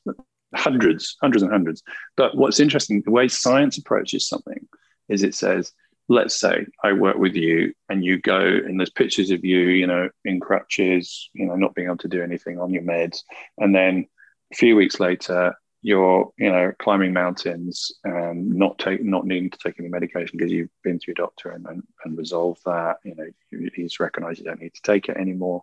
yeah. 0.06 0.12
Hundreds, 0.54 1.16
hundreds 1.20 1.42
and 1.42 1.52
hundreds. 1.52 1.82
But 2.16 2.36
what's 2.36 2.60
interesting, 2.60 3.02
the 3.02 3.10
way 3.10 3.28
science 3.28 3.76
approaches 3.76 4.26
something 4.26 4.66
is 5.08 5.22
it 5.22 5.34
says, 5.34 5.72
let's 6.08 6.38
say 6.38 6.66
I 6.82 6.92
work 6.92 7.16
with 7.16 7.34
you 7.34 7.74
and 7.88 8.04
you 8.04 8.18
go 8.20 8.40
and 8.40 8.80
there's 8.80 8.90
pictures 8.90 9.30
of 9.30 9.44
you, 9.44 9.58
you 9.58 9.86
know, 9.86 10.08
in 10.24 10.40
crutches, 10.40 11.28
you 11.34 11.46
know, 11.46 11.56
not 11.56 11.74
being 11.74 11.88
able 11.88 11.98
to 11.98 12.08
do 12.08 12.22
anything 12.22 12.58
on 12.58 12.72
your 12.72 12.82
meds. 12.82 13.22
And 13.58 13.74
then 13.74 14.06
a 14.52 14.56
few 14.56 14.74
weeks 14.74 15.00
later, 15.00 15.54
you're, 15.82 16.30
you 16.36 16.50
know, 16.50 16.72
climbing 16.78 17.12
mountains 17.12 17.92
and 18.04 18.54
not 18.54 18.78
take, 18.78 19.02
not 19.02 19.26
needing 19.26 19.50
to 19.50 19.58
take 19.58 19.78
any 19.78 19.88
medication 19.88 20.36
because 20.36 20.52
you've 20.52 20.70
been 20.82 20.98
to 20.98 21.04
your 21.06 21.14
doctor 21.14 21.50
and, 21.50 21.66
and, 21.66 21.82
and 22.04 22.18
resolved 22.18 22.60
that, 22.64 22.96
you 23.04 23.14
know, 23.14 23.26
he's 23.74 24.00
recognized 24.00 24.38
you 24.38 24.44
don't 24.44 24.60
need 24.60 24.74
to 24.74 24.82
take 24.82 25.08
it 25.08 25.16
anymore. 25.16 25.62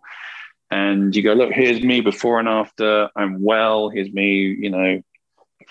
And 0.70 1.14
you 1.14 1.22
go, 1.22 1.34
look, 1.34 1.52
here's 1.52 1.82
me 1.82 2.00
before 2.00 2.40
and 2.40 2.48
after. 2.48 3.08
I'm 3.14 3.42
well. 3.42 3.88
Here's 3.88 4.12
me, 4.12 4.56
you 4.58 4.70
know, 4.70 5.02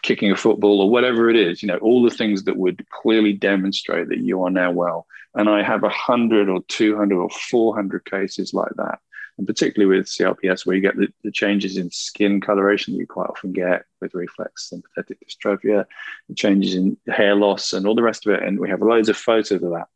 kicking 0.02 0.32
a 0.32 0.36
football 0.36 0.82
or 0.82 0.90
whatever 0.90 1.30
it 1.30 1.36
is, 1.36 1.62
you 1.62 1.68
know, 1.68 1.78
all 1.78 2.04
the 2.04 2.16
things 2.16 2.44
that 2.44 2.58
would 2.58 2.86
clearly 2.90 3.34
demonstrate 3.34 4.10
that 4.10 4.20
you 4.20 4.44
are 4.44 4.50
now 4.50 4.72
well. 4.72 5.08
And 5.34 5.50
I 5.50 5.64
have 5.64 5.84
a 5.84 5.90
hundred 5.90 6.50
or 6.50 6.62
200 6.68 7.18
or 7.18 7.30
400 7.30 8.06
cases 8.06 8.54
like 8.54 8.72
that. 8.78 9.00
And 9.38 9.46
particularly 9.46 9.98
with 9.98 10.08
CRPS, 10.08 10.66
where 10.66 10.76
you 10.76 10.82
get 10.82 10.96
the, 10.96 11.08
the, 11.24 11.32
changes 11.32 11.78
in 11.78 11.92
skin 11.92 12.40
coloration 12.40 12.94
that 12.94 13.00
you 13.00 13.08
quite 13.08 13.30
often 13.30 13.52
get 13.52 13.84
with 14.00 14.14
reflex 14.14 14.70
sympathetic 14.70 15.18
dystrophia, 15.28 15.86
the 16.30 16.36
changes 16.36 16.76
in 16.76 16.98
hair 17.08 17.36
loss 17.36 17.74
and 17.74 17.86
all 17.86 17.96
the 17.96 18.02
rest 18.02 18.26
of 18.26 18.34
it. 18.34 18.44
And 18.44 18.60
we 18.60 18.70
have 18.70 18.82
loads 18.82 19.10
of 19.10 19.18
photos 19.18 19.52
of 19.52 19.72
that. 19.72 19.88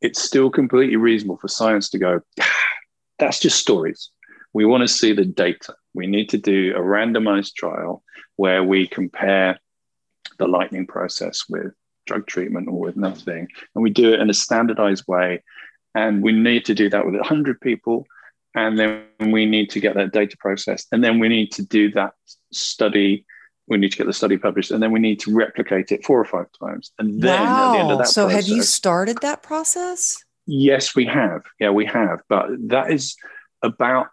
It's 0.00 0.22
still 0.22 0.50
completely 0.50 0.96
reasonable 0.96 1.38
for 1.38 1.48
science 1.48 1.90
to 1.90 1.98
go, 1.98 2.20
that's 3.18 3.40
just 3.40 3.58
stories. 3.58 4.10
We 4.52 4.64
want 4.64 4.82
to 4.82 4.88
see 4.88 5.12
the 5.12 5.24
data. 5.24 5.74
We 5.92 6.06
need 6.06 6.28
to 6.30 6.38
do 6.38 6.72
a 6.76 6.80
randomized 6.80 7.54
trial 7.54 8.04
where 8.36 8.62
we 8.62 8.86
compare 8.86 9.58
the 10.38 10.46
lightning 10.46 10.86
process 10.86 11.44
with 11.48 11.72
drug 12.06 12.26
treatment 12.26 12.68
or 12.68 12.78
with 12.78 12.96
nothing. 12.96 13.48
And 13.74 13.82
we 13.82 13.90
do 13.90 14.14
it 14.14 14.20
in 14.20 14.30
a 14.30 14.34
standardized 14.34 15.04
way. 15.06 15.42
And 15.94 16.22
we 16.22 16.32
need 16.32 16.64
to 16.66 16.74
do 16.74 16.88
that 16.90 17.04
with 17.04 17.14
100 17.14 17.60
people. 17.60 18.06
And 18.56 18.78
then 18.78 19.04
we 19.20 19.44
need 19.44 19.70
to 19.70 19.80
get 19.80 19.94
that 19.94 20.12
data 20.12 20.36
processed. 20.38 20.88
And 20.90 21.04
then 21.04 21.18
we 21.18 21.28
need 21.28 21.52
to 21.52 21.62
do 21.62 21.92
that 21.92 22.14
study. 22.52 23.26
We 23.68 23.76
need 23.76 23.92
to 23.92 23.98
get 23.98 24.06
the 24.06 24.14
study 24.14 24.38
published. 24.38 24.70
And 24.70 24.82
then 24.82 24.92
we 24.92 24.98
need 24.98 25.20
to 25.20 25.34
replicate 25.34 25.92
it 25.92 26.04
four 26.04 26.18
or 26.18 26.24
five 26.24 26.46
times. 26.58 26.90
And 26.98 27.20
then 27.22 27.38
wow. 27.38 27.68
at 27.68 27.72
the 27.72 27.78
end 27.80 27.90
of 27.92 27.98
that 27.98 28.08
So 28.08 28.24
process, 28.24 28.46
have 28.46 28.56
you 28.56 28.62
started 28.62 29.18
that 29.20 29.42
process? 29.42 30.24
Yes, 30.46 30.96
we 30.96 31.04
have. 31.04 31.42
Yeah, 31.60 31.70
we 31.70 31.84
have. 31.84 32.22
But 32.30 32.48
that 32.68 32.90
is 32.90 33.14
about 33.62 34.06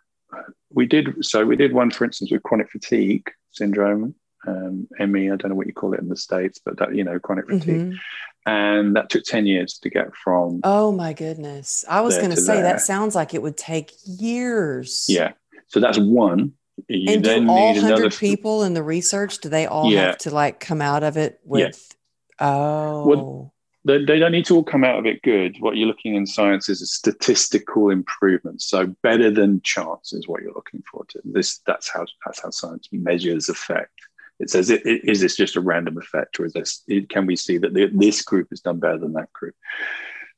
we 0.71 0.87
did 0.87 1.23
so 1.23 1.45
we 1.45 1.55
did 1.55 1.73
one 1.73 1.91
for 1.91 2.05
instance 2.05 2.31
with 2.31 2.41
chronic 2.43 2.69
fatigue 2.71 3.29
syndrome, 3.51 4.15
um, 4.47 4.87
ME. 4.99 5.31
I 5.31 5.35
don't 5.35 5.49
know 5.49 5.55
what 5.55 5.67
you 5.67 5.73
call 5.73 5.93
it 5.93 5.99
in 5.99 6.09
the 6.09 6.17
states, 6.17 6.59
but 6.63 6.77
that 6.77 6.95
you 6.95 7.03
know, 7.03 7.19
chronic 7.19 7.47
fatigue, 7.47 7.65
mm-hmm. 7.65 7.97
And 8.45 8.95
that 8.95 9.09
took 9.09 9.23
ten 9.23 9.45
years 9.45 9.77
to 9.79 9.89
get 9.89 10.15
from. 10.15 10.61
Oh 10.63 10.91
my 10.91 11.13
goodness! 11.13 11.85
I 11.89 12.01
was 12.01 12.17
going 12.17 12.31
to 12.31 12.37
say 12.37 12.55
there. 12.55 12.63
that 12.63 12.81
sounds 12.81 13.15
like 13.15 13.33
it 13.33 13.41
would 13.41 13.57
take 13.57 13.93
years. 14.05 15.05
Yeah, 15.07 15.33
so 15.67 15.79
that's 15.79 15.97
one. 15.97 16.53
You 16.87 17.13
and 17.13 17.23
do 17.23 17.49
all 17.49 17.79
hundred 17.79 18.13
people 18.13 18.63
in 18.63 18.73
the 18.73 18.83
research? 18.83 19.39
Do 19.39 19.49
they 19.49 19.65
all 19.65 19.91
yeah. 19.91 20.07
have 20.07 20.17
to 20.19 20.31
like 20.31 20.59
come 20.59 20.81
out 20.81 21.03
of 21.03 21.17
it 21.17 21.39
with? 21.43 21.93
Yeah. 22.39 22.47
Oh. 22.47 23.07
Well, 23.07 23.53
they, 23.85 24.03
they 24.03 24.19
don't 24.19 24.31
need 24.31 24.45
to 24.45 24.55
all 24.55 24.63
come 24.63 24.83
out 24.83 24.97
of 24.97 25.05
it 25.05 25.21
good. 25.21 25.57
What 25.59 25.75
you're 25.75 25.87
looking 25.87 26.15
in 26.15 26.25
science 26.25 26.69
is 26.69 26.81
a 26.81 26.85
statistical 26.85 27.89
improvement. 27.89 28.61
So 28.61 28.87
better 29.03 29.29
than 29.29 29.61
chance 29.61 30.13
is 30.13 30.27
what 30.27 30.41
you're 30.41 30.53
looking 30.53 30.83
for. 30.89 31.05
To 31.09 31.21
this, 31.25 31.59
that's 31.65 31.89
how 31.89 32.05
that's 32.25 32.41
how 32.41 32.49
science 32.49 32.87
measures 32.91 33.49
effect. 33.49 33.93
It 34.39 34.49
says, 34.49 34.69
is 34.69 35.21
this 35.21 35.35
just 35.35 35.55
a 35.55 35.61
random 35.61 35.97
effect, 35.97 36.39
or 36.39 36.45
is 36.45 36.53
this? 36.53 36.83
Can 37.09 37.25
we 37.25 37.35
see 37.35 37.57
that 37.59 37.73
this 37.73 38.21
group 38.23 38.49
has 38.49 38.61
done 38.61 38.79
better 38.79 38.97
than 38.97 39.13
that 39.13 39.31
group? 39.31 39.55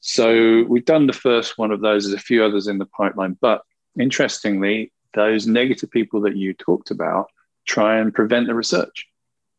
So 0.02 0.64
we've 0.68 0.86
done 0.86 1.08
the 1.08 1.14
first 1.14 1.58
one 1.58 1.72
of 1.72 1.82
those. 1.82 2.04
There's 2.04 2.22
a 2.22 2.24
few 2.24 2.43
others 2.43 2.68
in 2.68 2.78
the 2.78 2.86
pipeline, 2.86 3.38
but 3.41 3.62
interestingly, 4.00 4.91
those 5.14 5.48
negative 5.48 5.89
people 5.89 6.22
that 6.22 6.36
you 6.36 6.54
talked 6.54 6.91
about 6.91 7.28
try 7.66 7.98
and 7.98 8.14
prevent 8.14 8.48
the 8.48 8.54
research. 8.54 9.08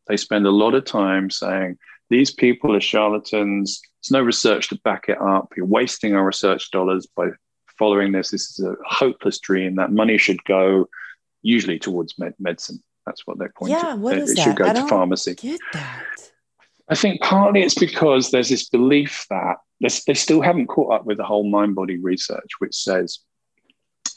They 0.07 0.15
spend 0.15 0.45
a 0.45 0.51
lot 0.51 0.75
of 0.75 0.85
time 0.85 1.29
saying 1.29 1.77
these 2.09 2.31
people 2.31 2.73
are 2.75 2.79
charlatans. 2.79 3.81
There's 4.01 4.11
no 4.11 4.21
research 4.21 4.69
to 4.69 4.79
back 4.83 5.09
it 5.09 5.19
up. 5.19 5.51
You're 5.57 5.65
wasting 5.65 6.15
our 6.15 6.25
research 6.25 6.71
dollars 6.71 7.07
by 7.07 7.29
following 7.77 8.13
this. 8.13 8.29
This 8.29 8.51
is 8.51 8.65
a 8.65 8.75
hopeless 8.85 9.39
dream. 9.39 9.75
That 9.75 9.91
money 9.91 10.17
should 10.17 10.41
go 10.45 10.87
usually 11.41 11.79
towards 11.79 12.17
med- 12.17 12.35
medicine. 12.39 12.81
That's 13.07 13.25
what 13.25 13.39
they're 13.39 13.53
pointing. 13.57 13.77
Yeah, 13.77 13.95
what 13.95 14.17
is 14.17 14.31
it 14.31 14.35
that? 14.35 14.43
should 14.43 14.55
go 14.57 14.65
I 14.65 14.73
to 14.73 14.87
pharmacy. 14.87 15.33
Get 15.35 15.61
that. 15.71 16.05
I 16.89 16.95
think 16.95 17.21
partly 17.21 17.63
it's 17.63 17.75
because 17.75 18.31
there's 18.31 18.49
this 18.49 18.69
belief 18.69 19.25
that 19.29 19.55
they 19.79 20.13
still 20.13 20.41
haven't 20.41 20.67
caught 20.67 20.93
up 20.93 21.05
with 21.05 21.17
the 21.17 21.23
whole 21.23 21.49
mind 21.49 21.75
body 21.75 21.97
research, 21.97 22.51
which 22.59 22.75
says 22.75 23.19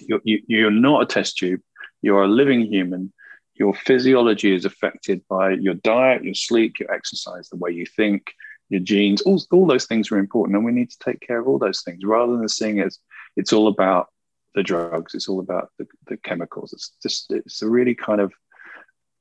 you're, 0.01 0.21
you, 0.25 0.43
you 0.47 0.67
are 0.67 0.73
not 0.73 1.03
a 1.03 1.07
test 1.07 1.39
tube, 1.39 1.61
you're 2.03 2.25
a 2.25 2.29
living 2.29 2.67
human, 2.67 3.13
your 3.55 3.75
physiology 3.75 4.55
is 4.55 4.65
affected 4.65 5.23
by 5.29 5.51
your 5.51 5.75
diet, 5.75 6.25
your 6.25 6.35
sleep, 6.35 6.81
your 6.81 6.93
exercise, 6.93 7.49
the 7.49 7.57
way 7.57 7.71
you 7.71 7.87
think, 7.87 8.33
your 8.71 8.81
genes. 8.81 9.21
All, 9.23 9.41
all 9.53 9.67
those 9.67 9.87
things 9.87 10.11
are 10.11 10.19
important, 10.19 10.57
and 10.57 10.65
we 10.65 10.73
need 10.73 10.91
to 10.91 10.99
take 10.99 11.21
care 11.21 11.39
of 11.39 11.47
all 11.47 11.59
those 11.59 11.83
things 11.83 12.05
rather 12.05 12.37
than 12.37 12.49
seeing 12.49 12.79
it 12.79 12.87
as 12.87 12.99
it's 13.37 13.53
all 13.53 13.69
about 13.69 14.09
the 14.55 14.63
drugs, 14.63 15.15
it's 15.15 15.29
all 15.29 15.41
about 15.41 15.71
the, 15.79 15.87
the 16.09 16.17
chemicals. 16.17 16.73
It's 16.73 16.93
just 17.03 17.31
it's 17.33 17.63
a 17.63 17.69
really 17.69 17.95
kind 17.95 18.21
of 18.21 18.33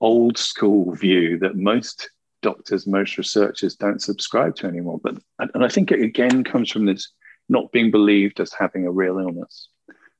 old 0.01 0.37
school 0.37 0.93
view 0.93 1.37
that 1.39 1.55
most 1.55 2.09
doctors, 2.41 2.87
most 2.87 3.17
researchers 3.17 3.75
don't 3.75 4.01
subscribe 4.01 4.55
to 4.57 4.67
anymore. 4.67 4.99
But 5.03 5.17
and 5.39 5.63
I 5.63 5.67
think 5.67 5.91
it 5.91 6.01
again 6.01 6.43
comes 6.43 6.71
from 6.71 6.85
this 6.85 7.11
not 7.49 7.71
being 7.71 7.91
believed 7.91 8.39
as 8.39 8.53
having 8.53 8.85
a 8.85 8.91
real 8.91 9.17
illness. 9.17 9.67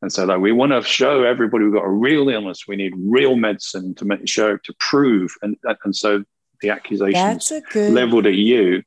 And 0.02 0.12
so, 0.12 0.26
like, 0.26 0.40
we 0.40 0.52
want 0.52 0.72
to 0.72 0.82
show 0.82 1.24
everybody 1.24 1.66
we've 1.66 1.74
got 1.74 1.84
a 1.84 1.90
real 1.90 2.30
illness. 2.30 2.66
We 2.68 2.78
need 2.78 2.94
real 2.98 3.36
medicine 3.36 3.94
to 3.96 4.06
make 4.06 4.28
show 4.28 4.58
to 4.58 4.74
prove. 4.80 5.34
And 5.42 5.58
and 5.84 5.96
so 5.96 6.24
the 6.62 6.70
accusations 6.70 7.52
good, 7.72 7.94
leveled 7.94 8.26
at 8.26 8.36
you. 8.36 8.84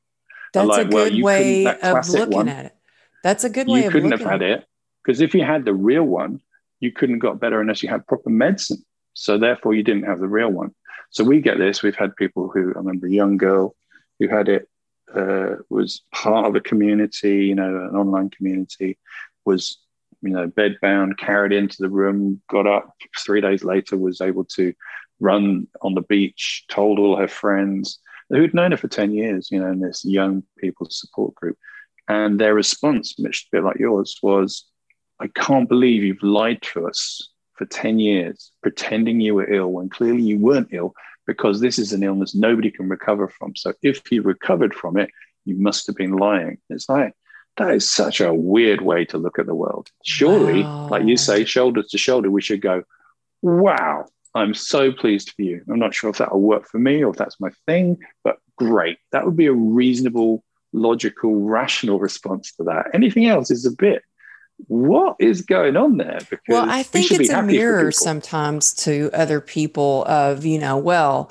That's 0.52 0.68
like, 0.68 0.86
a 0.86 0.90
good 0.90 1.14
well, 1.14 1.22
way 1.22 1.66
of 1.66 2.08
looking 2.08 2.30
one, 2.30 2.48
at 2.48 2.66
it. 2.66 2.76
That's 3.22 3.44
a 3.44 3.50
good 3.50 3.68
way. 3.68 3.84
You 3.84 3.90
couldn't 3.90 4.12
have 4.12 4.20
had 4.20 4.42
it 4.42 4.66
because 5.04 5.20
if 5.20 5.34
you 5.34 5.44
had 5.44 5.64
the 5.64 5.74
real 5.74 6.04
one, 6.04 6.40
you 6.80 6.92
couldn't 6.92 7.20
got 7.20 7.40
better 7.40 7.60
unless 7.60 7.82
you 7.82 7.88
had 7.88 8.06
proper 8.06 8.30
medicine. 8.30 8.84
So 9.14 9.38
therefore, 9.38 9.74
you 9.74 9.82
didn't 9.82 10.04
have 10.04 10.20
the 10.20 10.28
real 10.28 10.50
one. 10.50 10.74
So 11.12 11.24
we 11.24 11.40
get 11.40 11.58
this. 11.58 11.82
We've 11.82 11.94
had 11.94 12.16
people 12.16 12.48
who 12.48 12.72
I 12.74 12.78
remember 12.78 13.06
a 13.06 13.10
young 13.10 13.36
girl 13.36 13.76
who 14.18 14.28
had 14.28 14.48
it 14.48 14.68
uh, 15.14 15.56
was 15.68 16.02
part 16.12 16.46
of 16.46 16.56
a 16.56 16.60
community, 16.60 17.46
you 17.46 17.54
know, 17.54 17.88
an 17.88 17.94
online 17.94 18.30
community, 18.30 18.98
was 19.44 19.78
you 20.22 20.30
know, 20.30 20.48
bedbound, 20.48 21.18
carried 21.18 21.52
into 21.52 21.76
the 21.80 21.90
room, 21.90 22.40
got 22.48 22.66
up 22.66 22.94
three 23.18 23.40
days 23.40 23.64
later, 23.64 23.96
was 23.98 24.20
able 24.20 24.44
to 24.44 24.72
run 25.20 25.66
on 25.82 25.94
the 25.94 26.02
beach, 26.02 26.64
told 26.68 26.98
all 26.98 27.16
her 27.16 27.28
friends 27.28 27.98
who'd 28.30 28.54
known 28.54 28.70
her 28.70 28.76
for 28.76 28.88
10 28.88 29.12
years, 29.12 29.50
you 29.50 29.60
know, 29.60 29.70
in 29.70 29.80
this 29.80 30.04
young 30.04 30.42
people's 30.58 30.98
support 30.98 31.34
group. 31.34 31.58
And 32.08 32.40
their 32.40 32.54
response, 32.54 33.14
which 33.18 33.48
a 33.52 33.56
bit 33.56 33.64
like 33.64 33.78
yours, 33.78 34.18
was, 34.22 34.64
I 35.20 35.26
can't 35.28 35.68
believe 35.68 36.02
you've 36.02 36.22
lied 36.22 36.62
to 36.72 36.86
us 36.86 37.28
for 37.62 37.66
10 37.66 38.00
years, 38.00 38.50
pretending 38.60 39.20
you 39.20 39.36
were 39.36 39.48
ill 39.48 39.68
when 39.68 39.88
clearly 39.88 40.22
you 40.22 40.36
weren't 40.36 40.70
ill, 40.72 40.94
because 41.28 41.60
this 41.60 41.78
is 41.78 41.92
an 41.92 42.02
illness 42.02 42.34
nobody 42.34 42.72
can 42.72 42.88
recover 42.88 43.28
from. 43.28 43.54
So 43.54 43.72
if 43.82 44.10
you 44.10 44.22
recovered 44.22 44.74
from 44.74 44.96
it, 44.96 45.10
you 45.44 45.54
must 45.54 45.86
have 45.86 45.94
been 45.94 46.16
lying. 46.16 46.58
It's 46.70 46.88
like, 46.88 47.14
that 47.58 47.70
is 47.72 47.88
such 47.88 48.20
a 48.20 48.34
weird 48.34 48.80
way 48.80 49.04
to 49.06 49.18
look 49.18 49.38
at 49.38 49.46
the 49.46 49.54
world. 49.54 49.90
Surely, 50.04 50.64
wow. 50.64 50.88
like 50.88 51.04
you 51.04 51.16
say, 51.16 51.44
shoulder 51.44 51.84
to 51.88 51.98
shoulder, 51.98 52.32
we 52.32 52.42
should 52.42 52.60
go, 52.60 52.82
wow, 53.42 54.06
I'm 54.34 54.54
so 54.54 54.90
pleased 54.90 55.30
for 55.30 55.42
you. 55.42 55.62
I'm 55.70 55.78
not 55.78 55.94
sure 55.94 56.10
if 56.10 56.18
that'll 56.18 56.40
work 56.40 56.66
for 56.66 56.80
me 56.80 57.04
or 57.04 57.10
if 57.10 57.16
that's 57.16 57.38
my 57.38 57.50
thing, 57.66 57.98
but 58.24 58.38
great. 58.56 58.98
That 59.12 59.24
would 59.24 59.36
be 59.36 59.46
a 59.46 59.52
reasonable, 59.52 60.42
logical, 60.72 61.36
rational 61.36 62.00
response 62.00 62.52
to 62.54 62.64
that. 62.64 62.86
Anything 62.92 63.26
else 63.26 63.52
is 63.52 63.66
a 63.66 63.70
bit, 63.70 64.02
what 64.68 65.16
is 65.18 65.42
going 65.42 65.76
on 65.76 65.96
there? 65.96 66.18
Because 66.28 66.40
well, 66.48 66.70
I 66.70 66.82
think 66.82 67.10
we 67.10 67.16
it's 67.18 67.30
a 67.30 67.42
mirror 67.42 67.92
sometimes 67.92 68.72
to 68.84 69.10
other 69.12 69.40
people 69.40 70.04
of, 70.06 70.44
you 70.44 70.58
know, 70.58 70.76
well, 70.76 71.30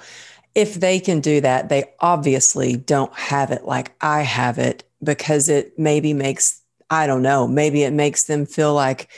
if 0.55 0.75
they 0.75 0.99
can 0.99 1.21
do 1.21 1.41
that, 1.41 1.69
they 1.69 1.85
obviously 1.99 2.75
don't 2.75 3.13
have 3.13 3.51
it 3.51 3.65
like 3.65 3.93
I 4.01 4.21
have 4.21 4.57
it 4.57 4.83
because 5.03 5.49
it 5.49 5.77
maybe 5.79 6.13
makes, 6.13 6.61
I 6.89 7.07
don't 7.07 7.21
know, 7.21 7.47
maybe 7.47 7.83
it 7.83 7.93
makes 7.93 8.25
them 8.25 8.45
feel 8.45 8.73
like 8.73 9.09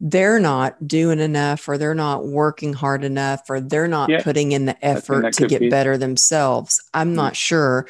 they're 0.00 0.40
not 0.40 0.88
doing 0.88 1.20
enough 1.20 1.68
or 1.68 1.78
they're 1.78 1.94
not 1.94 2.26
working 2.26 2.72
hard 2.72 3.04
enough 3.04 3.48
or 3.48 3.60
they're 3.60 3.86
not 3.86 4.08
yeah. 4.10 4.20
putting 4.20 4.50
in 4.50 4.66
the 4.66 4.84
effort 4.84 5.32
to 5.34 5.46
get 5.46 5.60
be. 5.60 5.70
better 5.70 5.96
themselves. 5.96 6.82
I'm 6.92 7.08
mm-hmm. 7.08 7.16
not 7.16 7.36
sure, 7.36 7.86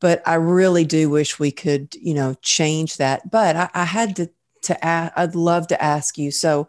but 0.00 0.22
I 0.26 0.34
really 0.34 0.84
do 0.84 1.10
wish 1.10 1.40
we 1.40 1.50
could, 1.50 1.96
you 1.96 2.14
know, 2.14 2.36
change 2.40 2.98
that. 2.98 3.28
But 3.28 3.56
I, 3.56 3.68
I 3.74 3.84
had 3.84 4.14
to, 4.16 4.30
to 4.62 4.84
ask, 4.84 5.12
I'd 5.16 5.34
love 5.34 5.68
to 5.68 5.82
ask 5.82 6.18
you. 6.18 6.30
So 6.30 6.68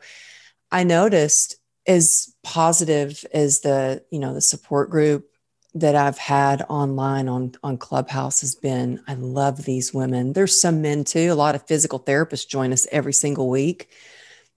I 0.72 0.84
noticed 0.84 1.58
as 1.88 2.34
positive 2.44 3.26
as 3.34 3.62
the, 3.62 4.04
you 4.12 4.20
know, 4.20 4.34
the 4.34 4.42
support 4.42 4.90
group 4.90 5.30
that 5.74 5.96
I've 5.96 6.18
had 6.18 6.64
online 6.70 7.28
on 7.28 7.54
on 7.62 7.78
Clubhouse 7.78 8.42
has 8.42 8.56
been 8.56 9.02
I 9.08 9.14
love 9.14 9.64
these 9.64 9.94
women. 9.94 10.34
There's 10.34 10.60
some 10.60 10.82
men 10.82 11.04
too. 11.04 11.32
A 11.32 11.36
lot 11.36 11.56
of 11.56 11.68
physical 11.68 12.00
therapists 12.00 12.48
join 12.48 12.74
us 12.74 12.88
every 12.92 13.14
single 13.14 13.50
week. 13.50 13.90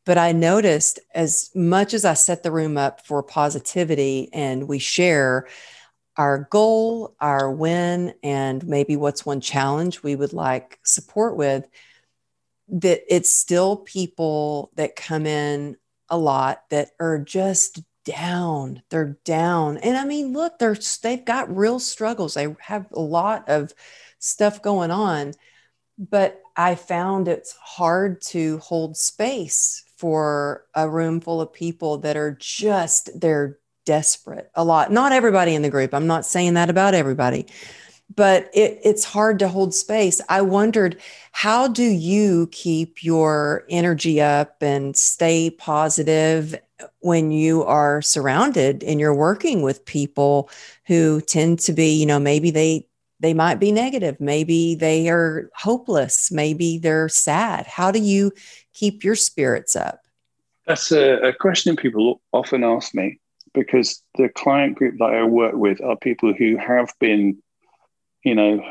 But 0.06 0.16
I 0.18 0.32
noticed 0.32 0.98
as 1.14 1.50
much 1.54 1.92
as 1.92 2.04
I 2.04 2.14
set 2.14 2.42
the 2.42 2.50
room 2.50 2.78
up 2.78 3.06
for 3.06 3.22
positivity 3.22 4.30
and 4.32 4.66
we 4.66 4.78
share 4.78 5.46
our 6.16 6.48
goal, 6.50 7.14
our 7.20 7.50
win, 7.50 8.14
and 8.22 8.66
maybe 8.66 8.96
what's 8.96 9.24
one 9.24 9.40
challenge 9.40 10.02
we 10.02 10.16
would 10.16 10.32
like 10.32 10.78
support 10.84 11.36
with, 11.36 11.66
that 12.70 13.02
it's 13.08 13.34
still 13.34 13.76
people 13.76 14.70
that 14.76 14.96
come 14.96 15.26
in 15.26 15.76
a 16.08 16.18
lot 16.18 16.64
that 16.70 16.90
are 17.00 17.18
just 17.18 17.82
down. 18.04 18.82
They're 18.90 19.18
down. 19.24 19.78
And 19.78 19.96
I 19.96 20.04
mean, 20.04 20.32
look, 20.32 20.58
they're 20.58 20.76
they've 21.02 21.24
got 21.24 21.54
real 21.54 21.78
struggles. 21.78 22.34
They 22.34 22.54
have 22.60 22.86
a 22.92 23.00
lot 23.00 23.48
of 23.48 23.72
stuff 24.18 24.62
going 24.62 24.90
on. 24.90 25.34
But 25.98 26.40
I 26.56 26.74
found 26.76 27.28
it's 27.28 27.52
hard 27.52 28.22
to 28.22 28.58
hold 28.58 28.96
space 28.96 29.84
for 29.96 30.64
a 30.74 30.88
room 30.88 31.20
full 31.20 31.40
of 31.40 31.52
people 31.52 31.98
that 31.98 32.16
are 32.16 32.36
just 32.40 33.20
they're 33.20 33.58
desperate 33.84 34.50
a 34.54 34.64
lot. 34.64 34.90
Not 34.90 35.12
everybody 35.12 35.54
in 35.54 35.62
the 35.62 35.70
group. 35.70 35.92
I'm 35.92 36.06
not 36.06 36.24
saying 36.24 36.54
that 36.54 36.70
about 36.70 36.94
everybody. 36.94 37.46
But 38.14 38.50
it, 38.52 38.80
it's 38.82 39.04
hard 39.04 39.38
to 39.38 39.48
hold 39.48 39.72
space. 39.72 40.20
I 40.28 40.42
wondered, 40.42 41.00
how 41.32 41.68
do 41.68 41.84
you 41.84 42.48
keep 42.50 43.04
your 43.04 43.64
energy 43.68 44.20
up 44.20 44.62
and 44.62 44.96
stay 44.96 45.50
positive 45.50 46.58
when 47.00 47.30
you 47.30 47.62
are 47.64 48.02
surrounded 48.02 48.82
and 48.82 48.98
you're 48.98 49.14
working 49.14 49.62
with 49.62 49.84
people 49.84 50.50
who 50.86 51.20
tend 51.20 51.60
to 51.60 51.72
be, 51.72 51.92
you 51.92 52.06
know, 52.06 52.18
maybe 52.18 52.50
they 52.50 52.86
they 53.20 53.34
might 53.34 53.60
be 53.60 53.70
negative, 53.70 54.18
maybe 54.18 54.74
they 54.74 55.08
are 55.10 55.50
hopeless, 55.54 56.32
maybe 56.32 56.78
they're 56.78 57.08
sad. 57.08 57.66
How 57.66 57.90
do 57.90 57.98
you 57.98 58.32
keep 58.72 59.04
your 59.04 59.14
spirits 59.14 59.76
up? 59.76 60.00
That's 60.66 60.90
a, 60.90 61.16
a 61.18 61.32
question 61.34 61.76
people 61.76 62.22
often 62.32 62.64
ask 62.64 62.94
me 62.94 63.20
because 63.52 64.02
the 64.16 64.30
client 64.30 64.76
group 64.76 64.96
that 64.98 65.12
I 65.12 65.24
work 65.24 65.54
with 65.54 65.82
are 65.82 65.96
people 65.96 66.32
who 66.32 66.56
have 66.56 66.94
been, 66.98 67.42
you 68.24 68.34
know, 68.34 68.62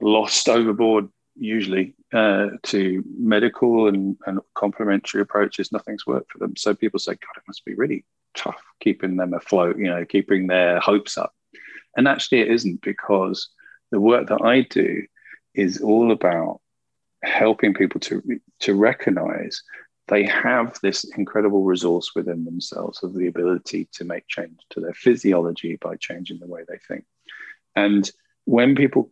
lost 0.00 0.48
overboard 0.48 1.08
usually 1.36 1.94
uh, 2.12 2.48
to 2.64 3.04
medical 3.18 3.88
and, 3.88 4.16
and 4.26 4.40
complementary 4.54 5.20
approaches, 5.20 5.72
nothing's 5.72 6.06
worked 6.06 6.32
for 6.32 6.38
them. 6.38 6.56
So 6.56 6.74
people 6.74 6.98
say, 6.98 7.12
God, 7.12 7.36
it 7.36 7.44
must 7.46 7.64
be 7.64 7.74
really 7.74 8.04
tough 8.34 8.60
keeping 8.80 9.16
them 9.16 9.34
afloat, 9.34 9.78
you 9.78 9.86
know, 9.86 10.04
keeping 10.04 10.46
their 10.46 10.80
hopes 10.80 11.16
up. 11.16 11.32
And 11.96 12.06
actually, 12.06 12.40
it 12.40 12.50
isn't 12.50 12.82
because 12.82 13.48
the 13.90 14.00
work 14.00 14.28
that 14.28 14.42
I 14.42 14.62
do 14.62 15.04
is 15.54 15.80
all 15.80 16.12
about 16.12 16.60
helping 17.22 17.74
people 17.74 18.00
to, 18.00 18.22
to 18.60 18.74
recognize 18.74 19.62
they 20.08 20.24
have 20.24 20.78
this 20.82 21.04
incredible 21.16 21.64
resource 21.64 22.12
within 22.14 22.44
themselves 22.44 23.02
of 23.02 23.14
the 23.14 23.28
ability 23.28 23.88
to 23.92 24.04
make 24.04 24.26
change 24.26 24.58
to 24.70 24.80
their 24.80 24.94
physiology 24.94 25.76
by 25.76 25.96
changing 25.96 26.38
the 26.38 26.48
way 26.48 26.62
they 26.68 26.78
think. 26.88 27.04
And 27.76 28.10
when 28.44 28.74
people 28.74 29.08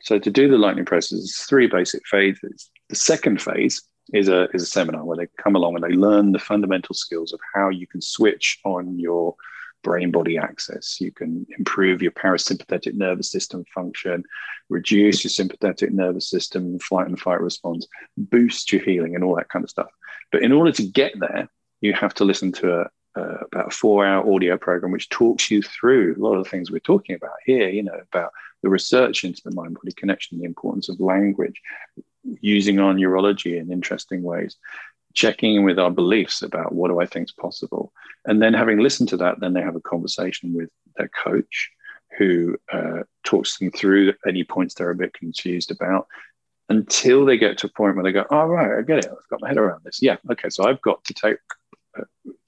so 0.00 0.18
to 0.18 0.30
do 0.30 0.48
the 0.48 0.58
lightning 0.58 0.84
process 0.84 1.18
there's 1.18 1.36
three 1.38 1.66
basic 1.66 2.06
phases. 2.06 2.70
The 2.88 2.96
second 2.96 3.40
phase 3.42 3.82
is 4.12 4.28
a 4.28 4.48
is 4.54 4.62
a 4.62 4.66
seminar 4.66 5.04
where 5.04 5.16
they 5.16 5.28
come 5.42 5.56
along 5.56 5.74
and 5.74 5.84
they 5.84 5.96
learn 5.96 6.32
the 6.32 6.38
fundamental 6.38 6.94
skills 6.94 7.32
of 7.32 7.40
how 7.54 7.68
you 7.68 7.86
can 7.86 8.00
switch 8.00 8.58
on 8.64 8.98
your 8.98 9.34
brain 9.82 10.10
body 10.10 10.38
axis. 10.38 11.00
You 11.00 11.12
can 11.12 11.46
improve 11.58 12.02
your 12.02 12.12
parasympathetic 12.12 12.94
nervous 12.94 13.30
system 13.30 13.64
function 13.74 14.24
reduce 14.68 15.22
your 15.22 15.30
sympathetic 15.30 15.92
nervous 15.92 16.28
system 16.28 16.78
flight 16.78 17.06
and 17.06 17.18
fight 17.18 17.40
response 17.40 17.86
boost 18.16 18.72
your 18.72 18.82
healing 18.82 19.14
and 19.14 19.22
all 19.22 19.36
that 19.36 19.48
kind 19.48 19.64
of 19.64 19.70
stuff. 19.70 19.90
But 20.32 20.42
in 20.42 20.52
order 20.52 20.72
to 20.72 20.82
get 20.82 21.18
there 21.18 21.48
you 21.80 21.92
have 21.92 22.14
to 22.14 22.24
listen 22.24 22.52
to 22.52 22.80
a, 22.80 22.86
uh, 23.16 23.38
about 23.50 23.68
a 23.68 23.70
four 23.70 24.06
hour 24.06 24.32
audio 24.32 24.56
program 24.56 24.92
which 24.92 25.08
talks 25.08 25.50
you 25.50 25.62
through 25.62 26.14
a 26.16 26.22
lot 26.22 26.34
of 26.34 26.44
the 26.44 26.50
things 26.50 26.70
we're 26.70 26.78
talking 26.80 27.14
about 27.14 27.32
here 27.44 27.68
you 27.68 27.82
know 27.82 27.98
about 28.12 28.30
the 28.66 28.70
research 28.70 29.24
into 29.24 29.40
the 29.44 29.54
mind 29.54 29.74
body 29.74 29.92
connection, 29.92 30.38
the 30.38 30.44
importance 30.44 30.88
of 30.88 30.98
language, 30.98 31.60
using 32.40 32.80
our 32.80 32.92
neurology 32.92 33.58
in 33.58 33.70
interesting 33.70 34.22
ways, 34.22 34.56
checking 35.14 35.54
in 35.54 35.64
with 35.64 35.78
our 35.78 35.90
beliefs 35.90 36.42
about 36.42 36.74
what 36.74 36.88
do 36.88 37.00
I 37.00 37.06
think 37.06 37.28
is 37.28 37.32
possible. 37.32 37.92
And 38.24 38.42
then 38.42 38.54
having 38.54 38.78
listened 38.78 39.08
to 39.10 39.16
that, 39.18 39.38
then 39.40 39.52
they 39.52 39.62
have 39.62 39.76
a 39.76 39.80
conversation 39.80 40.52
with 40.52 40.68
their 40.96 41.08
coach 41.08 41.70
who 42.18 42.56
uh, 42.72 43.02
talks 43.24 43.58
them 43.58 43.70
through 43.70 44.14
any 44.26 44.42
points 44.42 44.74
they're 44.74 44.90
a 44.90 44.96
bit 44.96 45.14
confused 45.14 45.70
about 45.70 46.08
until 46.68 47.24
they 47.24 47.36
get 47.36 47.58
to 47.58 47.68
a 47.68 47.70
point 47.70 47.94
where 47.94 48.02
they 48.02 48.10
go, 48.10 48.24
oh, 48.30 48.46
right, 48.46 48.78
I 48.78 48.82
get 48.82 48.98
it. 48.98 49.10
I've 49.10 49.28
got 49.30 49.40
my 49.40 49.48
head 49.48 49.58
around 49.58 49.84
this. 49.84 50.02
Yeah, 50.02 50.16
okay, 50.32 50.48
so 50.48 50.64
I've 50.64 50.82
got 50.82 51.04
to 51.04 51.14
take 51.14 51.38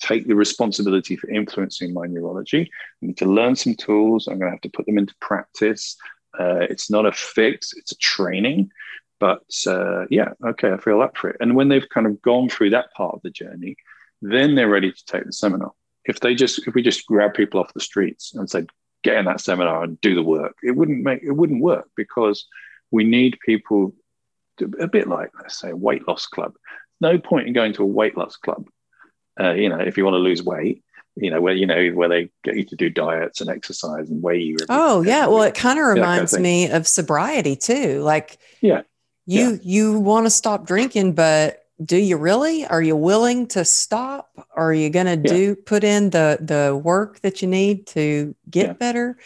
take 0.00 0.26
the 0.26 0.34
responsibility 0.34 1.16
for 1.16 1.30
influencing 1.30 1.92
my 1.92 2.06
neurology. 2.06 2.70
I 3.02 3.06
need 3.06 3.16
to 3.18 3.26
learn 3.26 3.56
some 3.56 3.74
tools. 3.74 4.26
I'm 4.26 4.38
going 4.38 4.50
to 4.50 4.54
have 4.54 4.60
to 4.62 4.70
put 4.70 4.86
them 4.86 4.98
into 4.98 5.14
practice. 5.20 5.96
Uh, 6.38 6.60
it's 6.60 6.90
not 6.90 7.06
a 7.06 7.12
fix, 7.12 7.72
it's 7.74 7.92
a 7.92 7.96
training. 7.98 8.70
But 9.20 9.42
uh, 9.66 10.06
yeah, 10.10 10.30
okay, 10.44 10.72
I 10.72 10.76
feel 10.78 11.02
up 11.02 11.16
for 11.16 11.30
it. 11.30 11.36
And 11.40 11.56
when 11.56 11.68
they've 11.68 11.88
kind 11.88 12.06
of 12.06 12.22
gone 12.22 12.48
through 12.48 12.70
that 12.70 12.92
part 12.96 13.14
of 13.14 13.22
the 13.22 13.30
journey, 13.30 13.76
then 14.22 14.54
they're 14.54 14.68
ready 14.68 14.92
to 14.92 15.04
take 15.06 15.24
the 15.24 15.32
seminar. 15.32 15.72
If 16.04 16.20
they 16.20 16.34
just 16.34 16.66
if 16.66 16.74
we 16.74 16.82
just 16.82 17.06
grab 17.06 17.34
people 17.34 17.60
off 17.60 17.74
the 17.74 17.80
streets 17.80 18.34
and 18.34 18.48
say, 18.48 18.66
get 19.02 19.16
in 19.16 19.24
that 19.26 19.40
seminar 19.40 19.82
and 19.82 20.00
do 20.00 20.14
the 20.14 20.22
work, 20.22 20.56
it 20.62 20.72
wouldn't 20.72 21.02
make 21.02 21.22
it 21.22 21.32
wouldn't 21.32 21.62
work 21.62 21.88
because 21.96 22.46
we 22.90 23.04
need 23.04 23.38
people 23.44 23.92
to, 24.58 24.70
a 24.80 24.86
bit 24.86 25.08
like 25.08 25.30
let's 25.40 25.58
say 25.58 25.70
a 25.70 25.76
weight 25.76 26.06
loss 26.06 26.26
club. 26.26 26.54
No 27.00 27.18
point 27.18 27.48
in 27.48 27.52
going 27.52 27.72
to 27.74 27.82
a 27.82 27.86
weight 27.86 28.16
loss 28.16 28.36
club 28.36 28.66
uh, 29.38 29.52
you 29.52 29.68
know, 29.68 29.78
if 29.78 29.96
you 29.96 30.04
want 30.04 30.14
to 30.14 30.18
lose 30.18 30.42
weight, 30.42 30.82
you 31.16 31.30
know, 31.30 31.40
where 31.40 31.54
you 31.54 31.66
know 31.66 31.88
where 31.90 32.08
they 32.08 32.30
get 32.44 32.56
you 32.56 32.64
to 32.64 32.76
do 32.76 32.90
diets 32.90 33.40
and 33.40 33.50
exercise 33.50 34.08
and 34.08 34.22
weigh 34.22 34.40
you. 34.40 34.56
Oh 34.68 35.02
yeah, 35.02 35.26
well, 35.26 35.42
it 35.42 35.54
kind 35.54 35.78
of 35.78 35.86
reminds 35.86 36.32
kind 36.32 36.40
of 36.40 36.42
me 36.42 36.70
of 36.70 36.86
sobriety 36.86 37.56
too. 37.56 38.02
Like, 38.02 38.38
yeah, 38.60 38.82
you 39.26 39.50
yeah. 39.50 39.58
you 39.62 40.00
want 40.00 40.26
to 40.26 40.30
stop 40.30 40.66
drinking, 40.66 41.14
but 41.14 41.64
do 41.84 41.96
you 41.96 42.16
really? 42.16 42.66
Are 42.66 42.82
you 42.82 42.96
willing 42.96 43.46
to 43.48 43.64
stop? 43.64 44.30
Are 44.54 44.72
you 44.72 44.90
going 44.90 45.06
to 45.06 45.16
do 45.16 45.54
put 45.54 45.84
in 45.84 46.10
the 46.10 46.38
the 46.40 46.76
work 46.76 47.20
that 47.20 47.42
you 47.42 47.48
need 47.48 47.86
to 47.88 48.34
get 48.50 48.66
yeah. 48.66 48.72
better? 48.74 49.18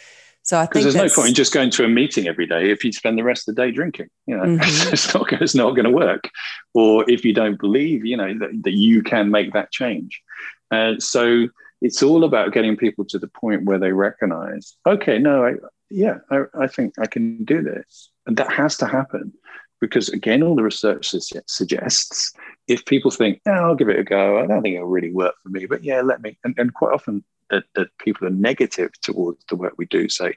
So 0.43 0.59
I 0.59 0.65
think 0.65 0.83
there's 0.83 0.95
no 0.95 1.07
point 1.07 1.29
in 1.29 1.33
just 1.33 1.53
going 1.53 1.69
to 1.71 1.85
a 1.85 1.89
meeting 1.89 2.27
every 2.27 2.45
day 2.45 2.69
if 2.69 2.83
you 2.83 2.91
spend 2.91 3.17
the 3.17 3.23
rest 3.23 3.47
of 3.47 3.55
the 3.55 3.61
day 3.61 3.71
drinking. 3.71 4.09
You 4.27 4.37
know, 4.37 4.43
mm-hmm. 4.43 4.59
it's 4.93 5.13
not 5.13 5.33
it's 5.41 5.55
not 5.55 5.71
going 5.71 5.85
to 5.85 5.91
work. 5.91 6.29
Or 6.73 7.09
if 7.09 7.23
you 7.23 7.33
don't 7.33 7.59
believe, 7.59 8.05
you 8.05 8.17
know, 8.17 8.37
that, 8.39 8.51
that 8.63 8.73
you 8.73 9.03
can 9.03 9.31
make 9.31 9.53
that 9.53 9.71
change. 9.71 10.21
Uh, 10.69 10.95
so 10.99 11.47
it's 11.81 12.03
all 12.03 12.25
about 12.25 12.51
getting 12.51 12.75
people 12.75 13.05
to 13.05 13.19
the 13.19 13.27
point 13.27 13.65
where 13.65 13.79
they 13.79 13.91
recognize, 13.93 14.75
okay, 14.85 15.17
no, 15.17 15.45
I, 15.45 15.53
yeah, 15.89 16.17
I, 16.29 16.43
I 16.59 16.67
think 16.67 16.93
I 16.99 17.05
can 17.05 17.45
do 17.45 17.61
this, 17.61 18.09
and 18.25 18.35
that 18.37 18.51
has 18.51 18.77
to 18.77 18.85
happen 18.85 19.33
because 19.79 20.07
again, 20.09 20.41
all 20.41 20.55
the 20.55 20.63
research 20.63 21.13
suggests 21.47 22.33
if 22.67 22.85
people 22.85 23.11
think, 23.11 23.41
oh, 23.45 23.51
I'll 23.51 23.75
give 23.75 23.89
it 23.89 23.99
a 23.99 24.03
go, 24.03 24.41
I 24.41 24.47
don't 24.47 24.61
think 24.61 24.75
it'll 24.75 24.87
really 24.87 25.11
work 25.11 25.35
for 25.43 25.49
me, 25.49 25.65
but 25.65 25.83
yeah, 25.83 26.01
let 26.01 26.21
me. 26.21 26.37
And, 26.45 26.55
and 26.57 26.73
quite 26.73 26.93
often 26.93 27.23
that, 27.49 27.63
that 27.75 27.87
people 27.99 28.27
are 28.27 28.31
negative 28.31 28.91
towards 29.01 29.43
the 29.49 29.55
work 29.55 29.73
we 29.77 29.85
do 29.85 30.09
say, 30.09 30.35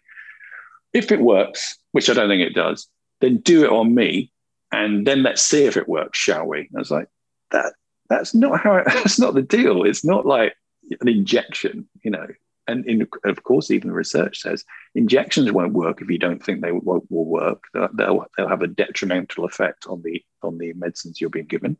if 0.93 1.13
it 1.13 1.21
works, 1.21 1.77
which 1.93 2.09
I 2.09 2.15
don't 2.15 2.29
think 2.29 2.43
it 2.43 2.55
does, 2.55 2.89
then 3.21 3.39
do 3.39 3.65
it 3.65 3.71
on 3.71 3.95
me, 3.95 4.33
and 4.73 5.07
then 5.07 5.23
let's 5.23 5.43
see 5.43 5.65
if 5.65 5.77
it 5.77 5.89
works, 5.89 6.19
shall 6.19 6.47
we? 6.47 6.61
I 6.75 6.79
was 6.79 6.91
like, 6.91 7.09
that 7.51 7.75
that's 8.09 8.35
not 8.35 8.61
how 8.61 8.77
it, 8.77 8.85
that's 8.87 9.19
not 9.19 9.35
the 9.35 9.43
deal. 9.43 9.85
It's 9.85 10.05
not 10.05 10.27
like 10.27 10.55
an 11.01 11.09
injection, 11.09 11.89
you 12.03 12.11
know. 12.11 12.27
And 12.69 12.85
in, 12.87 13.07
of 13.25 13.45
course, 13.45 13.71
even 13.71 13.89
the 13.89 13.95
research 13.95 14.41
says 14.41 14.65
injections 14.97 15.53
won't 15.53 15.73
work 15.73 16.03
if 16.03 16.11
you 16.11 16.19
don't 16.19 16.43
think 16.43 16.63
they 16.63 16.73
will, 16.73 17.07
will 17.09 17.25
work. 17.25 17.63
They'll, 17.73 18.27
they'll 18.37 18.49
have 18.49 18.63
a 18.63 18.67
detrimental 18.67 19.45
effect 19.45 19.87
on 19.87 20.03
the 20.03 20.25
on 20.43 20.59
the 20.59 20.73
medicines 20.73 21.21
you're 21.21 21.31
being 21.31 21.47
given. 21.47 21.77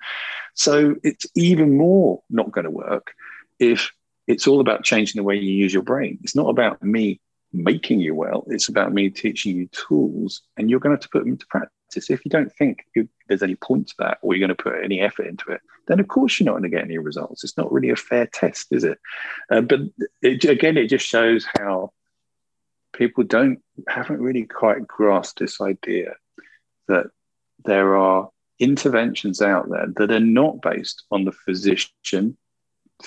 So 0.55 0.95
it's 1.03 1.27
even 1.35 1.77
more 1.77 2.23
not 2.31 2.53
going 2.53 2.67
to 2.67 2.71
work 2.71 3.15
if 3.59 3.91
it's 4.27 4.47
all 4.47 4.61
about 4.61 4.85
changing 4.85 5.19
the 5.19 5.25
way 5.25 5.37
you 5.37 5.53
use 5.53 5.73
your 5.73 5.83
brain. 5.83 6.19
It's 6.23 6.37
not 6.37 6.49
about 6.49 6.83
me 6.83 7.21
making 7.53 8.01
you 8.01 8.15
well. 8.15 8.45
It's 8.49 8.69
about 8.69 8.93
me 8.93 9.11
teaching 9.11 9.57
you 9.57 9.69
tools, 9.69 10.43
and 10.57 10.69
you're 10.69 10.81
going 10.81 10.91
to 10.91 11.01
have 11.01 11.03
to 11.03 11.09
put 11.09 11.21
them 11.21 11.33
into 11.33 11.47
practice. 11.47 12.11
If 12.11 12.25
you 12.25 12.31
don't 12.31 12.53
think 12.53 12.85
you, 12.95 13.09
there's 13.29 13.43
any 13.43 13.55
point 13.55 13.89
to 13.89 13.95
that 14.01 14.19
or 14.21 14.35
you're 14.35 14.47
going 14.47 14.57
to 14.57 14.63
put 14.63 14.85
any 14.85 15.01
effort 15.01 15.27
into 15.27 15.51
it, 15.51 15.61
then 15.87 16.01
of 16.01 16.09
course 16.09 16.39
you're 16.39 16.45
not 16.45 16.53
going 16.53 16.65
to 16.65 16.69
get 16.69 16.85
any 16.85 16.99
results. 16.99 17.45
It's 17.45 17.57
not 17.57 17.73
really 17.73 17.91
a 17.91 17.97
fair 17.97 18.27
test, 18.27 18.69
is 18.73 18.85
it? 18.85 18.99
Uh, 19.51 19.61
but 19.61 19.81
it, 20.21 20.45
again, 20.45 20.77
it 20.77 20.89
just 20.89 21.07
shows 21.07 21.47
how 21.59 21.93
people 22.93 23.25
don't 23.25 23.61
haven't 23.89 24.21
really 24.21 24.45
quite 24.45 24.87
grasped 24.87 25.39
this 25.39 25.61
idea 25.61 26.15
that 26.89 27.07
there 27.65 27.97
are 27.97 28.31
interventions 28.59 29.43
out 29.43 29.69
there 29.69 29.87
that 29.97 30.11
are 30.11 30.21
not 30.21 30.61
based 30.63 31.05
on 31.11 31.25
the 31.25 31.33
physician 31.33 32.37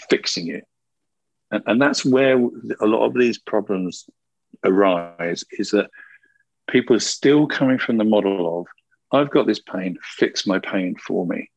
fixing 0.10 0.48
you. 0.48 0.62
And, 1.52 1.64
and 1.66 1.82
that's 1.82 2.06
where 2.06 2.38
a 2.38 2.86
lot 2.86 3.06
of 3.06 3.14
these 3.14 3.38
problems 3.38 4.10
arise 4.64 5.44
is 5.52 5.72
that 5.72 5.90
people 6.70 6.96
are 6.96 7.00
still 7.00 7.48
coming 7.48 7.80
from 7.80 7.98
the 7.98 8.04
model 8.04 8.60
of, 8.60 8.68
I've 9.12 9.32
got 9.32 9.48
this 9.48 9.60
pain, 9.60 9.98
fix 10.02 10.46
my 10.46 10.60
pain 10.60 10.96
for 10.96 11.26
me. 11.26 11.50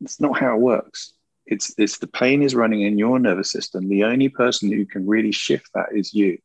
It's 0.00 0.20
not 0.20 0.38
how 0.38 0.54
it 0.54 0.60
works. 0.60 1.12
It's, 1.46 1.74
it's 1.78 1.98
the 1.98 2.06
pain 2.06 2.42
is 2.42 2.54
running 2.54 2.82
in 2.82 2.98
your 2.98 3.18
nervous 3.18 3.50
system. 3.50 3.88
The 3.88 4.04
only 4.04 4.28
person 4.28 4.72
who 4.72 4.86
can 4.86 5.06
really 5.06 5.32
shift 5.32 5.68
that 5.74 5.88
is 5.92 6.14
you. 6.14 6.38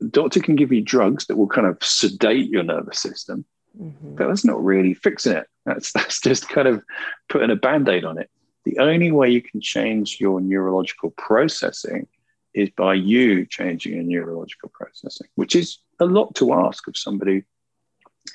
The 0.00 0.08
doctor 0.08 0.40
can 0.40 0.56
give 0.56 0.72
you 0.72 0.82
drugs 0.82 1.26
that 1.26 1.36
will 1.36 1.46
kind 1.46 1.66
of 1.66 1.78
sedate 1.80 2.50
your 2.50 2.64
nervous 2.64 2.98
system, 2.98 3.44
mm-hmm. 3.80 4.16
but 4.16 4.26
that's 4.26 4.44
not 4.44 4.62
really 4.62 4.94
fixing 4.94 5.32
it. 5.32 5.46
That's, 5.64 5.92
that's 5.94 6.20
just 6.20 6.48
kind 6.48 6.68
of 6.68 6.82
putting 7.28 7.50
a 7.50 7.56
band 7.56 7.88
aid 7.88 8.04
on 8.04 8.18
it. 8.18 8.28
The 8.64 8.78
only 8.78 9.10
way 9.10 9.30
you 9.30 9.42
can 9.42 9.60
change 9.60 10.18
your 10.20 10.40
neurological 10.40 11.10
processing 11.10 12.06
is 12.54 12.70
by 12.70 12.94
you 12.94 13.46
changing 13.46 13.94
your 13.94 14.02
neurological 14.02 14.70
processing, 14.72 15.26
which 15.34 15.56
is 15.56 15.78
a 16.00 16.04
lot 16.04 16.34
to 16.36 16.52
ask 16.52 16.86
of 16.86 16.96
somebody 16.96 17.44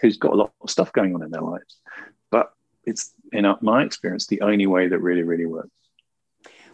who's 0.01 0.17
got 0.17 0.34
a 0.34 0.36
lot 0.36 0.53
of 0.61 0.69
stuff 0.69 0.91
going 0.91 1.15
on 1.15 1.23
in 1.23 1.32
their 1.32 1.41
lives. 1.41 1.78
But 2.32 2.51
it's, 2.84 3.13
in 3.32 3.45
my 3.61 3.84
experience, 3.84 4.28
the 4.28 4.41
only 4.41 4.67
way 4.67 4.88
that 4.88 4.99
really, 4.99 5.23
really 5.23 5.45
works. 5.45 5.69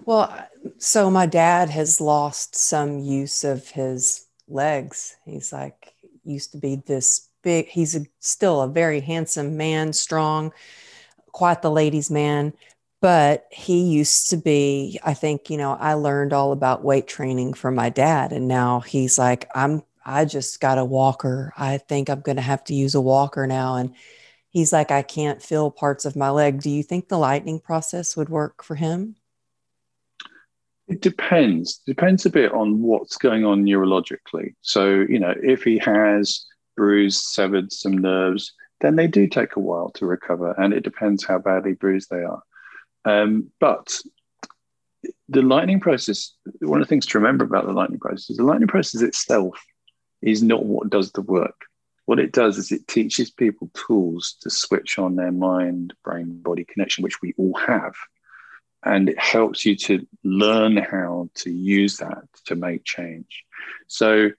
Well, 0.05 0.47
so 0.77 1.09
my 1.09 1.25
dad 1.25 1.69
has 1.69 2.01
lost 2.01 2.55
some 2.55 2.99
use 2.99 3.43
of 3.43 3.69
his 3.69 4.25
legs. 4.47 5.15
He's 5.25 5.53
like, 5.53 5.93
used 6.25 6.51
to 6.53 6.57
be 6.57 6.81
this 6.85 7.29
big, 7.41 7.67
he's 7.67 7.95
a, 7.95 8.05
still 8.19 8.61
a 8.61 8.67
very 8.67 9.01
handsome 9.01 9.57
man, 9.57 9.93
strong, 9.93 10.53
quite 11.31 11.61
the 11.61 11.71
ladies' 11.71 12.09
man 12.11 12.53
but 13.03 13.47
he 13.51 13.81
used 13.81 14.29
to 14.29 14.37
be 14.37 14.97
i 15.03 15.13
think 15.13 15.49
you 15.49 15.57
know 15.57 15.73
i 15.73 15.93
learned 15.93 16.31
all 16.31 16.53
about 16.53 16.85
weight 16.85 17.05
training 17.05 17.53
from 17.53 17.75
my 17.75 17.89
dad 17.89 18.31
and 18.31 18.47
now 18.47 18.79
he's 18.79 19.17
like 19.17 19.49
i'm 19.53 19.83
i 20.05 20.25
just 20.25 20.59
got 20.59 20.77
a 20.77 20.85
walker. 20.85 21.53
I 21.57 21.77
think 21.77 22.09
i'm 22.09 22.21
going 22.21 22.37
to 22.37 22.41
have 22.41 22.63
to 22.65 22.73
use 22.73 22.95
a 22.95 23.01
walker 23.01 23.45
now. 23.45 23.75
And 23.75 23.93
he's 24.49 24.71
like 24.71 24.89
i 24.89 25.01
can't 25.01 25.41
feel 25.41 25.69
parts 25.69 26.05
of 26.05 26.15
my 26.15 26.29
leg. 26.29 26.61
Do 26.61 26.69
you 26.69 26.81
think 26.81 27.07
the 27.07 27.17
lightning 27.17 27.59
process 27.59 28.15
would 28.15 28.29
work 28.29 28.63
for 28.63 28.75
him? 28.75 29.15
It 30.87 31.01
depends. 31.01 31.77
Depends 31.85 32.25
a 32.25 32.29
bit 32.29 32.51
on 32.51 32.81
what's 32.81 33.17
going 33.17 33.45
on 33.45 33.65
neurologically. 33.65 34.55
So 34.61 35.05
you 35.09 35.19
know 35.19 35.33
if 35.43 35.63
he 35.63 35.77
has 35.79 36.45
bruised 36.77 37.21
severed 37.21 37.71
some 37.71 37.97
nerves 37.97 38.53
then 38.81 38.95
they 38.95 39.07
do 39.07 39.27
take 39.27 39.55
a 39.55 39.59
while 39.59 39.89
to 39.91 40.05
recover 40.05 40.53
and 40.57 40.73
it 40.73 40.83
depends 40.83 41.23
how 41.23 41.37
badly 41.37 41.73
bruised 41.73 42.09
they 42.09 42.23
are 42.23 42.41
um, 43.05 43.51
but 43.59 43.95
the 45.29 45.41
lightning 45.41 45.79
process, 45.79 46.33
one 46.59 46.81
of 46.81 46.87
the 46.87 46.89
things 46.89 47.05
to 47.07 47.17
remember 47.17 47.43
about 47.43 47.65
the 47.65 47.73
lightning 47.73 47.99
process 47.99 48.29
is 48.29 48.37
the 48.37 48.43
lightning 48.43 48.67
process 48.67 49.01
itself 49.01 49.61
is 50.21 50.41
not 50.41 50.65
what 50.65 50.89
does 50.89 51.11
the 51.11 51.21
work. 51.21 51.65
What 52.05 52.19
it 52.19 52.31
does 52.31 52.57
is 52.57 52.71
it 52.71 52.87
teaches 52.87 53.31
people 53.31 53.71
tools 53.73 54.35
to 54.41 54.49
switch 54.49 54.99
on 54.99 55.15
their 55.15 55.31
mind 55.31 55.93
brain 56.03 56.41
body 56.41 56.65
connection, 56.65 57.03
which 57.03 57.21
we 57.21 57.33
all 57.37 57.55
have. 57.55 57.93
And 58.85 59.07
it 59.09 59.19
helps 59.19 59.65
you 59.65 59.77
to 59.77 60.05
learn 60.23 60.75
how 60.75 61.29
to 61.35 61.49
use 61.49 61.97
that 61.97 62.23
to 62.45 62.55
make 62.55 62.83
change. 62.83 63.45
So 63.87 64.31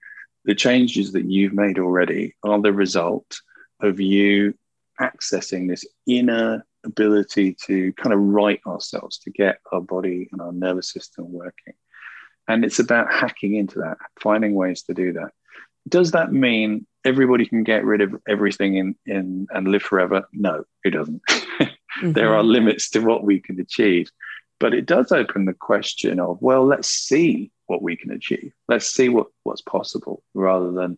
the 0.43 0.53
changes 0.53 1.13
that 1.13 1.25
you've 1.25 1.53
made 1.53 1.79
already 1.79 2.35
are 2.43 2.61
the 2.61 2.73
result 2.73 3.41
of 3.79 3.99
you 3.99 4.53
accessing 5.01 5.67
this 5.67 5.85
inner 6.05 6.65
ability 6.85 7.55
to 7.65 7.91
kind 7.93 8.13
of 8.13 8.19
right 8.19 8.61
ourselves, 8.65 9.17
to 9.19 9.31
get 9.31 9.59
our 9.71 9.81
body 9.81 10.29
and 10.31 10.41
our 10.41 10.51
nervous 10.51 10.91
system 10.91 11.31
working. 11.31 11.73
And 12.47 12.63
it's 12.63 12.79
about 12.79 13.11
hacking 13.11 13.55
into 13.55 13.79
that, 13.79 13.97
finding 14.21 14.53
ways 14.53 14.83
to 14.83 14.93
do 14.93 15.13
that. 15.13 15.31
Does 15.87 16.11
that 16.11 16.31
mean 16.31 16.85
everybody 17.03 17.45
can 17.45 17.63
get 17.63 17.85
rid 17.85 18.01
of 18.01 18.15
everything 18.27 18.77
in, 18.77 18.95
in 19.05 19.47
and 19.51 19.67
live 19.67 19.83
forever? 19.83 20.27
No, 20.33 20.63
it 20.83 20.91
doesn't. 20.91 21.21
mm-hmm. 21.27 21.65
There 22.11 22.35
are 22.35 22.43
limits 22.43 22.89
to 22.89 22.99
what 22.99 23.23
we 23.23 23.39
can 23.39 23.57
achieve. 23.59 24.09
But 24.59 24.73
it 24.73 24.85
does 24.85 25.11
open 25.11 25.45
the 25.45 25.53
question 25.53 26.19
of, 26.19 26.41
well, 26.41 26.65
let's 26.65 26.89
see 26.89 27.51
what 27.67 27.81
we 27.81 27.95
can 27.95 28.11
achieve. 28.11 28.53
Let's 28.67 28.87
see 28.87 29.09
what, 29.09 29.27
what's 29.43 29.61
possible 29.61 30.23
rather 30.33 30.71
than, 30.71 30.97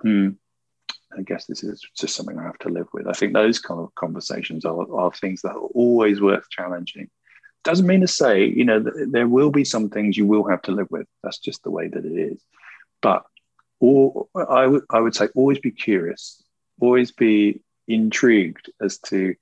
hmm, 0.00 0.30
I 1.16 1.22
guess 1.22 1.46
this 1.46 1.64
is 1.64 1.82
just 1.96 2.14
something 2.14 2.38
I 2.38 2.44
have 2.44 2.58
to 2.58 2.68
live 2.68 2.88
with. 2.92 3.06
I 3.06 3.12
think 3.12 3.32
those 3.32 3.58
kind 3.58 3.80
of 3.80 3.94
conversations 3.94 4.64
are, 4.64 4.92
are 4.94 5.12
things 5.12 5.42
that 5.42 5.52
are 5.52 5.68
always 5.74 6.20
worth 6.20 6.48
challenging. 6.50 7.08
Doesn't 7.64 7.86
mean 7.86 8.02
to 8.02 8.08
say, 8.08 8.44
you 8.44 8.64
know, 8.64 8.84
there 9.10 9.26
will 9.26 9.50
be 9.50 9.64
some 9.64 9.90
things 9.90 10.16
you 10.16 10.26
will 10.26 10.48
have 10.48 10.62
to 10.62 10.72
live 10.72 10.88
with. 10.90 11.06
That's 11.22 11.38
just 11.38 11.62
the 11.62 11.70
way 11.70 11.88
that 11.88 12.04
it 12.04 12.12
is. 12.12 12.42
But 13.02 13.24
or 13.80 14.26
I 14.34 14.66
would 14.66 14.84
I 14.90 15.00
would 15.00 15.14
say 15.14 15.28
always 15.34 15.58
be 15.58 15.70
curious, 15.70 16.42
always 16.80 17.12
be 17.12 17.62
intrigued 17.86 18.70
as 18.80 18.98
to 18.98 19.34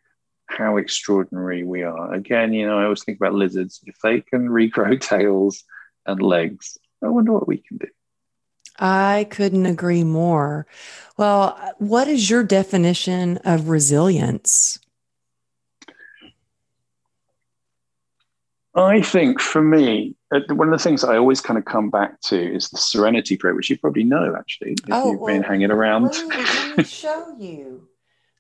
how 0.47 0.77
extraordinary 0.77 1.64
we 1.64 1.83
are. 1.83 2.12
Again, 2.12 2.53
you 2.53 2.67
know, 2.67 2.79
I 2.79 2.85
always 2.85 3.03
think 3.03 3.19
about 3.19 3.35
lizards. 3.35 3.81
If 3.87 3.99
they 4.03 4.21
can 4.21 4.49
regrow 4.49 5.01
tails 5.01 5.64
and 6.07 6.23
legs, 6.23 6.79
I 7.03 7.09
wonder 7.09 7.33
what 7.33 7.49
we 7.49 7.59
can 7.59 7.79
do. 7.79 7.89
I 8.79 9.27
couldn't 9.31 9.66
agree 9.66 10.05
more. 10.05 10.66
Well, 11.16 11.59
what 11.79 12.09
is 12.09 12.29
your 12.29 12.45
definition 12.45 13.39
of 13.39 13.68
resilience? 13.68 14.79
I 18.74 19.01
think 19.01 19.41
for 19.41 19.62
me, 19.62 20.14
uh, 20.35 20.41
one 20.55 20.68
of 20.68 20.79
the 20.79 20.83
things 20.83 21.03
I 21.03 21.16
always 21.16 21.41
kind 21.41 21.57
of 21.59 21.64
come 21.64 21.89
back 21.89 22.20
to 22.22 22.55
is 22.55 22.68
the 22.68 22.77
Serenity 22.77 23.37
Prayer, 23.39 23.55
which 23.55 23.70
you 23.70 23.79
probably 23.79 24.05
know 24.05 24.37
actually, 24.39 24.72
if 24.72 24.79
oh, 24.91 25.12
you've 25.12 25.20
well, 25.20 25.35
been 25.35 25.43
hanging 25.43 25.70
around. 25.70 26.12
let 26.29 26.77
me 26.77 26.85
show 26.85 27.35
you. 27.39 27.89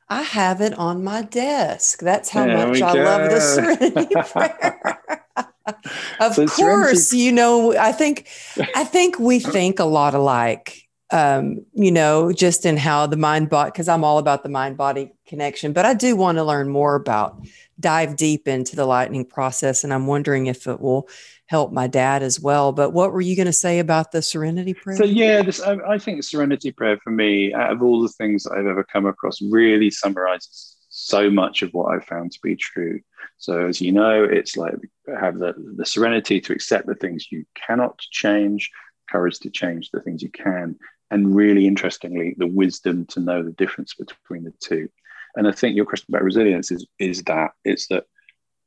I 0.08 0.22
have 0.22 0.60
it 0.60 0.74
on 0.74 1.02
my 1.02 1.22
desk. 1.22 2.00
That's 2.00 2.28
how 2.28 2.44
there 2.44 2.68
much 2.68 2.82
I 2.82 2.92
love 2.92 3.30
the 3.30 3.40
Serenity 3.40 4.14
Prayer. 4.32 5.00
of 6.20 6.34
so 6.34 6.46
course, 6.46 7.12
you 7.12 7.32
know, 7.32 7.76
I 7.76 7.92
think 7.92 8.28
I 8.74 8.84
think 8.84 9.18
we 9.18 9.38
think 9.38 9.78
a 9.78 9.84
lot 9.84 10.14
alike. 10.14 10.82
Um, 11.12 11.64
you 11.72 11.92
know, 11.92 12.32
just 12.32 12.66
in 12.66 12.76
how 12.76 13.06
the 13.06 13.16
mind 13.16 13.48
body, 13.48 13.70
because 13.70 13.86
I'm 13.86 14.02
all 14.02 14.18
about 14.18 14.42
the 14.42 14.48
mind 14.48 14.76
body 14.76 15.12
connection, 15.24 15.72
but 15.72 15.84
I 15.84 15.94
do 15.94 16.16
want 16.16 16.38
to 16.38 16.44
learn 16.44 16.68
more 16.68 16.96
about 16.96 17.46
dive 17.78 18.16
deep 18.16 18.48
into 18.48 18.74
the 18.74 18.86
lightning 18.86 19.24
process. 19.24 19.84
And 19.84 19.94
I'm 19.94 20.08
wondering 20.08 20.46
if 20.46 20.66
it 20.66 20.80
will 20.80 21.08
help 21.46 21.72
my 21.72 21.86
dad 21.86 22.22
as 22.22 22.40
well. 22.40 22.72
But 22.72 22.90
what 22.90 23.12
were 23.12 23.20
you 23.20 23.36
going 23.36 23.46
to 23.46 23.52
say 23.52 23.78
about 23.78 24.12
the 24.12 24.20
Serenity 24.20 24.74
Prayer? 24.74 24.96
So 24.96 25.04
yeah, 25.04 25.42
this 25.42 25.60
I, 25.60 25.76
I 25.88 25.98
think 25.98 26.22
Serenity 26.24 26.72
Prayer 26.72 26.98
for 27.02 27.10
me, 27.10 27.54
out 27.54 27.72
of 27.72 27.82
all 27.82 28.02
the 28.02 28.08
things 28.08 28.46
I've 28.46 28.66
ever 28.66 28.84
come 28.84 29.06
across, 29.06 29.40
really 29.40 29.90
summarizes 29.90 30.76
so 30.88 31.30
much 31.30 31.62
of 31.62 31.72
what 31.72 31.94
I've 31.94 32.04
found 32.04 32.32
to 32.32 32.38
be 32.42 32.56
true. 32.56 33.00
So 33.38 33.66
as 33.66 33.80
you 33.80 33.92
know, 33.92 34.24
it's 34.24 34.56
like 34.56 34.74
have 35.20 35.38
the, 35.38 35.54
the 35.76 35.86
serenity 35.86 36.40
to 36.40 36.52
accept 36.52 36.86
the 36.86 36.94
things 36.94 37.30
you 37.30 37.44
cannot 37.54 37.98
change, 37.98 38.70
courage 39.08 39.38
to 39.40 39.50
change 39.50 39.90
the 39.90 40.00
things 40.00 40.22
you 40.22 40.30
can, 40.30 40.76
and 41.10 41.36
really 41.36 41.66
interestingly, 41.66 42.34
the 42.38 42.46
wisdom 42.46 43.06
to 43.06 43.20
know 43.20 43.42
the 43.42 43.52
difference 43.52 43.94
between 43.94 44.44
the 44.44 44.52
two. 44.60 44.88
And 45.36 45.46
I 45.46 45.52
think 45.52 45.76
your 45.76 45.84
question 45.84 46.06
about 46.08 46.24
resilience 46.24 46.70
is, 46.70 46.86
is 46.98 47.22
that 47.24 47.52
it's 47.64 47.88
that 47.88 48.04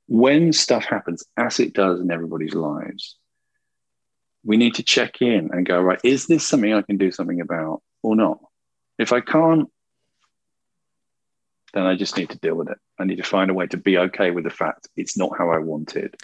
when 0.08 0.54
stuff 0.54 0.86
happens, 0.86 1.24
as 1.36 1.60
it 1.60 1.74
does 1.74 2.00
in 2.00 2.12
everybody's 2.12 2.54
lives, 2.54 3.18
we 4.44 4.56
need 4.58 4.76
to 4.76 4.84
check 4.84 5.22
in 5.22 5.50
and 5.52 5.66
go, 5.66 5.82
right, 5.82 6.00
is 6.04 6.28
this 6.28 6.48
something 6.48 6.74
I 6.74 6.82
can 6.82 6.98
do 6.98 7.12
something 7.12 7.42
about 7.42 7.82
or 8.02 8.16
not? 8.16 8.40
If 8.98 9.12
I 9.12 9.22
can't, 9.22 9.70
then 11.74 11.86
I 11.86 11.96
just 11.96 12.18
need 12.18 12.30
to 12.32 12.40
deal 12.40 12.56
with 12.56 12.70
it. 12.70 12.78
I 13.00 13.06
need 13.06 13.18
to 13.18 13.24
find 13.24 13.50
a 13.50 13.54
way 13.54 13.68
to 13.68 13.78
be 13.78 13.98
okay 13.98 14.32
with 14.32 14.44
the 14.44 14.50
fact 14.50 14.90
it's 14.96 15.18
not 15.18 15.38
how 15.38 15.50
I 15.50 15.58
wanted. 15.58 16.16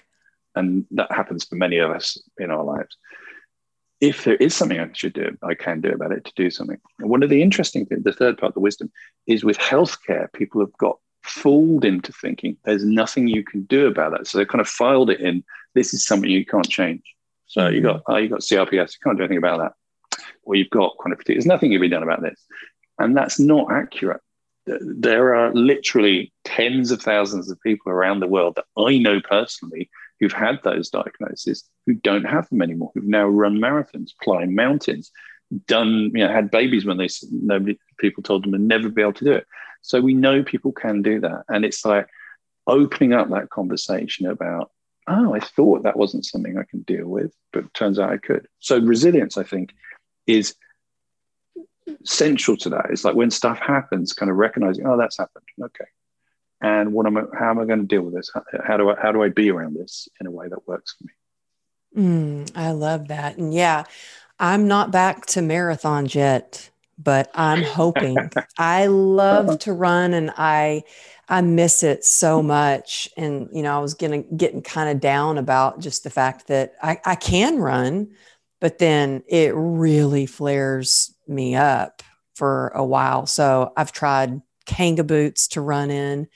And 0.56 0.86
that 0.92 1.12
happens 1.12 1.46
for 1.46 1.56
many 1.56 1.78
of 1.78 1.92
us 1.92 2.18
in 2.38 2.52
our 2.52 2.64
lives. 2.64 2.98
If 4.02 4.26
there 4.26 4.36
is 4.36 4.54
something 4.54 4.80
I 4.80 4.90
should 4.94 5.14
do, 5.14 5.38
I 5.42 5.56
can 5.56 5.82
do 5.82 5.90
about 5.90 6.12
it 6.12 6.26
to 6.26 6.34
do 6.36 6.50
something. 6.50 6.78
And 7.00 7.10
one 7.10 7.24
of 7.24 7.30
the 7.30 7.42
interesting 7.42 7.86
things, 7.86 8.04
the 8.04 8.12
third 8.12 8.38
part 8.38 8.54
the 8.54 8.60
wisdom, 8.60 8.92
is 9.26 9.44
with 9.44 9.58
healthcare, 9.58 10.32
people 10.34 10.62
have 10.62 10.74
got 10.78 10.98
fooled 11.24 11.84
into 11.84 12.12
thinking 12.14 12.56
there's 12.66 12.86
nothing 12.86 13.28
you 13.28 13.44
can 13.44 13.64
do 13.64 13.88
about 13.88 14.12
that. 14.12 14.28
So 14.28 14.38
they 14.38 14.46
kind 14.46 14.62
of 14.62 14.68
filed 14.68 15.10
it 15.10 15.22
in, 15.22 15.44
this 15.74 15.94
is 15.94 16.06
something 16.06 16.30
you 16.30 16.46
can't 16.46 16.70
change. 16.70 17.04
So 17.48 17.68
you 17.68 17.82
got 17.82 18.02
oh, 18.08 18.18
you 18.18 18.30
got 18.30 18.42
CRPS, 18.42 18.94
you 18.94 19.00
can't 19.04 19.18
do 19.18 19.24
anything 19.24 19.38
about 19.38 19.60
that. 19.60 20.20
Or 20.44 20.56
you've 20.56 20.70
got 20.70 20.98
chronic 20.98 21.20
fatigue. 21.20 21.38
There's 21.38 21.46
nothing 21.46 21.72
you 21.72 21.80
can 21.80 21.90
be 21.90 21.94
done 21.94 22.04
about 22.04 22.22
this. 22.22 22.40
And 23.00 23.16
that's 23.16 23.40
not 23.40 23.72
accurate 23.72 24.22
there 24.66 25.36
are 25.36 25.54
literally 25.54 26.34
tens 26.44 26.92
of 26.92 27.02
thousands 27.02 27.50
of 27.50 27.62
people 27.62 27.92
around 27.92 28.20
the 28.20 28.28
world 28.28 28.56
that 28.56 28.66
I 28.78 28.98
know 28.98 29.22
personally 29.22 29.90
who've 30.20 30.34
had 30.34 30.60
those 30.64 30.90
diagnoses 30.90 31.64
who 31.86 31.94
don't 31.94 32.26
have 32.26 32.50
them 32.50 32.62
anymore, 32.62 32.92
who've 32.94 33.04
now 33.04 33.28
run 33.28 33.58
marathons, 33.58 34.12
climbed 34.22 34.56
mountains, 34.56 35.12
done, 35.68 36.12
you 36.14 36.26
know, 36.26 36.32
had 36.32 36.50
babies 36.52 36.86
when 36.86 36.98
they 36.98 37.08
nobody 37.32 37.78
people 38.00 38.24
told 38.24 38.44
them 38.44 38.52
to 38.54 38.58
never 38.58 38.90
be 38.90 39.02
able 39.02 39.14
to 39.14 39.26
do 39.26 39.34
it. 39.34 39.46
So 39.82 40.02
we 40.02 40.14
know 40.14 40.44
people 40.44 40.72
can 40.72 41.02
do 41.02 41.20
that. 41.22 41.44
And 41.48 41.64
it's 41.64 41.86
like 41.86 42.08
opening 42.66 43.14
up 43.14 43.30
that 43.30 43.50
conversation 43.52 44.26
about, 44.26 44.72
oh, 45.08 45.36
I 45.36 45.40
thought 45.40 45.84
that 45.84 45.98
wasn't 45.98 46.26
something 46.26 46.58
I 46.58 46.64
can 46.64 46.82
deal 46.82 47.06
with, 47.06 47.32
but 47.54 47.72
turns 47.74 48.00
out 48.00 48.12
I 48.12 48.18
could. 48.18 48.48
So 48.60 48.80
resilience, 48.80 49.38
I 49.38 49.44
think, 49.44 49.74
is 50.26 50.56
central 52.04 52.58
to 52.58 52.70
that. 52.70 52.88
It's 52.90 53.04
like 53.04 53.16
when 53.16 53.32
stuff 53.32 53.60
happens, 53.60 54.14
kind 54.14 54.30
of 54.30 54.38
recognizing, 54.38 54.86
oh, 54.86 54.98
that's 54.98 55.18
happened. 55.18 55.46
Okay. 55.62 55.86
And 56.62 56.94
what 56.94 57.06
am 57.06 57.18
I, 57.18 57.24
how 57.38 57.52
am 57.52 57.60
I 57.60 57.66
going 57.66 57.80
to 57.82 57.86
deal 57.86 58.02
with 58.02 58.16
this? 58.16 58.32
How, 58.34 58.44
how 58.66 58.78
do 58.78 58.90
I, 58.90 58.96
how 59.02 59.12
do 59.12 59.22
I 59.22 59.30
be 59.30 59.52
around 59.52 59.76
this 59.76 60.08
in 60.20 60.28
a 60.28 60.32
way 60.32 60.48
that 60.48 60.68
works 60.68 60.96
for 60.98 61.04
me? 61.06 61.14
Mm, 61.96 62.52
I 62.56 62.72
love 62.72 63.10
that. 63.10 63.38
And 63.38 63.54
yeah, 63.54 63.84
I'm 64.40 64.68
not 64.68 64.92
back 64.92 65.26
to 65.28 65.42
marathon 65.42 66.08
yet, 66.10 66.70
but 66.98 67.30
I'm 67.34 67.64
hoping. 67.64 68.18
I 68.58 68.88
love 68.88 69.60
to 69.60 69.74
run 69.74 70.14
and 70.14 70.32
I 70.36 70.84
I 71.28 71.42
miss 71.42 71.84
it 71.84 72.06
so 72.06 72.44
much. 72.44 73.10
And 73.18 73.50
you 73.52 73.64
know, 73.64 73.76
I 73.76 73.80
was 73.80 73.94
getting 73.94 74.26
getting 74.36 74.62
kind 74.62 74.90
of 74.90 75.00
down 75.00 75.38
about 75.38 75.80
just 75.80 76.04
the 76.04 76.10
fact 76.10 76.48
that 76.48 76.76
I, 76.82 77.00
I 77.06 77.16
can 77.16 77.58
run, 77.58 78.12
but 78.60 78.80
then 78.80 79.24
it 79.28 79.54
really 79.56 80.26
flares 80.26 81.14
me 81.28 81.56
up 81.56 82.04
for 82.36 82.70
a 82.70 82.84
while. 82.84 83.26
So 83.26 83.74
I've 83.78 83.92
tried 83.92 84.42
Kangoo 84.66 85.06
boots 85.06 85.48
to 85.50 85.62
run 85.62 85.92
in, 85.92 86.28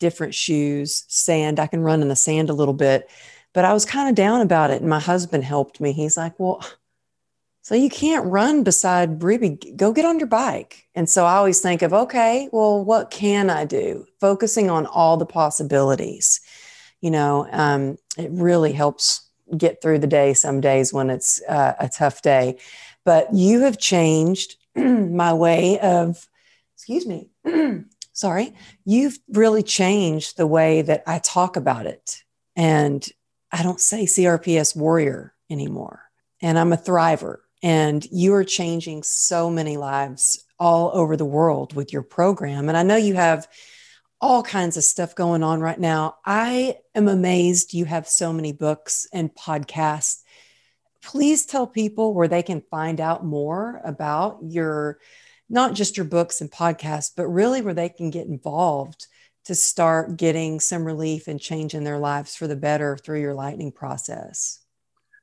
different 0.00 0.34
shoes, 0.34 1.04
sand. 1.08 1.60
I 1.60 1.66
can 1.66 1.82
run 1.82 2.02
in 2.02 2.08
the 2.08 2.16
sand 2.16 2.50
a 2.50 2.54
little 2.54 2.74
bit, 2.74 3.10
but 3.52 3.64
I 3.64 3.72
was 3.72 3.84
kind 3.84 4.08
of 4.08 4.14
down 4.14 4.40
about 4.40 4.70
it. 4.70 4.80
And 4.80 4.90
my 4.90 5.00
husband 5.00 5.44
helped 5.44 5.80
me. 5.80 5.92
He's 5.92 6.16
like, 6.16 6.38
Well, 6.38 6.64
so 7.64 7.74
you 7.74 7.88
can't 7.88 8.26
run 8.26 8.62
beside 8.62 9.22
Ruby. 9.22 9.58
Go 9.74 9.92
get 9.92 10.04
on 10.04 10.18
your 10.18 10.28
bike. 10.28 10.86
And 10.94 11.08
so 11.08 11.24
I 11.24 11.36
always 11.36 11.60
think 11.60 11.80
of, 11.80 11.94
okay, 11.94 12.50
well, 12.52 12.84
what 12.84 13.10
can 13.10 13.48
I 13.48 13.64
do? 13.64 14.04
Focusing 14.20 14.68
on 14.68 14.84
all 14.84 15.16
the 15.16 15.24
possibilities. 15.24 16.42
You 17.00 17.10
know, 17.10 17.48
um, 17.50 17.96
it 18.18 18.30
really 18.32 18.72
helps 18.72 19.23
get 19.56 19.80
through 19.80 19.98
the 19.98 20.06
day 20.06 20.34
some 20.34 20.60
days 20.60 20.92
when 20.92 21.10
it's 21.10 21.42
uh, 21.48 21.74
a 21.78 21.88
tough 21.88 22.22
day. 22.22 22.58
But 23.04 23.32
you 23.34 23.60
have 23.60 23.78
changed 23.78 24.56
my 24.76 25.32
way 25.32 25.78
of, 25.80 26.28
excuse 26.74 27.06
me, 27.06 27.28
sorry, 28.12 28.54
you've 28.84 29.18
really 29.28 29.62
changed 29.62 30.36
the 30.36 30.46
way 30.46 30.82
that 30.82 31.02
I 31.06 31.18
talk 31.18 31.56
about 31.56 31.86
it. 31.86 32.22
And 32.56 33.06
I 33.52 33.62
don't 33.62 33.80
say 33.80 34.04
CRPS 34.04 34.76
warrior 34.76 35.34
anymore. 35.50 36.02
And 36.40 36.58
I'm 36.58 36.72
a 36.72 36.76
thriver 36.76 37.38
and 37.62 38.04
you 38.10 38.34
are 38.34 38.44
changing 38.44 39.02
so 39.02 39.48
many 39.48 39.76
lives 39.76 40.44
all 40.58 40.90
over 40.92 41.16
the 41.16 41.24
world 41.24 41.74
with 41.74 41.92
your 41.92 42.02
program. 42.02 42.68
And 42.68 42.76
I 42.76 42.82
know 42.82 42.96
you 42.96 43.14
have 43.14 43.48
all 44.24 44.42
kinds 44.42 44.76
of 44.78 44.84
stuff 44.84 45.14
going 45.14 45.42
on 45.42 45.60
right 45.60 45.78
now. 45.78 46.16
I 46.24 46.78
am 46.94 47.08
amazed 47.08 47.74
you 47.74 47.84
have 47.84 48.08
so 48.08 48.32
many 48.32 48.52
books 48.52 49.06
and 49.12 49.34
podcasts. 49.34 50.22
Please 51.02 51.44
tell 51.44 51.66
people 51.66 52.14
where 52.14 52.26
they 52.26 52.42
can 52.42 52.62
find 52.70 53.02
out 53.02 53.22
more 53.22 53.82
about 53.84 54.38
your, 54.42 54.98
not 55.50 55.74
just 55.74 55.98
your 55.98 56.06
books 56.06 56.40
and 56.40 56.50
podcasts, 56.50 57.10
but 57.14 57.26
really 57.26 57.60
where 57.60 57.74
they 57.74 57.90
can 57.90 58.08
get 58.08 58.26
involved 58.26 59.08
to 59.44 59.54
start 59.54 60.16
getting 60.16 60.58
some 60.58 60.86
relief 60.86 61.28
and 61.28 61.38
changing 61.38 61.84
their 61.84 61.98
lives 61.98 62.34
for 62.34 62.46
the 62.46 62.56
better 62.56 62.96
through 62.96 63.20
your 63.20 63.34
lightning 63.34 63.72
process. 63.72 64.58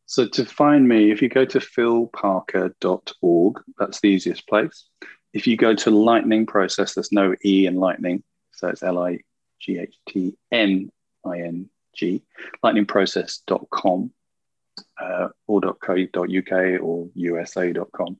So 0.05 0.27
to 0.27 0.45
find 0.45 0.87
me, 0.87 1.09
if 1.09 1.23
you 1.23 1.27
go 1.27 1.45
to 1.45 1.57
philparker.org, 1.57 3.63
that's 3.79 3.99
the 3.99 4.09
easiest 4.09 4.47
place. 4.47 4.85
If 5.33 5.47
you 5.47 5.57
go 5.57 5.73
to 5.73 5.89
Lightning 5.89 6.45
Process, 6.45 6.93
there's 6.93 7.11
no 7.11 7.33
E 7.43 7.65
in 7.65 7.77
Lightning. 7.77 8.21
So 8.62 8.68
it's 8.68 8.84
L 8.84 8.99
I 8.99 9.18
G 9.59 9.80
H 9.80 9.95
T 10.07 10.38
N 10.51 10.91
I 11.26 11.39
N 11.39 11.68
G, 11.95 12.22
lightningprocess.com 12.64 14.12
uh, 15.01 15.28
or 15.47 15.62
.co.uk 15.62 16.82
or 16.82 17.09
USA.com. 17.16 18.20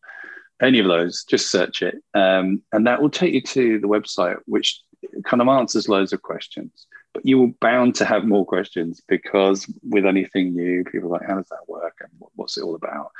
Any 0.60 0.80
of 0.80 0.88
those, 0.88 1.24
just 1.26 1.52
search 1.52 1.84
it. 1.84 1.96
Um, 2.16 2.64
and 2.72 2.88
that 2.88 3.02
will 3.02 3.12
take 3.12 3.34
you 3.36 3.42
to 3.42 3.80
the 3.80 3.88
website, 3.88 4.38
which 4.46 4.82
kind 5.26 5.42
of 5.42 5.48
answers 5.48 5.88
loads 5.88 6.12
of 6.12 6.24
questions 6.24 6.88
but 7.14 7.26
you 7.26 7.44
are 7.44 7.48
bound 7.60 7.96
to 7.96 8.06
have 8.06 8.26
more 8.26 8.46
questions 8.46 9.02
because 9.08 9.72
with 9.84 10.06
anything 10.06 10.54
new, 10.54 10.84
people 10.84 11.10
are 11.10 11.20
like, 11.20 11.28
how 11.28 11.36
does 11.36 11.50
that 11.50 11.68
work 11.68 11.98
and 12.00 12.10
what's 12.36 12.58
it 12.58 12.64
all 12.64 12.76
about? 12.76 13.12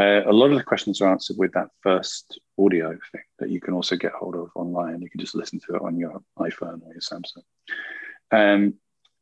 Uh, 0.00 0.22
a 0.26 0.32
lot 0.32 0.50
of 0.50 0.56
the 0.56 0.64
questions 0.64 1.02
are 1.02 1.10
answered 1.10 1.36
with 1.36 1.52
that 1.52 1.68
first 1.82 2.40
audio 2.58 2.96
thing 3.12 3.22
that 3.38 3.50
you 3.50 3.60
can 3.60 3.74
also 3.74 3.96
get 3.96 4.12
hold 4.12 4.34
of 4.34 4.48
online. 4.54 5.02
You 5.02 5.10
can 5.10 5.20
just 5.20 5.34
listen 5.34 5.60
to 5.60 5.74
it 5.74 5.82
on 5.82 5.98
your 5.98 6.22
iPhone 6.38 6.80
or 6.86 6.92
your 6.92 7.02
Samsung. 7.02 7.42
Um, 8.30 8.74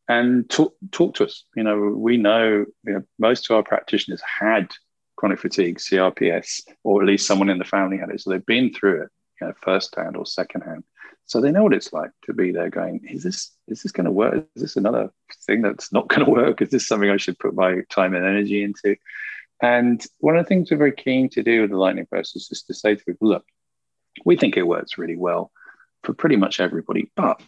and 0.09 0.49
talk, 0.49 0.77
talk 0.93 1.17
to 1.17 1.25
us. 1.25 1.45
You 1.57 1.65
know, 1.65 1.77
we 1.77 2.17
know, 2.17 2.65
you 2.85 2.93
know 2.93 3.03
most 3.19 3.51
of 3.51 3.57
our 3.57 3.65
practitioners 3.65 4.23
had 4.23 4.69
chronic 5.17 5.41
fatigue, 5.41 5.79
CRPS, 5.79 6.61
or 6.85 7.03
at 7.03 7.09
least 7.09 7.27
someone 7.27 7.51
in 7.51 7.59
the 7.59 7.65
family 7.65 7.99
had 7.99 8.11
it. 8.11 8.21
So 8.21 8.31
they've 8.31 8.47
been 8.47 8.73
through 8.73 9.03
it, 9.03 9.09
you 9.41 9.49
know, 9.49 9.55
firsthand 9.61 10.17
or 10.17 10.27
secondhand. 10.27 10.85
So 11.27 11.41
they 11.41 11.51
know 11.51 11.65
what 11.65 11.75
it's 11.75 11.93
like 11.93 12.11
to 12.27 12.33
be 12.33 12.53
there 12.53 12.71
going, 12.71 13.01
is 13.11 13.25
this 13.25 13.51
is 13.67 13.83
this 13.83 13.91
going 13.91 14.05
to 14.05 14.13
work? 14.13 14.47
Is 14.55 14.63
this 14.63 14.77
another 14.77 15.11
thing 15.45 15.61
that's 15.61 15.93
not 15.93 16.07
going 16.07 16.25
to 16.25 16.31
work? 16.31 16.63
Is 16.63 16.71
this 16.71 16.87
something 16.87 17.11
I 17.11 17.17
should 17.17 17.39
put 17.41 17.57
my 17.57 17.81
time 17.91 18.15
and 18.15 18.25
energy 18.25 18.63
into? 18.63 18.95
And 19.61 20.05
one 20.19 20.37
of 20.37 20.45
the 20.45 20.49
things 20.49 20.71
we're 20.71 20.77
very 20.77 20.93
keen 20.93 21.29
to 21.31 21.43
do 21.43 21.63
with 21.63 21.71
the 21.71 21.77
lightning 21.77 22.07
process 22.07 22.51
is 22.51 22.63
to 22.63 22.75
say 22.75 22.95
to 22.95 23.05
people, 23.05 23.29
look, 23.29 23.45
we 24.25 24.37
think 24.37 24.57
it 24.57 24.63
works 24.63 24.99
really 24.99 25.17
well 25.17 25.51
for 26.05 26.13
pretty 26.15 26.37
much 26.37 26.61
everybody, 26.61 27.11
but 27.17 27.41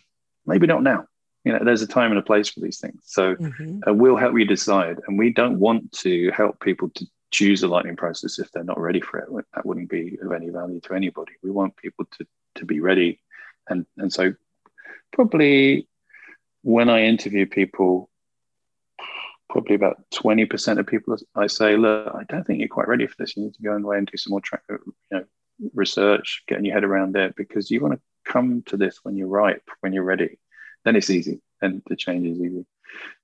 maybe 0.47 0.67
not 0.67 0.83
now. 0.83 1.07
You 1.45 1.53
know, 1.53 1.65
there's 1.65 1.83
a 1.83 1.87
time 1.87 2.11
and 2.11 2.19
a 2.19 2.23
place 2.23 2.49
for 2.49 2.61
these 2.61 2.79
things. 2.79 3.01
So 3.07 3.35
mm-hmm. 3.37 3.81
uh, 3.89 3.93
we'll 3.95 4.17
help 4.17 4.37
you 4.37 4.45
decide. 4.45 4.99
And 5.07 5.19
we 5.19 5.33
don't 5.33 5.59
want 5.59 5.93
to 5.93 6.31
help 6.33 6.61
people 6.61 6.91
to 6.97 7.07
choose 7.31 7.61
the 7.61 7.69
lightning 7.69 7.97
process 7.97 8.39
if 8.39 8.51
they're 8.51 8.65
not 8.65 8.81
ready 8.81 9.01
for 9.01 9.19
it. 9.19 9.47
That 9.55 9.65
wouldn't 9.65 9.89
be 9.89 10.19
of 10.21 10.33
any 10.33 10.51
value 10.51 10.81
to 10.81 10.95
anybody. 10.95 11.33
We 11.43 11.51
want 11.51 11.77
people 11.77 12.07
to, 12.19 12.27
to 12.57 12.65
be 12.65 12.81
ready 12.81 13.21
and 13.71 13.87
and 13.97 14.13
so 14.13 14.35
probably 15.13 15.89
when 16.63 16.91
I 16.91 17.05
interview 17.05 17.47
people, 17.47 18.10
probably 19.51 19.75
about 19.75 19.99
twenty 20.11 20.47
percent 20.47 20.81
of 20.81 20.87
people 20.87 21.17
I 21.35 21.47
say, 21.47 21.77
look, 21.77 22.15
I 22.15 22.25
don't 22.29 22.47
think 22.47 22.61
you're 22.61 22.69
quite 22.69 22.89
ready 22.89 23.07
for 23.07 23.17
this. 23.19 23.37
You 23.37 23.45
need 23.45 23.55
to 23.55 23.63
go 23.63 23.73
away 23.73 23.99
and 23.99 24.07
do 24.07 24.17
some 24.17 24.31
more 24.31 24.41
track, 24.41 24.63
uh, 24.71 24.77
you 24.85 24.95
know, 25.11 25.25
research, 25.75 26.45
getting 26.49 26.65
your 26.65 26.75
head 26.75 26.85
around 26.85 27.17
it 27.17 27.35
because 27.37 27.71
you 27.71 27.81
want 27.81 27.95
to 27.95 28.01
come 28.25 28.63
to 28.67 28.77
this 28.77 29.01
when 29.03 29.17
you're 29.17 29.29
ripe, 29.29 29.69
when 29.81 29.93
you're 29.93 30.05
ready. 30.05 30.39
Then 30.85 30.97
it's 30.97 31.11
easy, 31.11 31.43
and 31.61 31.83
the 31.89 31.97
change 31.97 32.27
is 32.27 32.39
easy. 32.41 32.65